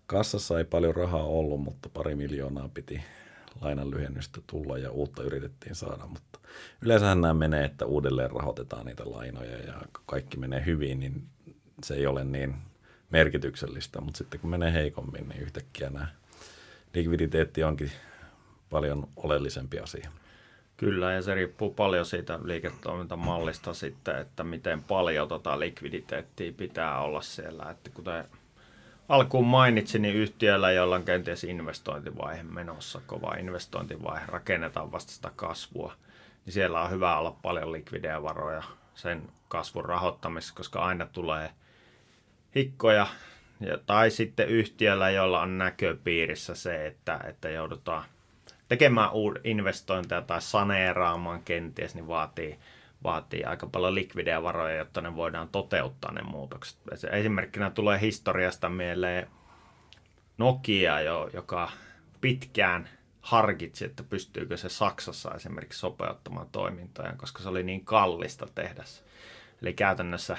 kassassa 0.07 0.57
ei 0.57 0.65
paljon 0.65 0.95
rahaa 0.95 1.23
ollut, 1.23 1.61
mutta 1.61 1.89
pari 1.89 2.15
miljoonaa 2.15 2.69
piti 2.73 3.01
lainan 3.61 3.91
lyhennystä 3.91 4.41
tulla 4.47 4.77
ja 4.77 4.91
uutta 4.91 5.23
yritettiin 5.23 5.75
saada, 5.75 6.07
mutta 6.07 6.39
yleensähän 6.81 7.21
nämä 7.21 7.33
menee, 7.33 7.65
että 7.65 7.85
uudelleen 7.85 8.31
rahoitetaan 8.31 8.85
niitä 8.85 9.03
lainoja 9.11 9.57
ja 9.57 9.73
kaikki 10.05 10.37
menee 10.37 10.65
hyvin, 10.65 10.99
niin 10.99 11.23
se 11.83 11.93
ei 11.93 12.07
ole 12.07 12.23
niin 12.23 12.55
merkityksellistä, 13.09 14.01
mutta 14.01 14.17
sitten 14.17 14.39
kun 14.39 14.49
menee 14.49 14.73
heikommin, 14.73 15.29
niin 15.29 15.41
yhtäkkiä 15.41 15.89
nämä 15.89 16.07
likviditeetti 16.93 17.63
onkin 17.63 17.91
paljon 18.69 19.07
oleellisempi 19.15 19.79
asia. 19.79 20.11
Kyllä, 20.77 21.11
ja 21.11 21.21
se 21.21 21.33
riippuu 21.33 21.73
paljon 21.73 22.05
siitä 22.05 22.39
liiketoimintamallista 22.43 23.73
sitten, 23.73 24.17
että 24.17 24.43
miten 24.43 24.83
paljon 24.83 25.27
tota 25.27 25.59
likviditeettiä 25.59 26.53
pitää 26.57 26.99
olla 26.99 27.21
siellä. 27.21 27.69
Että 27.71 27.89
kuten 27.89 28.25
alkuun 29.09 29.47
mainitsin, 29.47 30.01
niin 30.01 30.15
yhtiöllä, 30.15 30.71
jolla 30.71 30.95
on 30.95 31.03
kenties 31.03 31.43
investointivaihe 31.43 32.43
menossa, 32.43 33.01
kova 33.05 33.35
investointivaihe, 33.39 34.25
rakennetaan 34.27 34.91
vasta 34.91 35.11
sitä 35.11 35.31
kasvua, 35.35 35.93
niin 36.45 36.53
siellä 36.53 36.81
on 36.81 36.91
hyvä 36.91 37.17
olla 37.17 37.37
paljon 37.41 37.71
likvidejä 37.71 38.23
varoja 38.23 38.63
sen 38.95 39.29
kasvun 39.47 39.85
rahoittamisessa, 39.85 40.55
koska 40.55 40.79
aina 40.79 41.05
tulee 41.05 41.49
hikkoja, 42.55 43.07
ja, 43.59 43.77
tai 43.85 44.11
sitten 44.11 44.47
yhtiöllä, 44.47 45.09
jolla 45.09 45.41
on 45.41 45.57
näköpiirissä 45.57 46.55
se, 46.55 46.87
että, 46.87 47.19
että 47.27 47.49
joudutaan 47.49 48.03
tekemään 48.69 49.09
investointeja 49.43 50.21
tai 50.21 50.41
saneeraamaan 50.41 51.43
kenties, 51.43 51.95
niin 51.95 52.07
vaatii, 52.07 52.59
vaatii 53.03 53.43
aika 53.43 53.67
paljon 53.67 53.95
likvidejä 53.95 54.43
varoja, 54.43 54.75
jotta 54.75 55.01
ne 55.01 55.15
voidaan 55.15 55.49
toteuttaa 55.49 56.11
ne 56.11 56.21
muutokset. 56.21 56.77
Esimerkkinä 57.11 57.69
tulee 57.69 58.01
historiasta 58.01 58.69
mieleen 58.69 59.27
Nokia, 60.37 61.01
jo, 61.01 61.29
joka 61.33 61.71
pitkään 62.21 62.89
harkitsi, 63.21 63.85
että 63.85 64.03
pystyykö 64.03 64.57
se 64.57 64.69
Saksassa 64.69 65.31
esimerkiksi 65.35 65.79
sopeuttamaan 65.79 66.49
toimintoja, 66.51 67.13
koska 67.17 67.43
se 67.43 67.49
oli 67.49 67.63
niin 67.63 67.85
kallista 67.85 68.47
tehdä. 68.55 68.83
Eli 69.61 69.73
käytännössä 69.73 70.37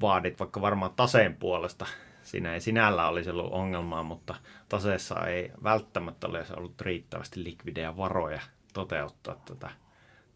vaadit 0.00 0.40
vaikka 0.40 0.60
varmaan 0.60 0.94
taseen 0.96 1.36
puolesta, 1.36 1.86
siinä 2.22 2.54
ei 2.54 2.60
sinällä 2.60 3.08
olisi 3.08 3.30
ollut 3.30 3.52
ongelmaa, 3.52 4.02
mutta 4.02 4.34
taseessa 4.68 5.26
ei 5.26 5.52
välttämättä 5.62 6.26
olisi 6.26 6.52
ollut 6.56 6.80
riittävästi 6.80 7.44
likvidejä 7.44 7.96
varoja 7.96 8.40
toteuttaa 8.72 9.42
tätä 9.44 9.70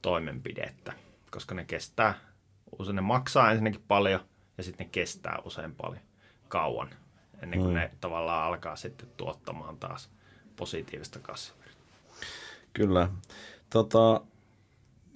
toimenpidettä, 0.02 0.92
koska 1.36 1.54
ne 1.54 1.64
kestää, 1.64 2.14
usein 2.78 2.96
ne 2.96 3.02
maksaa 3.02 3.50
ensinnäkin 3.50 3.84
paljon 3.88 4.20
ja 4.58 4.62
sitten 4.62 4.86
ne 4.86 4.90
kestää 4.92 5.38
usein 5.44 5.74
paljon 5.74 6.02
kauan 6.48 6.90
ennen 7.42 7.60
kuin 7.60 7.70
mm. 7.70 7.76
ne 7.76 7.90
tavallaan 8.00 8.46
alkaa 8.46 8.76
sitten 8.76 9.08
tuottamaan 9.16 9.76
taas 9.76 10.10
positiivista 10.56 11.18
kassavirtaa. 11.18 11.86
Kyllä. 12.72 13.08
Tota, 13.70 14.20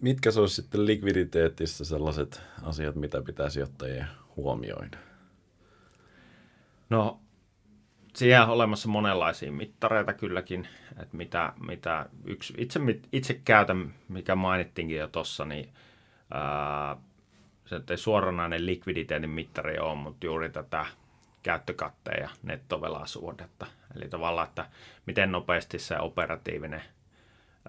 mitkä 0.00 0.30
se 0.30 0.40
olisi 0.40 0.54
sitten 0.54 0.86
likviditeetissä 0.86 1.84
sellaiset 1.84 2.42
asiat, 2.62 2.94
mitä 2.94 3.22
pitäisi 3.22 3.54
sijoittajien 3.54 4.06
huomioida? 4.36 4.98
No, 6.90 7.20
siihen 8.14 8.42
on 8.42 8.48
olemassa 8.48 8.88
monenlaisia 8.88 9.52
mittareita 9.52 10.12
kylläkin, 10.12 10.68
että 11.02 11.16
mitä, 11.16 11.52
mitä 11.66 12.06
yksi, 12.24 12.54
itse, 12.56 12.80
itse 13.12 13.40
käytän, 13.44 13.94
mikä 14.08 14.34
mainittiinkin 14.34 14.96
jo 14.96 15.08
tuossa, 15.08 15.44
niin 15.44 15.68
ää, 16.30 16.96
se 17.66 17.80
ei 17.90 17.96
suoranainen 17.96 18.66
likviditeetin 18.66 19.30
mittari 19.30 19.78
ole, 19.78 19.94
mutta 19.94 20.26
juuri 20.26 20.50
tätä 20.50 20.86
käyttökatteen 21.42 22.22
ja 22.22 22.28
nettovelasuhdetta. 22.42 23.66
Eli 23.96 24.08
tavallaan, 24.08 24.48
että 24.48 24.66
miten 25.06 25.32
nopeasti 25.32 25.78
se 25.78 25.98
operatiivinen 25.98 26.82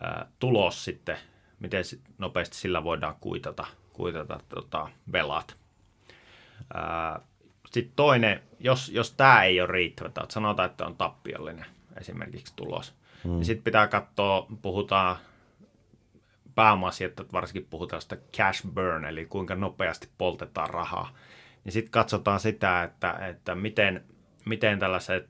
ää, 0.01 0.25
tulos 0.39 0.85
sitten, 0.85 1.17
miten 1.59 1.83
nopeasti 2.17 2.57
sillä 2.57 2.83
voidaan 2.83 3.15
kuitata, 3.19 3.65
kuitata 3.93 4.39
tota, 4.49 4.89
velat. 5.11 5.55
Sitten 7.71 7.95
toinen, 7.95 8.41
jos, 8.59 8.89
jos 8.89 9.11
tämä 9.11 9.43
ei 9.43 9.61
ole 9.61 9.71
riittävä, 9.71 10.07
että 10.07 10.25
sanotaan, 10.29 10.69
että 10.69 10.85
on 10.85 10.97
tappiollinen 10.97 11.65
esimerkiksi 11.97 12.53
tulos, 12.55 12.93
hmm. 13.23 13.31
niin 13.31 13.45
sitten 13.45 13.63
pitää 13.63 13.87
katsoa, 13.87 14.47
puhutaan 14.61 15.17
pääomasijoittajat 16.55 17.33
varsinkin 17.33 17.67
puhutaan 17.69 18.01
sitä 18.01 18.17
cash 18.37 18.67
burn, 18.73 19.05
eli 19.05 19.25
kuinka 19.25 19.55
nopeasti 19.55 20.09
poltetaan 20.17 20.69
rahaa. 20.69 21.09
Niin 21.63 21.73
sitten 21.73 21.91
katsotaan 21.91 22.39
sitä, 22.39 22.83
että, 22.83 23.11
että 23.27 23.55
miten, 23.55 24.03
miten 24.45 24.79
tällaiset, 24.79 25.29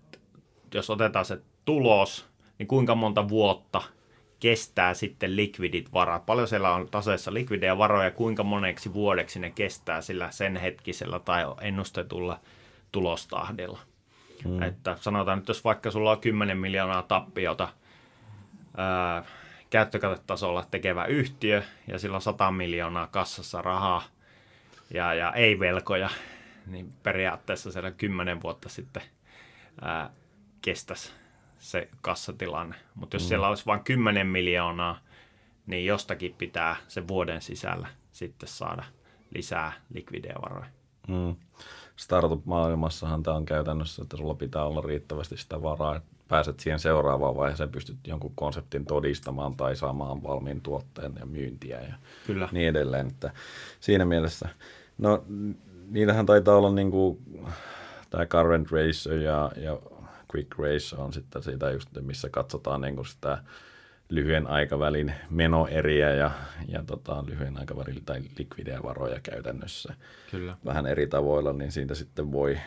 jos 0.74 0.90
otetaan 0.90 1.26
se 1.26 1.42
tulos, 1.66 2.30
niin 2.60 2.68
kuinka 2.68 2.96
monta 2.96 3.30
vuotta 3.30 3.82
kestää 4.40 4.94
sitten 4.94 5.36
likvidit 5.36 5.94
varat. 5.94 6.26
Paljon 6.26 6.48
siellä 6.48 6.74
on 6.74 6.88
taseessa 6.90 7.34
likvidejä 7.34 7.78
varoja, 7.78 8.12
kuinka 8.12 8.44
moneksi 8.44 8.94
vuodeksi 8.94 9.40
ne 9.40 9.52
kestää 9.52 10.02
sillä 10.02 10.32
sen 10.32 10.58
hetkisellä 10.58 11.20
tai 11.20 11.44
ennustetulla 11.62 12.40
tulostahdilla. 12.92 13.80
Hmm. 14.44 14.62
Että 14.62 14.98
sanotaan 15.02 15.40
nyt, 15.40 15.48
jos 15.48 15.64
vaikka 15.64 15.92
sulla 15.92 16.12
on 16.12 16.20
10 16.20 16.58
miljoonaa 16.58 17.04
tappiota 17.04 17.68
ää, 18.78 19.24
käyttökatetasolla 19.72 20.66
tekevä 20.72 21.06
yhtiö 21.06 21.64
ja 21.88 22.00
sillä 22.00 22.16
on 22.16 22.22
100 22.22 22.52
miljoonaa 22.52 23.08
kassassa 23.08 23.62
rahaa 23.62 24.04
ja, 24.94 25.14
ja 25.14 25.34
ei 25.34 25.60
velkoja, 25.60 26.10
niin 26.68 26.94
periaatteessa 27.04 27.72
siellä 27.72 27.92
10 27.92 28.42
vuotta 28.42 28.70
sitten 28.70 29.04
ää, 29.82 30.10
kestäisi 30.62 31.12
se 31.60 31.90
kassatilanne. 32.02 32.76
Mutta 32.96 33.16
jos 33.16 33.24
mm. 33.24 33.28
siellä 33.28 33.48
olisi 33.48 33.66
vain 33.66 33.84
10 33.84 34.28
miljoonaa, 34.28 35.00
niin 35.66 35.86
jostakin 35.86 36.36
pitää 36.38 36.76
se 36.88 37.08
vuoden 37.08 37.42
sisällä 37.42 37.88
sitten 38.12 38.50
saada 38.50 38.84
lisää 39.36 39.72
likvidejä 39.94 40.36
varoja. 40.42 40.70
Mm. 41.08 41.36
Startup-maailmassahan 42.02 43.24
tämä 43.24 43.38
on 43.38 43.46
käytännössä, 43.46 44.02
että 44.02 44.18
sulla 44.18 44.34
pitää 44.34 44.66
olla 44.66 44.82
riittävästi 44.82 45.38
sitä 45.38 45.62
varaa, 45.62 45.96
että 45.96 46.10
pääset 46.28 46.60
siihen 46.60 46.80
seuraavaan 46.80 47.36
vaiheeseen, 47.36 47.70
pystyt 47.70 47.98
jonkun 48.08 48.32
konseptin 48.36 48.86
todistamaan 48.86 49.56
tai 49.56 49.76
saamaan 49.76 50.24
valmiin 50.24 50.62
tuotteen 50.62 51.14
ja 51.20 51.26
myyntiä 51.26 51.82
ja 51.82 51.94
Kyllä. 52.28 52.50
niin 52.52 52.70
edelleen. 52.70 53.08
Että 53.08 53.32
siinä 53.80 54.06
mielessä, 54.06 54.50
no 54.98 55.24
niitähän 55.90 56.26
taitaa 56.26 56.58
olla 56.58 56.72
niin 56.72 56.92
kuin, 56.92 57.18
tämä 58.10 58.26
current 58.26 58.72
ratio 58.72 59.22
ja, 59.22 59.52
ja 59.56 59.80
quick 60.36 60.60
race 60.60 60.96
on 60.96 61.14
sitten 61.14 61.44
siitä 61.44 61.72
just, 61.72 61.90
missä 62.02 62.30
katsotaan 62.30 62.82
niin 62.82 62.96
kuin 62.96 63.08
sitä 63.08 63.44
lyhyen 64.12 64.48
aikavälin 64.48 65.14
menoeriä 65.30 66.14
ja, 66.14 66.32
ja 66.68 66.84
tota, 66.84 67.24
lyhyen 67.28 67.58
aikavälin 67.58 68.06
tai 68.06 68.22
likvidejä 68.40 68.84
varoja 68.84 69.20
käytännössä 69.24 69.94
kyllä. 70.32 70.58
vähän 70.66 70.88
eri 70.88 71.08
tavoilla, 71.08 71.54
niin 71.54 71.72
siitä 71.72 71.96
sitten 71.96 72.32
voi, 72.32 72.58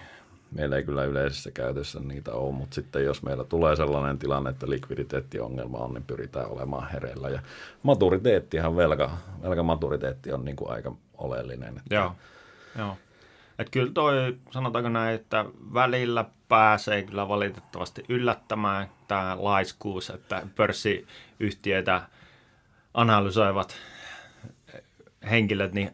meillä 0.53 0.77
ei 0.77 0.85
kyllä 0.85 1.05
yleisessä 1.05 1.51
käytössä 1.51 2.01
niitä 2.01 2.33
ole, 2.33 2.53
mutta 2.53 2.75
sitten 2.75 3.05
jos 3.05 3.23
meillä 3.23 3.45
tulee 3.45 3.77
sellainen 3.77 4.19
tilanne, 4.19 4.51
että 4.51 4.71
likviditeettiongelma 4.71 5.79
on, 5.79 5.95
niin 5.95 6.05
pyritään 6.05 6.51
olemaan 6.51 6.91
hereillä. 6.91 7.29
Ja 7.29 7.43
maturiteettihan, 7.83 8.77
velka, 8.77 9.11
velkamaturiteetti 9.43 10.33
on 10.33 10.45
niin 10.45 10.57
kuin 10.57 10.71
aika 10.71 10.97
oleellinen. 11.19 11.77
Että 11.79 11.95
Joo, 11.95 12.13
Joo. 12.79 12.97
Et 13.59 13.71
kyllä 13.71 13.93
toi, 13.93 14.37
sanotaanko 14.51 14.89
näin, 14.89 15.15
että 15.15 15.45
välillä 15.75 16.25
pääsee 16.49 17.03
kyllä 17.03 17.29
valitettavasti 17.29 18.05
yllättämään 18.09 18.89
tämä 19.09 19.37
laiskuus, 19.41 20.11
että 20.11 20.47
pörssiyhtiöitä 20.57 22.03
analysoivat 22.95 23.77
henkilöt, 25.31 25.73
niin 25.73 25.91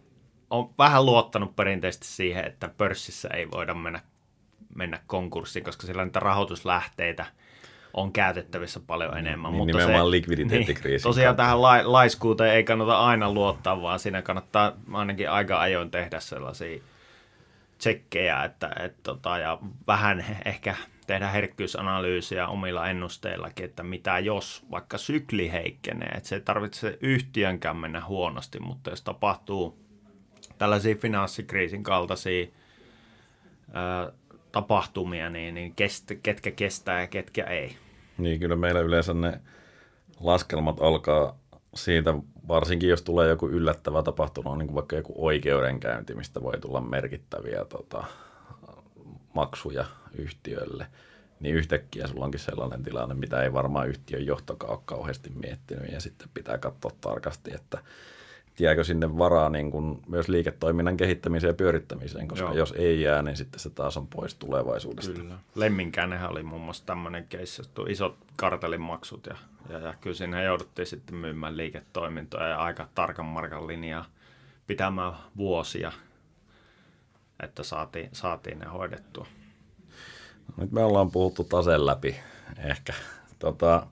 on 0.51 0.71
vähän 0.79 1.07
luottanut 1.07 1.57
perinteisesti 1.57 2.07
siihen, 2.07 2.47
että 2.47 2.71
pörssissä 2.79 3.29
ei 3.29 3.51
voida 3.51 3.75
mennä, 3.75 4.01
mennä 4.75 4.99
konkurssiin, 5.07 5.65
koska 5.65 5.87
siellä 5.87 6.05
niitä 6.05 6.21
rahoituslähteitä 6.21 7.27
on 7.95 8.13
käytettävissä 8.13 8.81
paljon 8.87 9.19
enemmän. 9.19 9.53
Niin, 9.53 9.59
mutta 9.59 9.77
nimenomaan 9.77 10.07
se, 10.07 10.11
likviditeettikriisi. 10.11 11.03
Niin, 11.03 11.11
tosiaan 11.11 11.37
kautta. 11.37 11.43
tähän 11.43 11.63
la, 11.63 11.93
laiskuuteen 11.93 12.55
ei 12.55 12.65
kannata 12.65 12.99
aina 12.99 13.33
luottaa, 13.33 13.83
vaan 13.83 13.99
siinä 13.99 14.23
kannattaa 14.23 14.73
ainakin 14.93 15.31
aika 15.31 15.61
ajoin 15.61 15.91
tehdä 15.91 16.21
sellaisia 16.21 16.81
tsekkejä, 17.81 18.45
että, 18.45 18.71
et, 18.81 19.03
tota, 19.03 19.39
ja 19.39 19.59
vähän 19.87 20.25
ehkä 20.45 20.77
tehdä 21.07 21.29
herkkyysanalyysiä 21.29 22.49
omilla 22.49 22.89
ennusteillakin, 22.89 23.65
että 23.65 23.83
mitä 23.83 24.19
jos 24.19 24.67
vaikka 24.71 24.99
sykli 24.99 25.53
heikkenee, 25.53 26.09
että 26.09 26.29
se 26.29 26.35
ei 26.35 26.41
tarvitse 26.41 26.99
yhtiönkään 27.01 27.77
mennä 27.77 28.05
huonosti, 28.05 28.61
mutta 28.61 28.91
jos 28.91 29.03
tapahtuu 29.03 29.79
tällaisia 30.59 30.95
finanssikriisin 30.95 31.83
kaltaisia 31.83 32.47
ää, 33.73 34.13
tapahtumia, 34.53 35.31
niin, 35.31 35.55
niin 35.55 35.75
kest, 35.75 36.13
ketkä 36.23 36.51
kestää 36.51 37.01
ja 37.01 37.07
ketkä 37.07 37.45
ei. 37.45 37.77
Niin, 38.19 38.41
kyllä 38.41 38.57
meillä 38.57 38.81
yleensä 38.81 39.15
ne 39.15 39.41
laskelmat 40.21 40.81
alkaa 40.81 41.40
siitä, 41.75 42.15
varsinkin 42.49 42.89
jos 42.89 43.03
tulee 43.03 43.29
joku 43.29 43.49
yllättävä 43.49 44.03
tapahtuma, 44.03 44.57
niin 44.57 44.67
kuin 44.67 44.75
vaikka 44.75 44.97
joku 44.97 45.15
oikeudenkäynti, 45.17 46.15
mistä 46.15 46.43
voi 46.43 46.59
tulla 46.61 46.81
merkittäviä 46.81 47.65
tota, 47.65 48.05
maksuja 49.35 49.85
yhtiölle, 50.19 50.87
niin 51.41 51.55
yhtäkkiä 51.55 52.07
sulla 52.07 52.25
onkin 52.25 52.41
sellainen 52.41 52.83
tilanne, 52.83 53.15
mitä 53.15 53.43
ei 53.43 53.53
varmaan 53.53 53.89
yhtiön 53.89 54.27
johtokaan 54.27 54.73
ole 54.73 54.81
kauheasti 54.85 55.31
miettinyt, 55.31 55.93
ja 55.93 56.01
sitten 56.01 56.29
pitää 56.35 56.59
katsoa 56.59 56.93
tarkasti, 57.01 57.55
että 57.55 57.79
jääkö 58.61 58.85
sinne 58.85 59.19
varaa 59.19 59.49
niin 59.49 59.71
kuin 59.71 60.03
myös 60.09 60.29
liiketoiminnan 60.29 60.97
kehittämiseen 60.97 61.49
ja 61.49 61.55
pyörittämiseen, 61.55 62.29
koska 62.29 62.45
Joo. 62.45 62.55
jos 62.55 62.75
ei 62.77 63.03
jää, 63.03 63.23
niin 63.23 63.37
sitten 63.37 63.61
se 63.61 63.71
taas 63.71 63.97
on 63.97 64.07
pois 64.07 64.35
tulevaisuudesta. 64.35 65.15
Kyllä. 65.15 65.39
Lemminkäänenhän 65.55 66.31
oli 66.31 66.43
muun 66.43 66.63
muassa 66.63 66.87
tämmöinen 66.87 67.27
keissi, 67.29 67.63
että 67.63 67.83
isot 67.89 68.17
kartelimaksut 68.37 69.27
ja, 69.27 69.37
ja, 69.69 69.79
ja 69.79 69.95
kyllä 70.01 70.17
siinä 70.17 70.43
jouduttiin 70.43 70.87
sitten 70.87 71.15
myymään 71.15 71.57
liiketoimintoja 71.57 72.49
ja 72.49 72.59
aika 72.59 72.89
tarkan 72.95 73.27
markan 73.27 73.67
linjaa 73.67 74.05
pitämään 74.67 75.13
vuosia, 75.37 75.93
että 77.43 77.63
saatiin, 77.63 78.09
saatiin 78.13 78.59
ne 78.59 78.67
hoidettua. 78.67 79.27
No, 80.49 80.55
nyt 80.57 80.73
me 80.73 80.85
ollaan 80.85 81.11
puhuttu 81.11 81.45
taseen 81.45 81.87
läpi 81.87 82.17
ehkä. 82.59 82.93
Tota, 83.39 83.87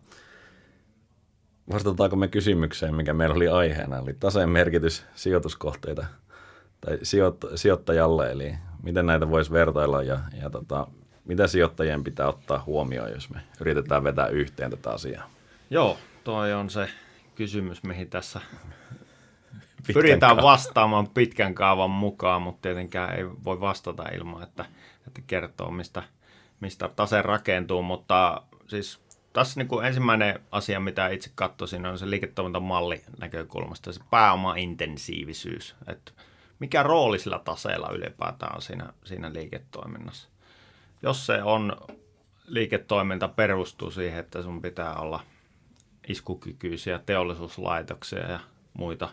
vastataanko 1.72 2.16
me 2.16 2.28
kysymykseen, 2.28 2.94
mikä 2.94 3.14
meillä 3.14 3.34
oli 3.34 3.48
aiheena, 3.48 3.98
eli 3.98 4.14
taseen 4.20 4.48
merkitys 4.48 5.04
sijoituskohteita 5.14 6.06
tai 6.80 6.98
sijoittajalle, 7.54 8.32
eli 8.32 8.54
miten 8.82 9.06
näitä 9.06 9.30
voisi 9.30 9.52
vertailla 9.52 10.02
ja, 10.02 10.18
ja 10.42 10.50
tota, 10.50 10.86
mitä 11.24 11.46
sijoittajien 11.46 12.04
pitää 12.04 12.28
ottaa 12.28 12.62
huomioon, 12.66 13.10
jos 13.10 13.30
me 13.30 13.40
yritetään 13.60 14.04
vetää 14.04 14.26
yhteen 14.26 14.70
tätä 14.70 14.90
asiaa? 14.90 15.30
Joo, 15.70 15.98
toi 16.24 16.52
on 16.52 16.70
se 16.70 16.88
kysymys, 17.34 17.82
mihin 17.82 18.10
tässä 18.10 18.40
pyritään 19.94 20.20
kaavan. 20.20 20.44
vastaamaan 20.44 21.08
pitkän 21.08 21.54
kaavan 21.54 21.90
mukaan, 21.90 22.42
mutta 22.42 22.62
tietenkään 22.62 23.14
ei 23.14 23.24
voi 23.44 23.60
vastata 23.60 24.08
ilman, 24.08 24.42
että, 24.42 24.64
että 25.06 25.20
kertoo, 25.26 25.70
mistä, 25.70 26.02
mistä 26.60 26.90
tase 26.96 27.22
rakentuu. 27.22 27.82
Mutta 27.82 28.42
siis 28.66 29.00
tässä 29.38 29.60
niin 29.60 29.68
kuin 29.68 29.86
ensimmäinen 29.86 30.40
asia, 30.50 30.80
mitä 30.80 31.08
itse 31.08 31.30
katsoisin, 31.34 31.86
on 31.86 31.98
se 31.98 32.10
liiketoimintamalli 32.10 33.02
näkökulmasta, 33.20 33.92
se 33.92 34.00
pääoma-intensiivisyys. 34.10 35.74
Että 35.86 36.12
mikä 36.58 36.82
rooli 36.82 37.18
sillä 37.18 37.38
taseella 37.38 37.92
ylipäätään 37.92 38.56
on 38.56 38.62
siinä, 38.62 38.92
siinä 39.04 39.32
liiketoiminnassa. 39.32 40.28
Jos 41.02 41.26
se 41.26 41.42
on 41.42 41.76
liiketoiminta 42.46 43.28
perustuu 43.28 43.90
siihen, 43.90 44.20
että 44.20 44.42
sun 44.42 44.62
pitää 44.62 44.94
olla 44.94 45.20
iskukykyisiä 46.08 47.00
teollisuuslaitoksia 47.06 48.30
ja 48.30 48.40
muita, 48.74 49.08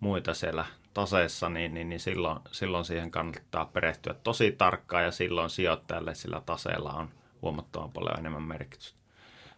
muita 0.00 0.34
siellä 0.34 0.66
taseessa, 0.94 1.48
niin, 1.48 1.74
niin, 1.74 1.88
niin 1.88 2.00
silloin, 2.00 2.38
silloin 2.52 2.84
siihen 2.84 3.10
kannattaa 3.10 3.64
perehtyä 3.64 4.14
tosi 4.14 4.52
tarkkaan 4.52 5.04
ja 5.04 5.10
silloin 5.10 5.50
sijoittajalle 5.50 6.14
sillä 6.14 6.42
taseella 6.46 6.92
on 6.92 7.08
huomattavan 7.42 7.92
paljon 7.92 8.18
enemmän 8.18 8.42
merkitystä. 8.42 9.05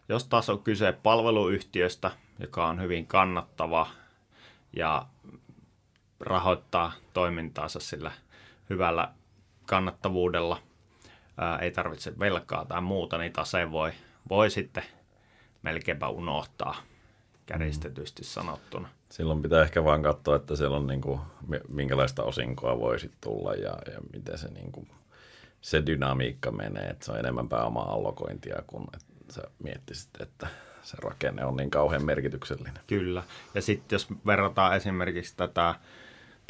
Jos 0.09 0.25
taas 0.25 0.49
on 0.49 0.63
kyse 0.63 0.91
palveluyhtiöstä, 0.91 2.11
joka 2.39 2.67
on 2.67 2.81
hyvin 2.81 3.07
kannattava 3.07 3.87
ja 4.75 5.05
rahoittaa 6.19 6.91
toimintaansa 7.13 7.79
sillä 7.79 8.11
hyvällä 8.69 9.13
kannattavuudella, 9.65 10.61
ää, 11.37 11.57
ei 11.57 11.71
tarvitse 11.71 12.19
velkaa 12.19 12.65
tai 12.65 12.81
muuta, 12.81 13.17
niin 13.17 13.33
tase 13.33 13.71
voi, 13.71 13.91
voi 14.29 14.49
sitten 14.49 14.83
melkeinpä 15.61 16.07
unohtaa 16.07 16.75
kärjistetysti 17.45 18.23
sanottuna. 18.23 18.89
Silloin 19.09 19.41
pitää 19.41 19.63
ehkä 19.63 19.83
vaan 19.83 20.03
katsoa, 20.03 20.35
että 20.35 20.55
siellä 20.55 20.77
on 20.77 20.87
niin 20.87 21.01
kuin, 21.01 21.19
minkälaista 21.67 22.23
osinkoa 22.23 22.79
voisi 22.79 23.11
tulla 23.21 23.53
ja, 23.53 23.77
ja 23.93 23.99
miten 24.13 24.37
se, 24.37 24.47
niin 24.47 24.71
kuin, 24.71 24.87
se 25.61 25.85
dynamiikka 25.85 26.51
menee. 26.51 26.87
Että 26.89 27.05
se 27.05 27.11
on 27.11 27.19
enemmän 27.19 27.49
pääomaa 27.49 27.91
allokointia 27.93 28.63
kuin 28.67 28.83
että 28.83 29.08
sä 29.31 29.41
miettisit, 29.63 30.09
että 30.21 30.47
se 30.81 30.97
rakenne 31.01 31.45
on 31.45 31.57
niin 31.57 31.71
kauhean 31.71 32.05
merkityksellinen. 32.05 32.73
Kyllä. 32.87 33.23
Ja 33.53 33.61
sitten 33.61 33.95
jos 33.95 34.07
verrataan 34.25 34.75
esimerkiksi 34.75 35.37
tätä 35.37 35.75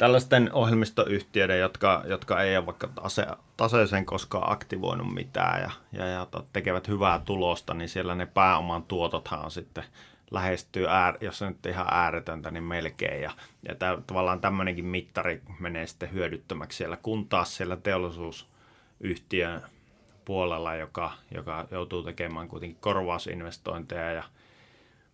tällaisten 0.00 0.52
ohjelmistoyhtiöiden, 0.52 1.60
jotka, 1.60 2.02
jotka 2.06 2.42
ei 2.42 2.56
ole 2.56 2.66
vaikka 2.66 2.88
tase, 2.88 3.26
taseeseen 3.56 4.06
koskaan 4.06 4.52
aktivoinut 4.52 5.14
mitään 5.14 5.62
ja, 5.62 5.70
ja, 5.92 6.06
ja 6.06 6.26
tekevät 6.52 6.88
hyvää 6.88 7.18
tulosta, 7.24 7.74
niin 7.74 7.88
siellä 7.88 8.14
ne 8.14 8.26
pääoman 8.26 8.82
tuotothan 8.82 9.44
on 9.44 9.50
sitten 9.50 9.84
lähestyy, 10.30 10.86
äär, 10.88 11.18
jos 11.20 11.38
se 11.38 11.48
nyt 11.48 11.66
ihan 11.66 11.86
ääretöntä, 11.90 12.50
niin 12.50 12.64
melkein. 12.64 13.22
Ja, 13.22 13.30
ja 13.68 13.74
tää, 13.74 13.98
tavallaan 14.06 14.40
tämmöinenkin 14.40 14.84
mittari 14.84 15.42
menee 15.58 15.86
sitten 15.86 16.12
hyödyttömäksi 16.12 16.76
siellä, 16.76 16.96
kun 16.96 17.28
taas 17.28 17.56
siellä 17.56 17.76
teollisuusyhtiön 17.76 19.62
puolella, 20.30 20.74
joka, 20.74 21.12
joka 21.34 21.66
joutuu 21.70 22.02
tekemään 22.02 22.48
kuitenkin 22.48 22.78
korvausinvestointeja 22.80 24.12
ja 24.12 24.24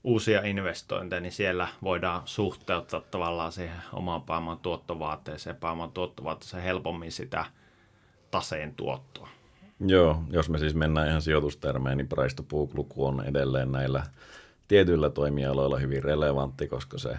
uusia 0.04 0.42
investointeja, 0.42 1.20
niin 1.20 1.32
siellä 1.32 1.68
voidaan 1.82 2.22
suhteuttaa 2.24 3.00
tavallaan 3.00 3.52
siihen 3.52 3.76
oman 3.92 4.22
pääoman 4.22 4.58
tuottovaateeseen, 4.58 5.56
pääoman 5.56 5.92
tuottovaateeseen 5.92 6.62
helpommin 6.62 7.12
sitä 7.12 7.44
taseen 8.30 8.74
tuottoa. 8.74 9.28
Joo, 9.80 10.22
jos 10.30 10.50
me 10.50 10.58
siis 10.58 10.74
mennään 10.74 11.08
ihan 11.08 11.22
sijoitustermeen, 11.22 11.96
niin 11.96 12.08
price 12.08 12.36
to 12.36 12.68
luku 12.74 13.06
on 13.06 13.24
edelleen 13.24 13.72
näillä 13.72 14.02
tietyillä 14.68 15.10
toimialoilla 15.10 15.78
hyvin 15.78 16.04
relevantti, 16.04 16.68
koska 16.68 16.98
se 16.98 17.18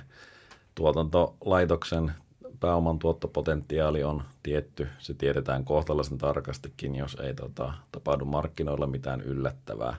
tuotantolaitoksen 0.76 2.12
pääoman 2.60 3.00
tuottopotentiaali 3.00 4.04
on 4.04 4.24
tietty. 4.44 4.88
Se 5.00 5.14
tiedetään 5.14 5.66
kohtalaisen 5.66 6.18
tarkastikin, 6.18 6.96
jos 6.96 7.16
ei 7.16 7.34
tota, 7.34 7.74
tapahdu 7.92 8.26
markkinoilla 8.26 8.88
mitään 8.88 9.22
yllättävää. 9.22 9.96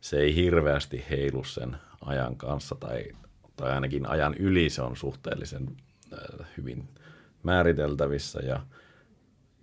Se 0.00 0.16
ei 0.16 0.34
hirveästi 0.34 1.04
heilu 1.10 1.44
sen 1.44 1.76
ajan 2.00 2.36
kanssa 2.36 2.74
tai, 2.74 3.04
tai 3.56 3.72
ainakin 3.72 4.08
ajan 4.08 4.34
yli 4.34 4.70
se 4.70 4.82
on 4.82 4.96
suhteellisen 4.96 5.76
äh, 6.12 6.46
hyvin 6.56 6.88
määriteltävissä 7.42 8.40
ja 8.40 8.60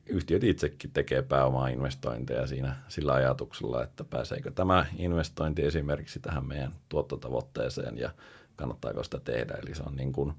yhtiöt 0.06 0.44
itsekin 0.44 0.92
tekee 0.92 1.22
pääomaa 1.22 1.68
investointeja 1.68 2.48
siinä 2.48 2.76
sillä 2.88 3.14
ajatuksella, 3.14 3.84
että 3.84 4.04
pääseekö 4.04 4.52
tämä 4.52 4.86
investointi 4.98 5.66
esimerkiksi 5.66 6.20
tähän 6.20 6.46
meidän 6.46 6.76
tuottotavoitteeseen 6.90 7.98
ja 7.98 8.10
kannattaako 8.56 9.04
sitä 9.04 9.20
tehdä. 9.20 9.54
Eli 9.54 9.76
se 9.76 9.84
on 9.84 9.96
niin 9.96 10.14
kuin 10.14 10.34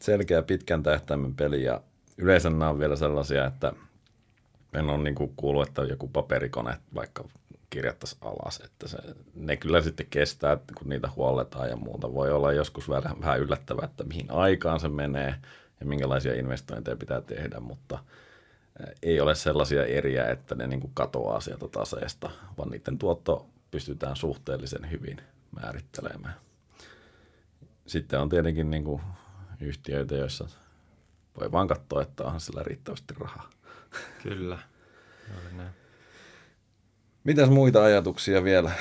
selkeä 0.00 0.42
pitkän 0.42 0.82
tähtäimen 0.82 1.34
peli 1.34 1.62
ja 1.62 1.80
yleensä 2.18 2.50
nämä 2.50 2.68
on 2.68 2.78
vielä 2.78 2.96
sellaisia, 2.96 3.46
että 3.46 3.72
en 4.74 4.90
ole 4.90 5.02
niin 5.02 5.14
kuullut, 5.36 5.68
että 5.68 5.82
joku 5.82 6.08
paperikone 6.08 6.78
vaikka 6.94 7.24
kirjattaisiin 7.70 8.22
alas, 8.22 8.60
että 8.64 8.88
se, 8.88 8.98
ne 9.34 9.56
kyllä 9.56 9.80
sitten 9.82 10.06
kestää, 10.10 10.58
kun 10.78 10.88
niitä 10.88 11.08
huolletaan 11.16 11.68
ja 11.68 11.76
muuta. 11.76 12.14
Voi 12.14 12.32
olla 12.32 12.52
joskus 12.52 12.88
vähän, 12.88 13.20
vähän 13.20 13.40
yllättävää, 13.40 13.84
että 13.84 14.04
mihin 14.04 14.30
aikaan 14.30 14.80
se 14.80 14.88
menee 14.88 15.34
ja 15.80 15.86
minkälaisia 15.86 16.34
investointeja 16.34 16.96
pitää 16.96 17.20
tehdä, 17.20 17.60
mutta 17.60 17.98
ei 19.02 19.20
ole 19.20 19.34
sellaisia 19.34 19.84
eriä, 19.84 20.30
että 20.30 20.54
ne 20.54 20.66
niin 20.66 20.90
katoaa 20.94 21.40
sieltä 21.40 21.68
taseesta, 21.68 22.30
vaan 22.58 22.70
niiden 22.70 22.98
tuotto 22.98 23.46
pystytään 23.70 24.16
suhteellisen 24.16 24.90
hyvin 24.90 25.20
määrittelemään. 25.60 26.34
Sitten 27.86 28.20
on 28.20 28.28
tietenkin 28.28 28.70
niin 28.70 28.84
kuin 28.84 29.02
yhtiöitä, 29.60 30.14
joissa 30.14 30.48
voi 31.40 31.52
vaan 31.52 31.68
katsoa, 31.68 32.02
että 32.02 32.24
onhan 32.24 32.40
sillä 32.40 32.62
riittävästi 32.62 33.14
rahaa. 33.20 33.50
Kyllä. 34.22 34.58
Mitäs 37.24 37.50
muita 37.50 37.84
ajatuksia 37.84 38.44
vielä? 38.44 38.72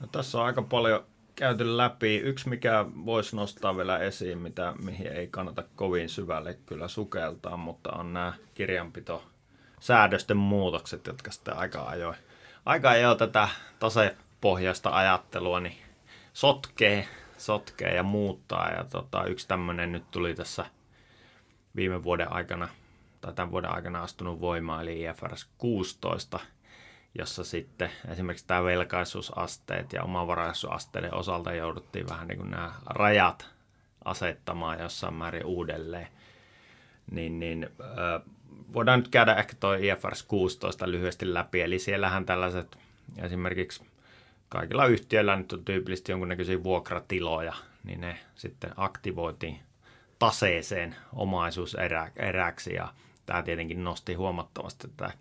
No, 0.00 0.06
tässä 0.12 0.38
on 0.38 0.44
aika 0.44 0.62
paljon 0.62 1.04
käyty 1.34 1.76
läpi. 1.76 2.16
Yksi, 2.16 2.48
mikä 2.48 2.84
voisi 3.04 3.36
nostaa 3.36 3.76
vielä 3.76 3.98
esiin, 3.98 4.38
mitä, 4.38 4.74
mihin 4.82 5.06
ei 5.06 5.26
kannata 5.26 5.64
kovin 5.76 6.08
syvälle 6.08 6.58
kyllä 6.66 6.88
sukeltaa, 6.88 7.56
mutta 7.56 7.90
on 7.90 8.12
nämä 8.12 8.32
kirjanpito 8.54 9.24
säädösten 9.80 10.36
muutokset, 10.36 11.06
jotka 11.06 11.30
sitten 11.30 11.56
aika 11.56 11.82
ajoin, 11.82 12.16
aika 12.66 12.90
ajoin 12.90 13.18
tätä 13.18 13.48
tasepohjaista 13.78 14.90
ajattelua 14.90 15.60
niin 15.60 15.78
sotkee, 16.32 17.08
sotkee 17.38 17.94
ja 17.94 18.02
muuttaa. 18.02 18.70
Ja 18.70 18.84
tota, 18.84 19.24
yksi 19.24 19.48
tämmöinen 19.48 19.92
nyt 19.92 20.10
tuli 20.10 20.34
tässä 20.34 20.64
viime 21.76 22.04
vuoden 22.04 22.32
aikana 22.32 22.68
tai 23.20 23.32
tämän 23.32 23.50
vuoden 23.50 23.74
aikana 23.74 24.02
astunut 24.02 24.40
voimaan, 24.40 24.82
eli 24.82 25.02
IFRS 25.02 25.48
16, 25.58 26.40
jossa 27.14 27.44
sitten 27.44 27.90
esimerkiksi 28.08 28.46
tämä 28.46 28.64
velkaisuusasteet 28.64 29.92
ja 29.92 30.02
omavaraisuusasteiden 30.02 31.14
osalta 31.14 31.52
jouduttiin 31.52 32.08
vähän 32.08 32.28
niin 32.28 32.38
kuin 32.38 32.50
nämä 32.50 32.72
rajat 32.86 33.46
asettamaan 34.04 34.80
jossain 34.80 35.14
määrin 35.14 35.46
uudelleen. 35.46 36.08
Niin, 37.10 37.40
niin 37.40 37.68
äh, 37.80 38.22
voidaan 38.72 38.98
nyt 38.98 39.08
käydä 39.08 39.34
ehkä 39.34 39.52
tuo 39.60 39.72
IFRS 39.72 40.22
16 40.22 40.90
lyhyesti 40.90 41.34
läpi, 41.34 41.60
eli 41.60 41.78
siellähän 41.78 42.26
tällaiset 42.26 42.78
esimerkiksi 43.22 43.84
kaikilla 44.48 44.86
yhtiöillä 44.86 45.36
nyt 45.36 45.52
on 45.52 45.64
tyypillisesti 45.64 46.12
jonkunnäköisiä 46.12 46.62
vuokratiloja, 46.62 47.54
niin 47.84 48.00
ne 48.00 48.18
sitten 48.34 48.70
aktivoitiin 48.76 49.60
taseeseen 50.18 50.96
omaisuuseräksi 51.12 52.74
ja 52.74 52.88
tämä 53.26 53.42
tietenkin 53.42 53.84
nosti 53.84 54.14
huomattavasti 54.14 54.88
tätä 54.88 55.12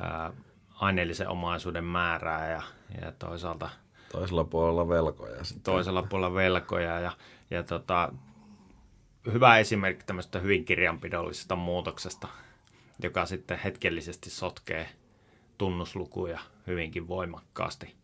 ää, 0.00 0.32
aineellisen 0.74 1.28
omaisuuden 1.28 1.84
määrää 1.84 2.50
ja, 2.50 2.62
ja 3.00 3.12
toisaalta 3.12 3.70
toisella 4.12 4.44
puolella 4.44 4.88
velkoja. 4.88 5.44
Sitten. 5.44 5.62
Toisella 5.62 6.02
puolella 6.02 6.34
velkoja 6.34 7.00
ja, 7.00 7.12
ja 7.50 7.62
tota, 7.62 8.12
hyvä 9.32 9.58
esimerkki 9.58 10.04
tämmöistä 10.04 10.38
hyvin 10.38 10.64
kirjanpidollisesta 10.64 11.56
muutoksesta, 11.56 12.28
joka 13.02 13.26
sitten 13.26 13.58
hetkellisesti 13.58 14.30
sotkee 14.30 14.88
tunnuslukuja 15.58 16.40
hyvinkin 16.66 17.08
voimakkaasti. 17.08 17.95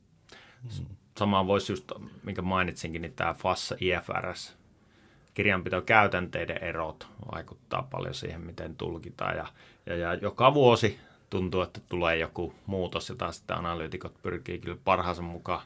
Mm. 0.62 0.86
Samaan 1.18 1.46
voisi 1.46 1.72
just, 1.72 1.92
minkä 2.22 2.42
mainitsinkin, 2.42 3.02
niin 3.02 3.12
tämä 3.12 3.34
FAS 3.34 3.74
IFRS 3.80 4.56
kirjanpitokäytänteiden 5.34 6.64
erot 6.64 7.08
vaikuttaa 7.34 7.88
paljon 7.90 8.14
siihen, 8.14 8.40
miten 8.40 8.76
tulkitaan. 8.76 9.36
Ja, 9.36 9.46
ja, 9.86 9.96
ja 9.96 10.14
joka 10.14 10.54
vuosi 10.54 11.00
tuntuu, 11.30 11.62
että 11.62 11.80
tulee 11.88 12.16
joku 12.16 12.54
muutos, 12.66 13.08
jota 13.08 13.32
sitten 13.32 13.56
analyytikot 13.56 14.22
pyrkii 14.22 14.58
kyllä 14.58 14.78
parhaansa 14.84 15.22
mukaan 15.22 15.62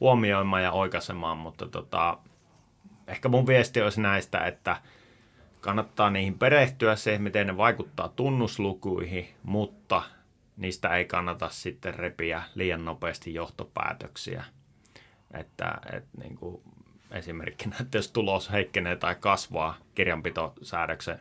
huomioimaan 0.00 0.62
ja 0.62 0.72
oikaisemaan, 0.72 1.36
mutta 1.36 1.66
tota, 1.68 2.18
ehkä 3.06 3.28
mun 3.28 3.46
viesti 3.46 3.82
olisi 3.82 4.00
näistä, 4.00 4.38
että 4.38 4.76
kannattaa 5.60 6.10
niihin 6.10 6.38
perehtyä 6.38 6.96
se, 6.96 7.18
miten 7.18 7.46
ne 7.46 7.56
vaikuttaa 7.56 8.08
tunnuslukuihin, 8.08 9.28
mutta 9.42 10.02
niistä 10.56 10.96
ei 10.96 11.04
kannata 11.04 11.48
sitten 11.48 11.94
repiä 11.94 12.42
liian 12.54 12.84
nopeasti 12.84 13.34
johtopäätöksiä. 13.34 14.44
Että, 15.30 15.78
että 15.92 16.18
niin 16.18 16.36
kuin 16.36 16.62
esimerkkinä, 17.10 17.76
että 17.80 17.98
jos 17.98 18.12
tulos 18.12 18.52
heikkenee 18.52 18.96
tai 18.96 19.14
kasvaa 19.14 19.76
kirjanpitosäädöksen 19.94 21.20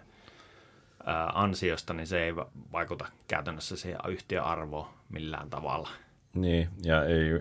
ansiosta, 1.34 1.94
niin 1.94 2.08
se 2.08 2.24
ei 2.24 2.36
vaikuta 2.72 3.06
käytännössä 3.28 3.76
siihen 3.76 4.00
yhtiön 4.08 4.44
arvoon 4.44 4.88
millään 5.10 5.50
tavalla. 5.50 5.90
Niin, 6.34 6.70
ja 6.84 7.04
ei, 7.04 7.32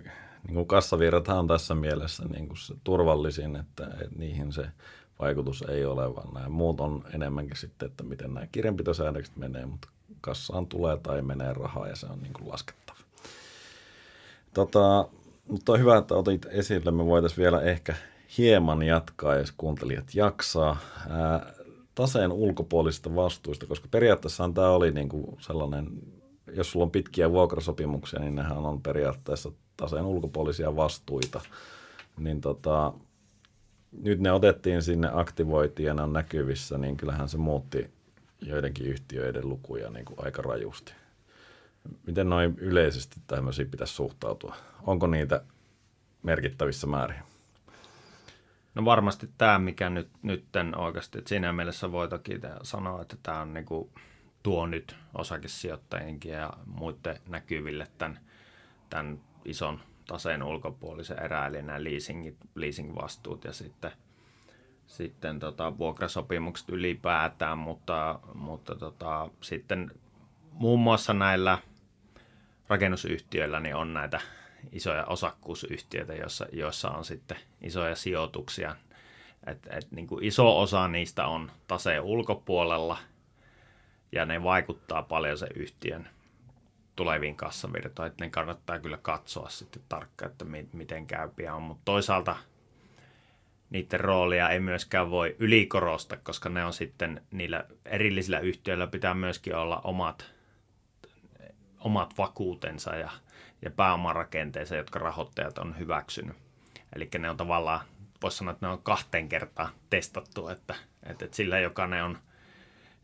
niin 0.47 0.55
kuin 0.55 0.67
kassavirrathan 0.67 1.39
on 1.39 1.49
tässä 1.49 1.75
mielessä 1.75 2.25
niin 2.25 2.49
kuin 2.49 2.59
se 2.59 2.75
turvallisin, 2.85 3.57
että, 3.57 3.87
että 3.87 4.19
niihin 4.19 4.53
se 4.53 4.67
vaikutus 5.19 5.63
ei 5.69 5.85
ole, 5.85 6.15
vaan 6.15 6.35
nämä 6.35 6.49
muut 6.49 6.81
on 6.81 7.05
enemmänkin 7.15 7.57
sitten, 7.57 7.87
että 7.87 8.05
miten 8.05 8.35
nämä 8.35 8.47
kirjanpitosäännökset 8.47 9.37
menee, 9.37 9.67
mutta 9.67 9.89
kassaan 10.25 10.67
tulee 10.67 10.97
tai 10.97 11.23
menee 11.23 11.53
rahaa 11.53 11.89
ja 11.89 11.97
se 11.97 12.07
on 12.07 12.19
niin 12.23 12.33
kuin 12.33 12.49
laskettava. 12.49 12.99
Tota, 14.55 15.09
mutta 15.49 15.73
on 15.73 15.81
hyvä, 15.81 15.97
että 15.97 16.15
otit 16.15 16.47
esille. 16.51 16.91
Me 16.91 17.07
voitaisiin 17.07 17.43
vielä 17.43 17.61
ehkä 17.61 17.95
hieman 18.39 18.83
jatkaa, 18.83 19.35
jos 19.35 19.53
kuuntelijat 19.53 20.15
jaksaa. 20.15 20.77
Ää, 21.11 21.53
taseen 21.95 22.33
ulkopuolisista 22.33 23.15
vastuista, 23.15 23.67
koska 23.67 23.89
periaatteessa 23.91 24.51
tämä 24.55 24.71
oli 24.71 24.91
niin 24.91 25.09
kuin 25.09 25.37
sellainen, 25.41 25.89
jos 26.53 26.71
sulla 26.71 26.85
on 26.85 26.91
pitkiä 26.91 27.31
vuokrasopimuksia, 27.31 28.21
niin 28.21 28.35
nehän 28.35 28.59
on 28.59 28.83
periaatteessa 28.83 29.53
taseen 29.77 30.05
ulkopuolisia 30.05 30.77
vastuita. 30.77 31.41
Niin 32.19 32.41
tota, 32.41 32.93
nyt 34.03 34.21
ne 34.21 34.33
otettiin 34.33 34.83
sinne, 34.83 35.11
aktivoitiin 35.13 35.87
ja 35.87 35.95
ne 35.95 36.03
on 36.03 36.13
näkyvissä, 36.13 36.79
niin 36.79 36.97
kyllähän 36.97 37.29
se 37.29 37.39
muutti 37.39 37.91
joidenkin 38.41 38.87
yhtiöiden 38.87 39.49
lukuja 39.49 39.91
niin 39.91 40.05
kuin 40.05 40.25
aika 40.25 40.43
rajusti. 40.43 40.93
Miten 42.07 42.29
noin 42.29 42.55
yleisesti 42.59 43.21
tämmöisiä 43.27 43.65
pitäisi 43.65 43.95
suhtautua? 43.95 44.57
Onko 44.83 45.07
niitä 45.07 45.45
merkittävissä 46.23 46.87
määrin? 46.87 47.23
No 48.75 48.85
varmasti 48.85 49.29
tämä, 49.39 49.59
mikä 49.59 49.91
nyt, 49.91 50.09
nytten 50.23 50.79
oikeasti, 50.79 51.19
että 51.19 51.29
siinä 51.29 51.53
mielessä 51.53 51.93
voi 51.93 52.09
toki 52.09 52.41
sanoa, 52.63 53.03
että 53.03 53.17
tämä 53.23 53.41
on 53.41 53.55
niin 53.55 53.65
kuin, 53.65 53.91
tuo 54.43 54.67
nyt 54.67 54.97
osakesijoittajienkin 55.15 56.33
ja 56.33 56.53
muiden 56.67 57.21
näkyville 57.29 57.87
tämän, 57.99 58.21
tämän 58.91 59.21
ison 59.45 59.81
taseen 60.07 60.43
ulkopuolisen 60.43 61.23
erää, 61.23 61.47
eli 61.47 61.63
nämä 61.63 61.85
leasingit, 61.85 62.37
leasing-vastuut 62.55 63.45
ja 63.45 63.53
sitten, 63.53 63.93
sitten 64.87 65.41
tota, 65.41 65.79
vuokrasopimukset 65.79 66.69
ylipäätään, 66.69 67.59
mutta, 67.59 68.21
mutta 68.35 68.75
tota, 68.75 69.29
sitten 69.41 69.91
muun 70.53 70.81
muassa 70.81 71.15
näillä 71.15 71.59
rakennusyhtiöillä 72.69 73.61
niin 73.61 73.77
on 73.77 73.95
näitä 73.95 74.21
isoja 74.73 75.05
osakkuusyhtiöitä, 75.05 76.15
joissa, 76.15 76.47
joissa 76.53 76.91
on 76.91 77.05
sitten 77.05 77.37
isoja 77.61 77.97
sijoituksia. 77.97 78.77
Et, 79.47 79.67
et, 79.71 79.91
niin 79.91 80.07
kuin 80.07 80.25
iso 80.25 80.61
osa 80.61 80.89
niistä 80.89 81.27
on 81.27 81.51
taseen 81.67 82.03
ulkopuolella 82.03 82.99
ja 84.13 84.25
ne 84.25 84.43
vaikuttaa 84.43 85.03
paljon 85.03 85.39
se 85.39 85.47
yhtiön 85.55 86.09
tuleviin 86.97 87.37
kassavirtoihin, 87.37 88.15
ne 88.21 88.31
kannattaa 88.31 88.79
kyllä 88.79 88.99
katsoa 89.03 89.49
sitten 89.49 89.83
tarkkaan, 89.89 90.31
että 90.31 90.45
mi- 90.45 90.69
miten 90.73 91.07
käypiä 91.07 91.55
on, 91.55 91.63
mutta 91.63 91.83
toisaalta 91.85 92.37
niiden 93.71 94.01
roolia 94.01 94.49
ei 94.49 94.61
myöskään 94.61 95.11
voi 95.11 95.37
ylikorosta, 95.39 96.17
koska 96.17 96.49
ne 96.49 96.65
on 96.65 96.73
sitten 96.73 97.23
niillä 97.31 97.65
erillisillä 97.85 98.39
yhtiöillä 98.39 98.87
pitää 98.87 99.15
myöskin 99.15 99.57
olla 99.57 99.81
omat, 99.85 100.33
omat 101.81 102.19
vakuutensa 102.19 102.97
ja, 102.97 103.11
ja 103.63 103.71
pääomarakenteensa, 103.71 104.77
jotka 104.77 104.99
rahoittajat 104.99 105.59
on 105.59 105.79
hyväksynyt. 105.79 106.37
Eli 106.97 107.09
ne 107.19 107.31
on 107.31 107.37
tavallaan, 107.37 107.81
voisi 108.23 108.37
sanoa, 108.37 108.53
että 108.53 108.67
ne 108.67 108.73
on 108.73 108.83
kahteen 108.83 109.29
kertaan 109.29 109.71
testattu, 109.91 110.49
että, 110.49 110.75
että, 111.03 111.27
sillä, 111.31 111.59
joka 111.59 111.87
ne 111.87 112.03
on– 112.03 112.19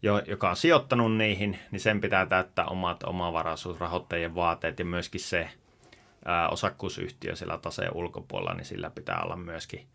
jo, 0.02 0.22
joka 0.26 0.50
on 0.50 0.56
sijoittanut 0.56 1.16
niihin, 1.16 1.58
niin 1.70 1.80
sen 1.80 2.00
pitää 2.00 2.26
täyttää 2.26 2.64
omat 2.64 3.02
omavaraisuusrahoittajien 3.02 4.34
vaateet 4.34 4.78
ja 4.78 4.84
myöskin 4.84 5.20
se 5.20 5.50
ää, 6.24 6.48
osakkuusyhtiö 6.48 7.36
siellä 7.36 7.58
taseen 7.58 7.96
ulkopuolella, 7.96 8.54
niin 8.54 8.64
sillä 8.64 8.90
pitää 8.90 9.22
olla 9.22 9.36
myöskin 9.36 9.86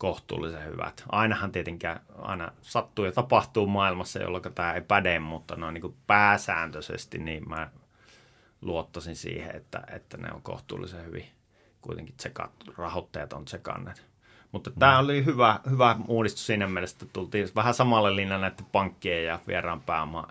kohtuullisen 0.00 0.64
hyvät. 0.64 1.04
Ainahan 1.08 1.52
tietenkään 1.52 2.00
aina 2.18 2.52
sattuu 2.62 3.04
ja 3.04 3.12
tapahtuu 3.12 3.66
maailmassa, 3.66 4.18
jolloin 4.18 4.42
tämä 4.54 4.72
ei 4.72 4.80
päde, 4.80 5.18
mutta 5.18 5.56
noin 5.56 5.74
niin 5.74 5.82
kuin 5.82 5.96
pääsääntöisesti 6.06 7.18
niin 7.18 7.48
mä 7.48 7.70
luottasin 8.60 9.16
siihen, 9.16 9.56
että, 9.56 9.82
että 9.90 10.16
ne 10.16 10.32
on 10.32 10.42
kohtuullisen 10.42 11.06
hyvin 11.06 11.26
kuitenkin 11.80 12.16
tsekattu, 12.16 12.72
rahoittajat 12.76 13.32
on 13.32 13.44
tsekanneet. 13.44 14.06
Mutta 14.52 14.70
tämä 14.78 14.98
oli 14.98 15.24
hyvä, 15.24 15.60
hyvä 15.70 15.96
uudistus 16.08 16.46
siinä 16.46 16.66
mielessä, 16.66 16.96
että 17.02 17.12
tultiin 17.12 17.48
vähän 17.54 17.74
samalle 17.74 18.16
linjalle 18.16 18.48
näiden 18.48 18.66
pankkien 18.72 19.24
ja 19.24 19.38
vieraan 19.46 19.82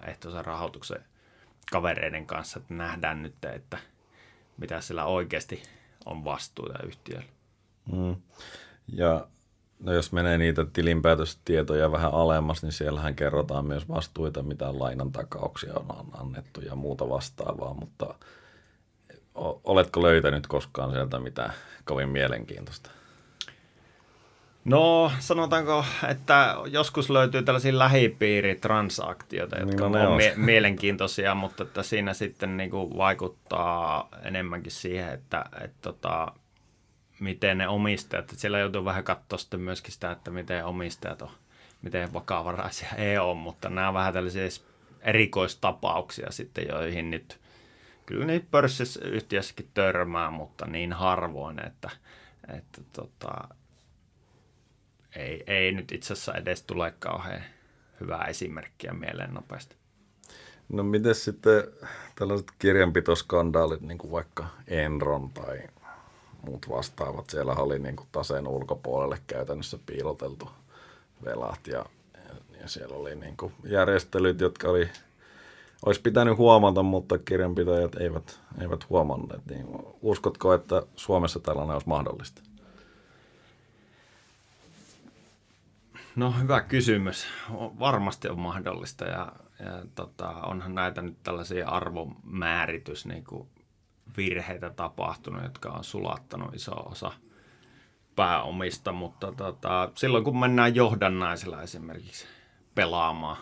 ehtoisen 0.08 0.46
rahoituksen 0.46 1.04
kavereiden 1.72 2.26
kanssa, 2.26 2.60
että 2.60 2.74
nähdään 2.74 3.24
nyt, 3.24 3.46
että 3.46 3.78
mitä 4.58 4.82
sillä 4.82 5.06
oikeasti 5.06 5.64
on 6.06 6.24
vastuuta 6.24 6.84
yhtiöllä. 6.84 7.30
Mm. 7.92 8.16
Ja 8.88 9.28
no 9.80 9.94
jos 9.94 10.12
menee 10.12 10.38
niitä 10.38 10.66
tilinpäätöstietoja 10.74 11.92
vähän 11.92 12.14
alemmas, 12.14 12.64
niin 12.64 12.72
siellähän 12.72 13.16
kerrotaan 13.16 13.66
myös 13.66 13.90
vastuita, 13.90 14.44
mitä 14.44 14.80
lainan 14.80 15.12
takauksia 15.12 15.74
on 15.74 16.06
annettu 16.22 16.62
ja 16.62 16.76
muuta 16.76 17.10
vastaavaa, 17.10 17.74
mutta 17.74 18.16
oletko 19.64 20.02
löytänyt 20.02 20.48
koskaan 20.48 20.92
sieltä 20.92 21.20
mitään 21.20 21.54
kovin 21.86 22.10
mielenkiintoista? 22.10 22.90
No, 24.66 25.12
sanotaanko, 25.20 25.86
että 26.08 26.56
joskus 26.66 27.10
löytyy 27.10 27.44
tällaisia 27.44 27.80
lähipiiritransaktioita, 27.80 29.60
jotka 29.60 29.90
niin, 29.90 30.04
no, 30.04 30.12
on 30.12 30.18
mie- 30.18 30.34
mielenkiintoisia, 30.36 31.36
mutta 31.36 31.64
että 31.64 31.84
siinä 31.84 32.14
sitten 32.14 32.58
niin 32.58 32.70
kuin 32.70 32.98
vaikuttaa 32.98 34.10
enemmänkin 34.24 34.72
siihen, 34.72 35.14
että, 35.14 35.46
että 35.62 35.78
tota, 35.82 36.32
miten 37.20 37.58
ne 37.58 37.68
omistajat, 37.68 38.26
että 38.26 38.42
siellä 38.42 38.60
joutuu 38.60 38.86
vähän 38.86 39.04
katsoa 39.04 39.40
sitten 39.40 39.60
myöskin 39.60 39.94
sitä, 39.94 40.12
että 40.12 40.32
miten 40.32 40.66
omistajat 40.66 41.22
on, 41.22 41.30
miten 41.82 42.14
vakavaraisia 42.14 42.90
ei 42.98 43.18
ole, 43.18 43.36
mutta 43.36 43.70
nämä 43.70 43.88
on 43.88 43.94
vähän 43.94 44.14
tällaisia 44.14 44.44
erikoistapauksia 45.02 46.32
sitten, 46.32 46.68
joihin 46.68 47.12
nyt 47.12 47.40
kyllä 48.06 48.26
niitä 48.26 48.48
pörssiyhtiössäkin 48.52 49.70
törmää, 49.74 50.32
mutta 50.32 50.66
niin 50.66 50.94
harvoin, 50.94 51.66
että, 51.66 51.90
että 52.58 52.82
tota, 52.94 53.48
ei, 55.16 55.44
ei 55.48 55.72
nyt 55.72 55.92
itse 55.92 56.14
asiassa 56.14 56.34
edes 56.34 56.64
tule 56.64 56.94
kauhean 57.00 57.44
hyvää 58.00 58.26
esimerkkiä 58.26 58.94
mieleen 58.94 59.34
nopeasti. 59.34 59.76
No 60.70 60.84
miten 60.84 61.16
sitten 61.16 61.64
tällaiset 62.16 62.48
kirjanpitoskandaalit, 62.60 63.82
niin 63.82 63.98
kuin 63.98 64.12
vaikka 64.12 64.46
Enron 64.68 65.30
tai 65.30 65.60
muut 66.46 66.70
vastaavat, 66.70 67.30
siellä 67.30 67.54
oli 67.54 67.80
niin 67.80 67.96
kuin 67.96 68.08
taseen 68.12 68.48
ulkopuolelle 68.48 69.18
käytännössä 69.28 69.80
piiloteltu 69.86 70.50
velat 71.26 71.68
ja, 71.68 71.86
ja 72.62 72.68
siellä 72.68 72.96
oli 72.96 73.16
niin 73.16 73.38
kuin 73.38 73.54
järjestelyt, 73.64 74.42
jotka 74.42 74.70
oli, 74.70 74.90
olisi 75.86 76.02
pitänyt 76.02 76.38
huomata, 76.38 76.84
mutta 76.84 77.18
kirjanpitäjät 77.18 77.96
eivät, 77.96 78.40
eivät 78.62 78.90
huomanneet. 78.90 79.46
Niin 79.46 79.68
uskotko, 80.02 80.54
että 80.54 80.84
Suomessa 80.96 81.40
tällainen 81.40 81.74
olisi 81.74 81.88
mahdollista? 81.88 82.42
No 86.16 86.32
hyvä 86.32 86.62
kysymys. 86.62 87.28
Varmasti 87.80 88.30
on 88.30 88.40
mahdollista 88.40 89.06
ja, 89.06 89.32
ja 89.60 89.86
tota, 89.96 90.30
onhan 90.30 90.76
näitä 90.76 91.02
nyt 91.02 91.18
tällaisia 91.24 91.70
arvomääritys 91.70 93.06
niin 93.06 93.24
kuin 93.24 93.48
virheitä 94.20 94.70
tapahtunut, 94.70 95.44
jotka 95.44 95.70
on 95.70 95.84
sulattanut 95.84 96.56
iso 96.56 96.72
osa 96.72 97.12
pääomista, 98.16 98.92
mutta 98.92 99.32
tota, 99.32 99.92
silloin 99.96 100.24
kun 100.24 100.40
mennään 100.40 100.76
johdannaisilla 100.76 101.62
esimerkiksi 101.62 102.26
pelaamaan 102.76 103.38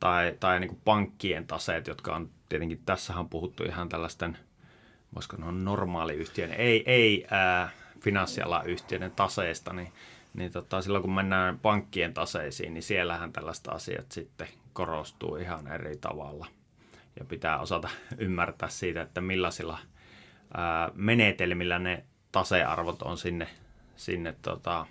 tai, 0.00 0.36
tai 0.40 0.60
niin 0.60 0.68
kuin 0.68 0.80
pankkien 0.84 1.46
taseet, 1.46 1.86
jotka 1.86 2.16
on 2.16 2.30
tietenkin, 2.48 2.82
tässä 2.86 3.16
on 3.16 3.28
puhuttu 3.28 3.64
ihan 3.64 3.88
tällaisten, 3.88 4.38
voisiko 5.14 5.36
ne 5.36 5.46
on 5.46 5.64
normaaliyhtiöiden, 5.64 6.56
ei, 6.56 6.82
ei 6.86 7.26
ää, 7.30 7.70
finanssialan 8.00 8.66
yhtiöiden 8.66 9.10
taseista, 9.10 9.72
niin 9.72 9.92
niin 10.34 10.52
tota, 10.52 10.82
silloin 10.82 11.02
kun 11.02 11.14
mennään 11.14 11.58
pankkien 11.58 12.14
taseisiin, 12.14 12.74
niin 12.74 12.82
siellähän 12.82 13.32
tällaista 13.32 13.72
asiat 13.72 14.12
sitten 14.12 14.48
korostuu 14.72 15.36
ihan 15.36 15.66
eri 15.66 15.96
tavalla. 15.96 16.46
Ja 17.18 17.24
pitää 17.24 17.60
osata 17.60 17.88
ymmärtää 18.18 18.68
siitä, 18.68 19.02
että 19.02 19.20
millaisilla 19.20 19.78
ää, 20.54 20.90
menetelmillä 20.94 21.78
ne 21.78 22.04
tasearvot 22.32 23.02
on 23.02 23.18
sinne, 23.18 23.48
sinne 23.96 24.34
tota, 24.42 24.86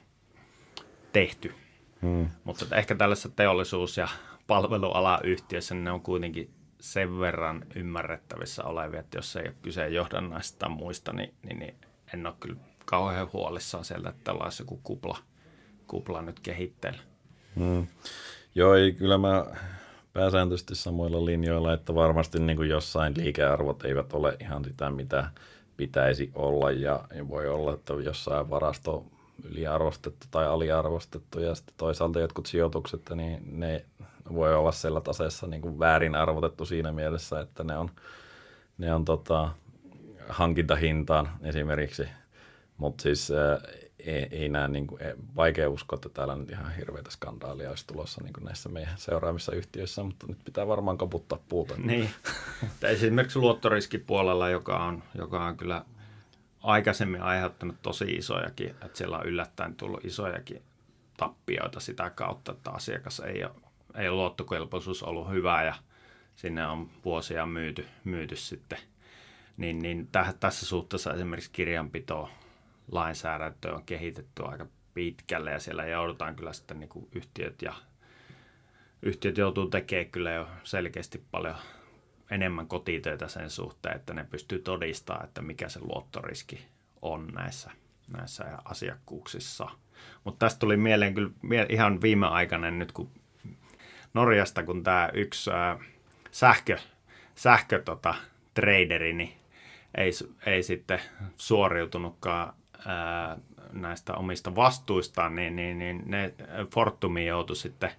tehty. 1.14 1.54
Hmm. 2.02 2.30
Mutta 2.44 2.76
ehkä 2.76 2.96
tällaisessa 2.96 3.30
teollisuus- 3.30 3.98
ja 3.98 4.08
palvelualayhtiössä 4.48 5.76
niin 5.76 5.84
ne 5.84 5.92
on 5.92 6.02
kuitenkin 6.02 6.54
sen 6.80 7.20
verran 7.20 7.66
ymmärrettävissä 7.76 8.64
olevia, 8.64 9.00
että 9.00 9.18
jos 9.18 9.36
ei 9.36 9.48
ole 9.48 9.56
kyse 9.62 9.90
johdannaista 9.90 10.60
tai 10.60 10.70
muista, 10.70 11.14
niin, 11.14 11.34
niin, 11.44 11.60
niin 11.60 11.76
en 12.14 12.28
ole 12.28 12.36
kyllä 12.40 12.56
kauhean 12.86 13.30
huolissaan 13.34 13.86
sieltä, 13.86 14.10
että 14.10 14.24
tällaisen 14.24 14.64
joku 14.64 14.80
kupla, 14.84 15.18
kupla 15.88 16.22
nyt 16.22 16.40
kehitteellä. 16.40 17.02
Mm. 17.56 17.88
Joo, 18.56 18.76
ei, 18.76 18.92
kyllä 18.92 19.18
mä 19.18 19.46
pääsääntöisesti 20.14 20.76
samoilla 20.76 21.26
linjoilla, 21.26 21.74
että 21.74 21.95
varmasti 21.95 22.39
niin 22.39 22.57
kuin 22.57 22.70
jossain 22.70 23.14
liikearvot 23.18 23.86
eivät 23.86 24.14
ole 24.14 24.38
ihan 24.41 24.66
sitä, 24.66 24.89
mitä 24.89 25.32
pitäisi 25.78 26.32
olla. 26.36 26.72
Ja 26.72 27.03
voi 27.30 27.47
olla, 27.47 27.74
että 27.74 27.93
jossain 27.93 28.49
varasto 28.49 29.05
yliarvostettu 29.43 30.28
tai 30.32 30.45
aliarvostettu 30.47 31.39
ja 31.39 31.55
sitten 31.55 31.74
toisaalta 31.78 32.20
jotkut 32.20 32.45
sijoitukset, 32.45 33.01
niin 33.16 33.59
ne 33.59 33.86
voi 34.34 34.55
olla 34.55 34.72
siellä 34.72 35.01
taseessa 35.01 35.47
niin 35.47 35.62
kuin 35.62 35.80
väärin 35.80 36.16
arvotettu 36.16 36.66
siinä 36.66 36.91
mielessä, 36.91 37.39
että 37.39 37.64
ne 37.64 37.78
on, 37.78 37.89
ne 38.78 38.93
on 38.93 39.05
tota, 39.05 39.49
hankintahintaan 40.30 41.30
esimerkiksi, 41.41 42.03
mutta 42.78 43.01
siis 43.01 43.32
ei, 44.06 44.28
ei 44.32 44.49
näe, 44.49 44.68
niin 44.68 44.88
kuin, 44.88 45.02
vaikea 45.36 45.70
uskoa, 45.70 45.95
että 45.95 46.10
täällä 46.10 46.36
nyt 46.36 46.49
ihan 46.49 46.76
hirveitä 46.76 47.12
skandaalia 47.12 47.70
olisi 47.70 47.88
tulossa 47.88 48.22
niin 48.24 48.34
kuin 48.34 48.45
näissä 48.45 48.70
meidän 48.70 48.97
seuraavissa 48.97 49.56
yhtiöissä, 49.56 50.04
mutta 50.04 50.28
nyt 50.28 50.38
pitää 50.45 50.68
varmaan 50.68 50.97
kaputtaa 50.97 51.39
puuta. 51.49 51.74
Niin, 51.78 52.10
esimerkiksi 52.84 53.39
luottoriskipuolella, 53.39 54.49
joka 54.49 54.86
on, 54.86 55.04
joka 55.16 55.45
on 55.45 55.58
kyllä 55.58 55.86
aikaisemmin 56.64 57.22
aiheuttanut 57.22 57.82
tosi 57.82 58.06
isojakin, 58.06 58.70
että 58.70 58.97
siellä 58.97 59.18
on 59.18 59.26
yllättäen 59.26 59.76
tullut 59.76 60.06
isojakin 60.06 60.62
tappioita 61.18 61.80
sitä 61.80 62.10
kautta, 62.10 62.52
että 62.52 62.72
asiakas 62.72 63.20
ei 63.20 63.43
ole, 63.43 63.52
ei 63.95 64.10
ole 64.10 64.16
luottokelpoisuus 64.16 65.04
ollut 65.04 65.30
hyvä 65.30 65.64
ja 65.64 65.76
sinne 66.36 66.68
on 66.68 66.89
vuosia 67.06 67.45
myyty, 67.45 67.86
myyty 68.04 68.36
sitten. 68.36 68.80
Niin, 69.58 69.80
niin 69.80 70.08
täh, 70.12 70.34
tässä 70.39 70.66
suhteessa 70.66 71.14
esimerkiksi 71.14 71.52
kirjanpito 71.52 72.30
lainsäädäntö 72.92 73.76
on 73.76 73.84
kehitetty 73.84 74.44
aika 74.46 74.68
pitkälle 74.94 75.52
ja 75.52 75.60
siellä 75.60 75.86
joudutaan 75.86 76.36
kyllä 76.36 76.54
sitten 76.54 76.80
niin 76.80 76.89
kuin 76.89 77.08
yhtiöt 77.12 77.62
ja 77.62 77.74
yhtiöt 79.02 79.38
joutuu 79.38 79.70
tekemään 79.70 80.12
kyllä 80.12 80.32
jo 80.32 80.48
selkeästi 80.64 81.24
paljon 81.32 81.56
enemmän 82.32 82.68
kotitöitä 82.68 83.28
sen 83.28 83.50
suhteen, 83.50 83.96
että 83.96 84.14
ne 84.14 84.24
pystyy 84.24 84.60
todistamaan, 84.60 85.26
että 85.26 85.42
mikä 85.42 85.70
se 85.70 85.80
luottoriski 85.80 86.66
on 87.02 87.28
näissä, 87.28 87.72
näissä 88.18 88.58
asiakkuuksissa. 88.66 89.68
Mutta 90.24 90.46
tästä 90.46 90.60
tuli 90.60 90.78
mieleen 90.78 91.14
kyllä 91.14 91.32
ihan 91.70 92.02
viimeaikainen 92.02 92.80
nyt, 92.80 92.92
kun 92.92 93.12
Norjasta, 94.14 94.64
kun 94.64 94.84
tämä 94.84 95.10
yksi 95.14 95.52
ää, 95.52 95.80
sähkö, 96.32 96.78
sähkö 97.36 97.82
tota, 97.82 98.16
traderi, 98.54 99.14
niin 99.14 99.34
ei, 99.98 100.12
ei 100.46 100.64
sitten 100.64 101.00
suoriutunutkaan 101.38 102.54
ää, 102.86 103.38
näistä 103.74 104.14
omista 104.14 104.56
vastuistaan, 104.56 105.36
niin, 105.36 105.56
niin, 105.56 105.78
niin 105.80 106.04
ne 106.06 106.34
Fortumi 106.74 107.26
joutui 107.26 107.56
sitten 107.56 107.92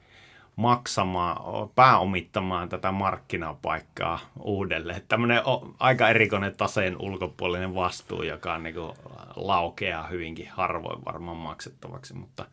maksamaan, 0.56 1.68
pääomittamaan 1.74 2.68
tätä 2.68 2.92
markkinapaikkaa 2.92 4.20
uudelleen. 4.40 5.02
Tämmöinen 5.08 5.42
aika 5.78 6.08
erikoinen 6.08 6.56
taseen 6.56 6.96
ulkopuolinen 6.98 7.74
vastuu, 7.74 8.22
joka 8.22 8.54
on 8.54 8.62
niin 8.62 8.74
kuin 8.74 8.92
laukeaa 9.36 10.06
hyvinkin 10.06 10.48
harvoin 10.48 11.04
varmaan 11.04 11.36
maksettavaksi, 11.36 12.14
mutta, 12.14 12.46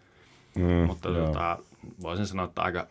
mm, 0.56 0.64
mutta 0.64 1.10
tota, 1.14 1.58
voisin 2.02 2.28
sanoa, 2.28 2.46
että 2.46 2.62
aika, 2.62 2.88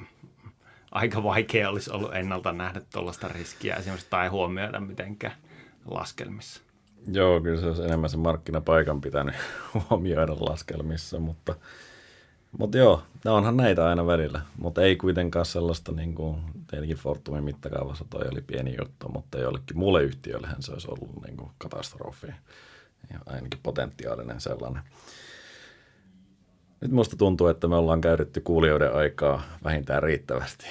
aika 0.91 1.23
vaikea 1.23 1.71
olisi 1.71 1.91
ollut 1.93 2.15
ennalta 2.15 2.53
nähdä 2.53 2.81
tuollaista 2.93 3.29
riskiä 3.29 3.77
esimerkiksi 3.77 4.11
tai 4.11 4.29
huomioida 4.29 4.81
mitenkään 4.81 5.35
laskelmissa. 5.91 6.68
Joo, 7.07 7.41
kyllä 7.41 7.61
se 7.61 7.67
olisi 7.67 7.83
enemmän 7.83 8.11
se 8.11 8.17
markkinapaikan 8.17 9.01
pitänyt 9.01 9.35
huomioida 9.91 10.37
laskelmissa, 10.41 11.19
mutta, 11.19 11.55
mutta 12.59 12.79
joo, 12.79 13.03
onhan 13.25 13.57
näitä 13.57 13.87
aina 13.87 14.07
välillä, 14.07 14.41
mutta 14.59 14.83
ei 14.83 14.97
kuitenkaan 14.97 15.47
sellaista, 15.47 15.93
niin 15.93 16.15
kuin 16.15 16.37
tietenkin 16.71 16.97
Fortumin 16.97 17.45
mittakaavassa 17.45 18.05
toi 18.11 18.29
oli 18.33 18.41
pieni 18.41 18.77
juttu, 18.79 19.09
mutta 19.09 19.39
jollekin 19.39 19.79
muulle 19.79 20.03
yhtiöllehän 20.03 20.63
se 20.63 20.73
olisi 20.73 20.89
ollut 20.89 21.23
niin 21.27 21.37
kuin 21.37 21.51
katastrofi, 21.59 22.27
ja 23.13 23.19
ainakin 23.27 23.61
potentiaalinen 23.63 24.41
sellainen. 24.41 24.83
Nyt 26.81 26.91
musta 26.91 27.17
tuntuu, 27.17 27.47
että 27.47 27.69
me 27.69 27.77
ollaan 27.77 28.01
käytetty 28.01 28.41
kuulijoiden 28.41 28.95
aikaa 28.95 29.43
vähintään 29.65 30.03
riittävästi. 30.03 30.67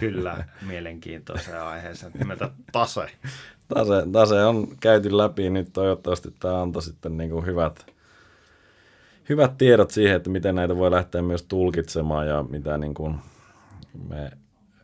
Kyllä, 0.00 0.44
mielenkiintoiseen 0.62 1.62
aiheeseen 1.62 2.12
nimeltä 2.18 2.50
tase 2.72 3.06
tase, 3.68 4.06
tase 4.12 4.44
on 4.44 4.68
käyty 4.80 5.16
läpi, 5.16 5.50
nyt 5.50 5.72
toivottavasti 5.72 6.34
tämä 6.40 6.62
antoi 6.62 6.82
sitten 6.82 7.16
niin 7.16 7.30
kuin 7.30 7.46
hyvät, 7.46 7.86
hyvät 9.28 9.58
tiedot 9.58 9.90
siihen, 9.90 10.16
että 10.16 10.30
miten 10.30 10.54
näitä 10.54 10.76
voi 10.76 10.90
lähteä 10.90 11.22
myös 11.22 11.42
tulkitsemaan 11.42 12.28
ja 12.28 12.42
mitä 12.42 12.78
niin 12.78 12.94
kuin 12.94 13.18
me, 14.08 14.30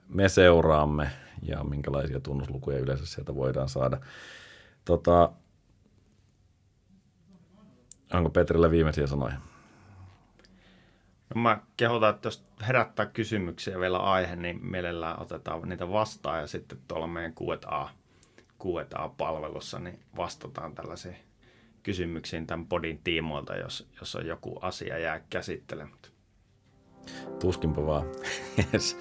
me 0.09 0.29
seuraamme 0.29 1.11
ja 1.43 1.65
minkälaisia 1.65 2.21
tunnuslukuja 2.21 2.79
yleensä 2.79 3.07
sieltä 3.07 3.35
voidaan 3.35 3.69
saada. 3.69 3.99
Tota, 4.85 5.33
onko 8.15 8.31
Petrillä 8.31 8.71
viimeisiä 8.71 9.07
sanoja? 9.07 9.35
No 11.35 11.41
mä 11.41 11.61
kehotan, 11.77 12.15
että 12.15 12.27
jos 12.27 12.45
herättää 12.69 13.07
kysymyksiä 13.07 13.81
vielä 13.81 13.99
aihe, 13.99 14.37
niin 14.37 14.67
mielellään 14.67 15.21
otetaan 15.21 15.69
niitä 15.69 15.91
vastaan 15.91 16.41
ja 16.41 16.47
sitten 16.47 16.79
tuolla 16.89 17.07
meidän 17.07 17.35
Q&A 17.35 17.89
Q&A-palvelussa, 18.63 19.79
niin 19.79 19.99
vastataan 20.17 20.75
tällaisiin 20.75 21.17
kysymyksiin 21.83 22.47
tämän 22.47 22.67
podin 22.67 23.01
tiimoilta, 23.05 23.57
jos, 23.57 23.89
jos 24.01 24.17
on 24.17 24.27
joku 24.27 24.59
asia 24.61 24.99
jää 24.99 25.21
käsittelemättä. 25.31 26.09
Tuskinpa 27.41 27.87
vaan. 27.87 28.07
Yes. 28.75 28.99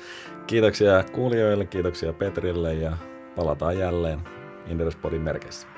Kiitoksia 0.47 1.03
kuulijoille, 1.03 1.65
kiitoksia 1.65 2.13
Petrille 2.13 2.73
ja 2.73 2.97
palataan 3.35 3.79
jälleen 3.79 4.19
Inderespodin 4.67 5.21
merkeissä. 5.21 5.70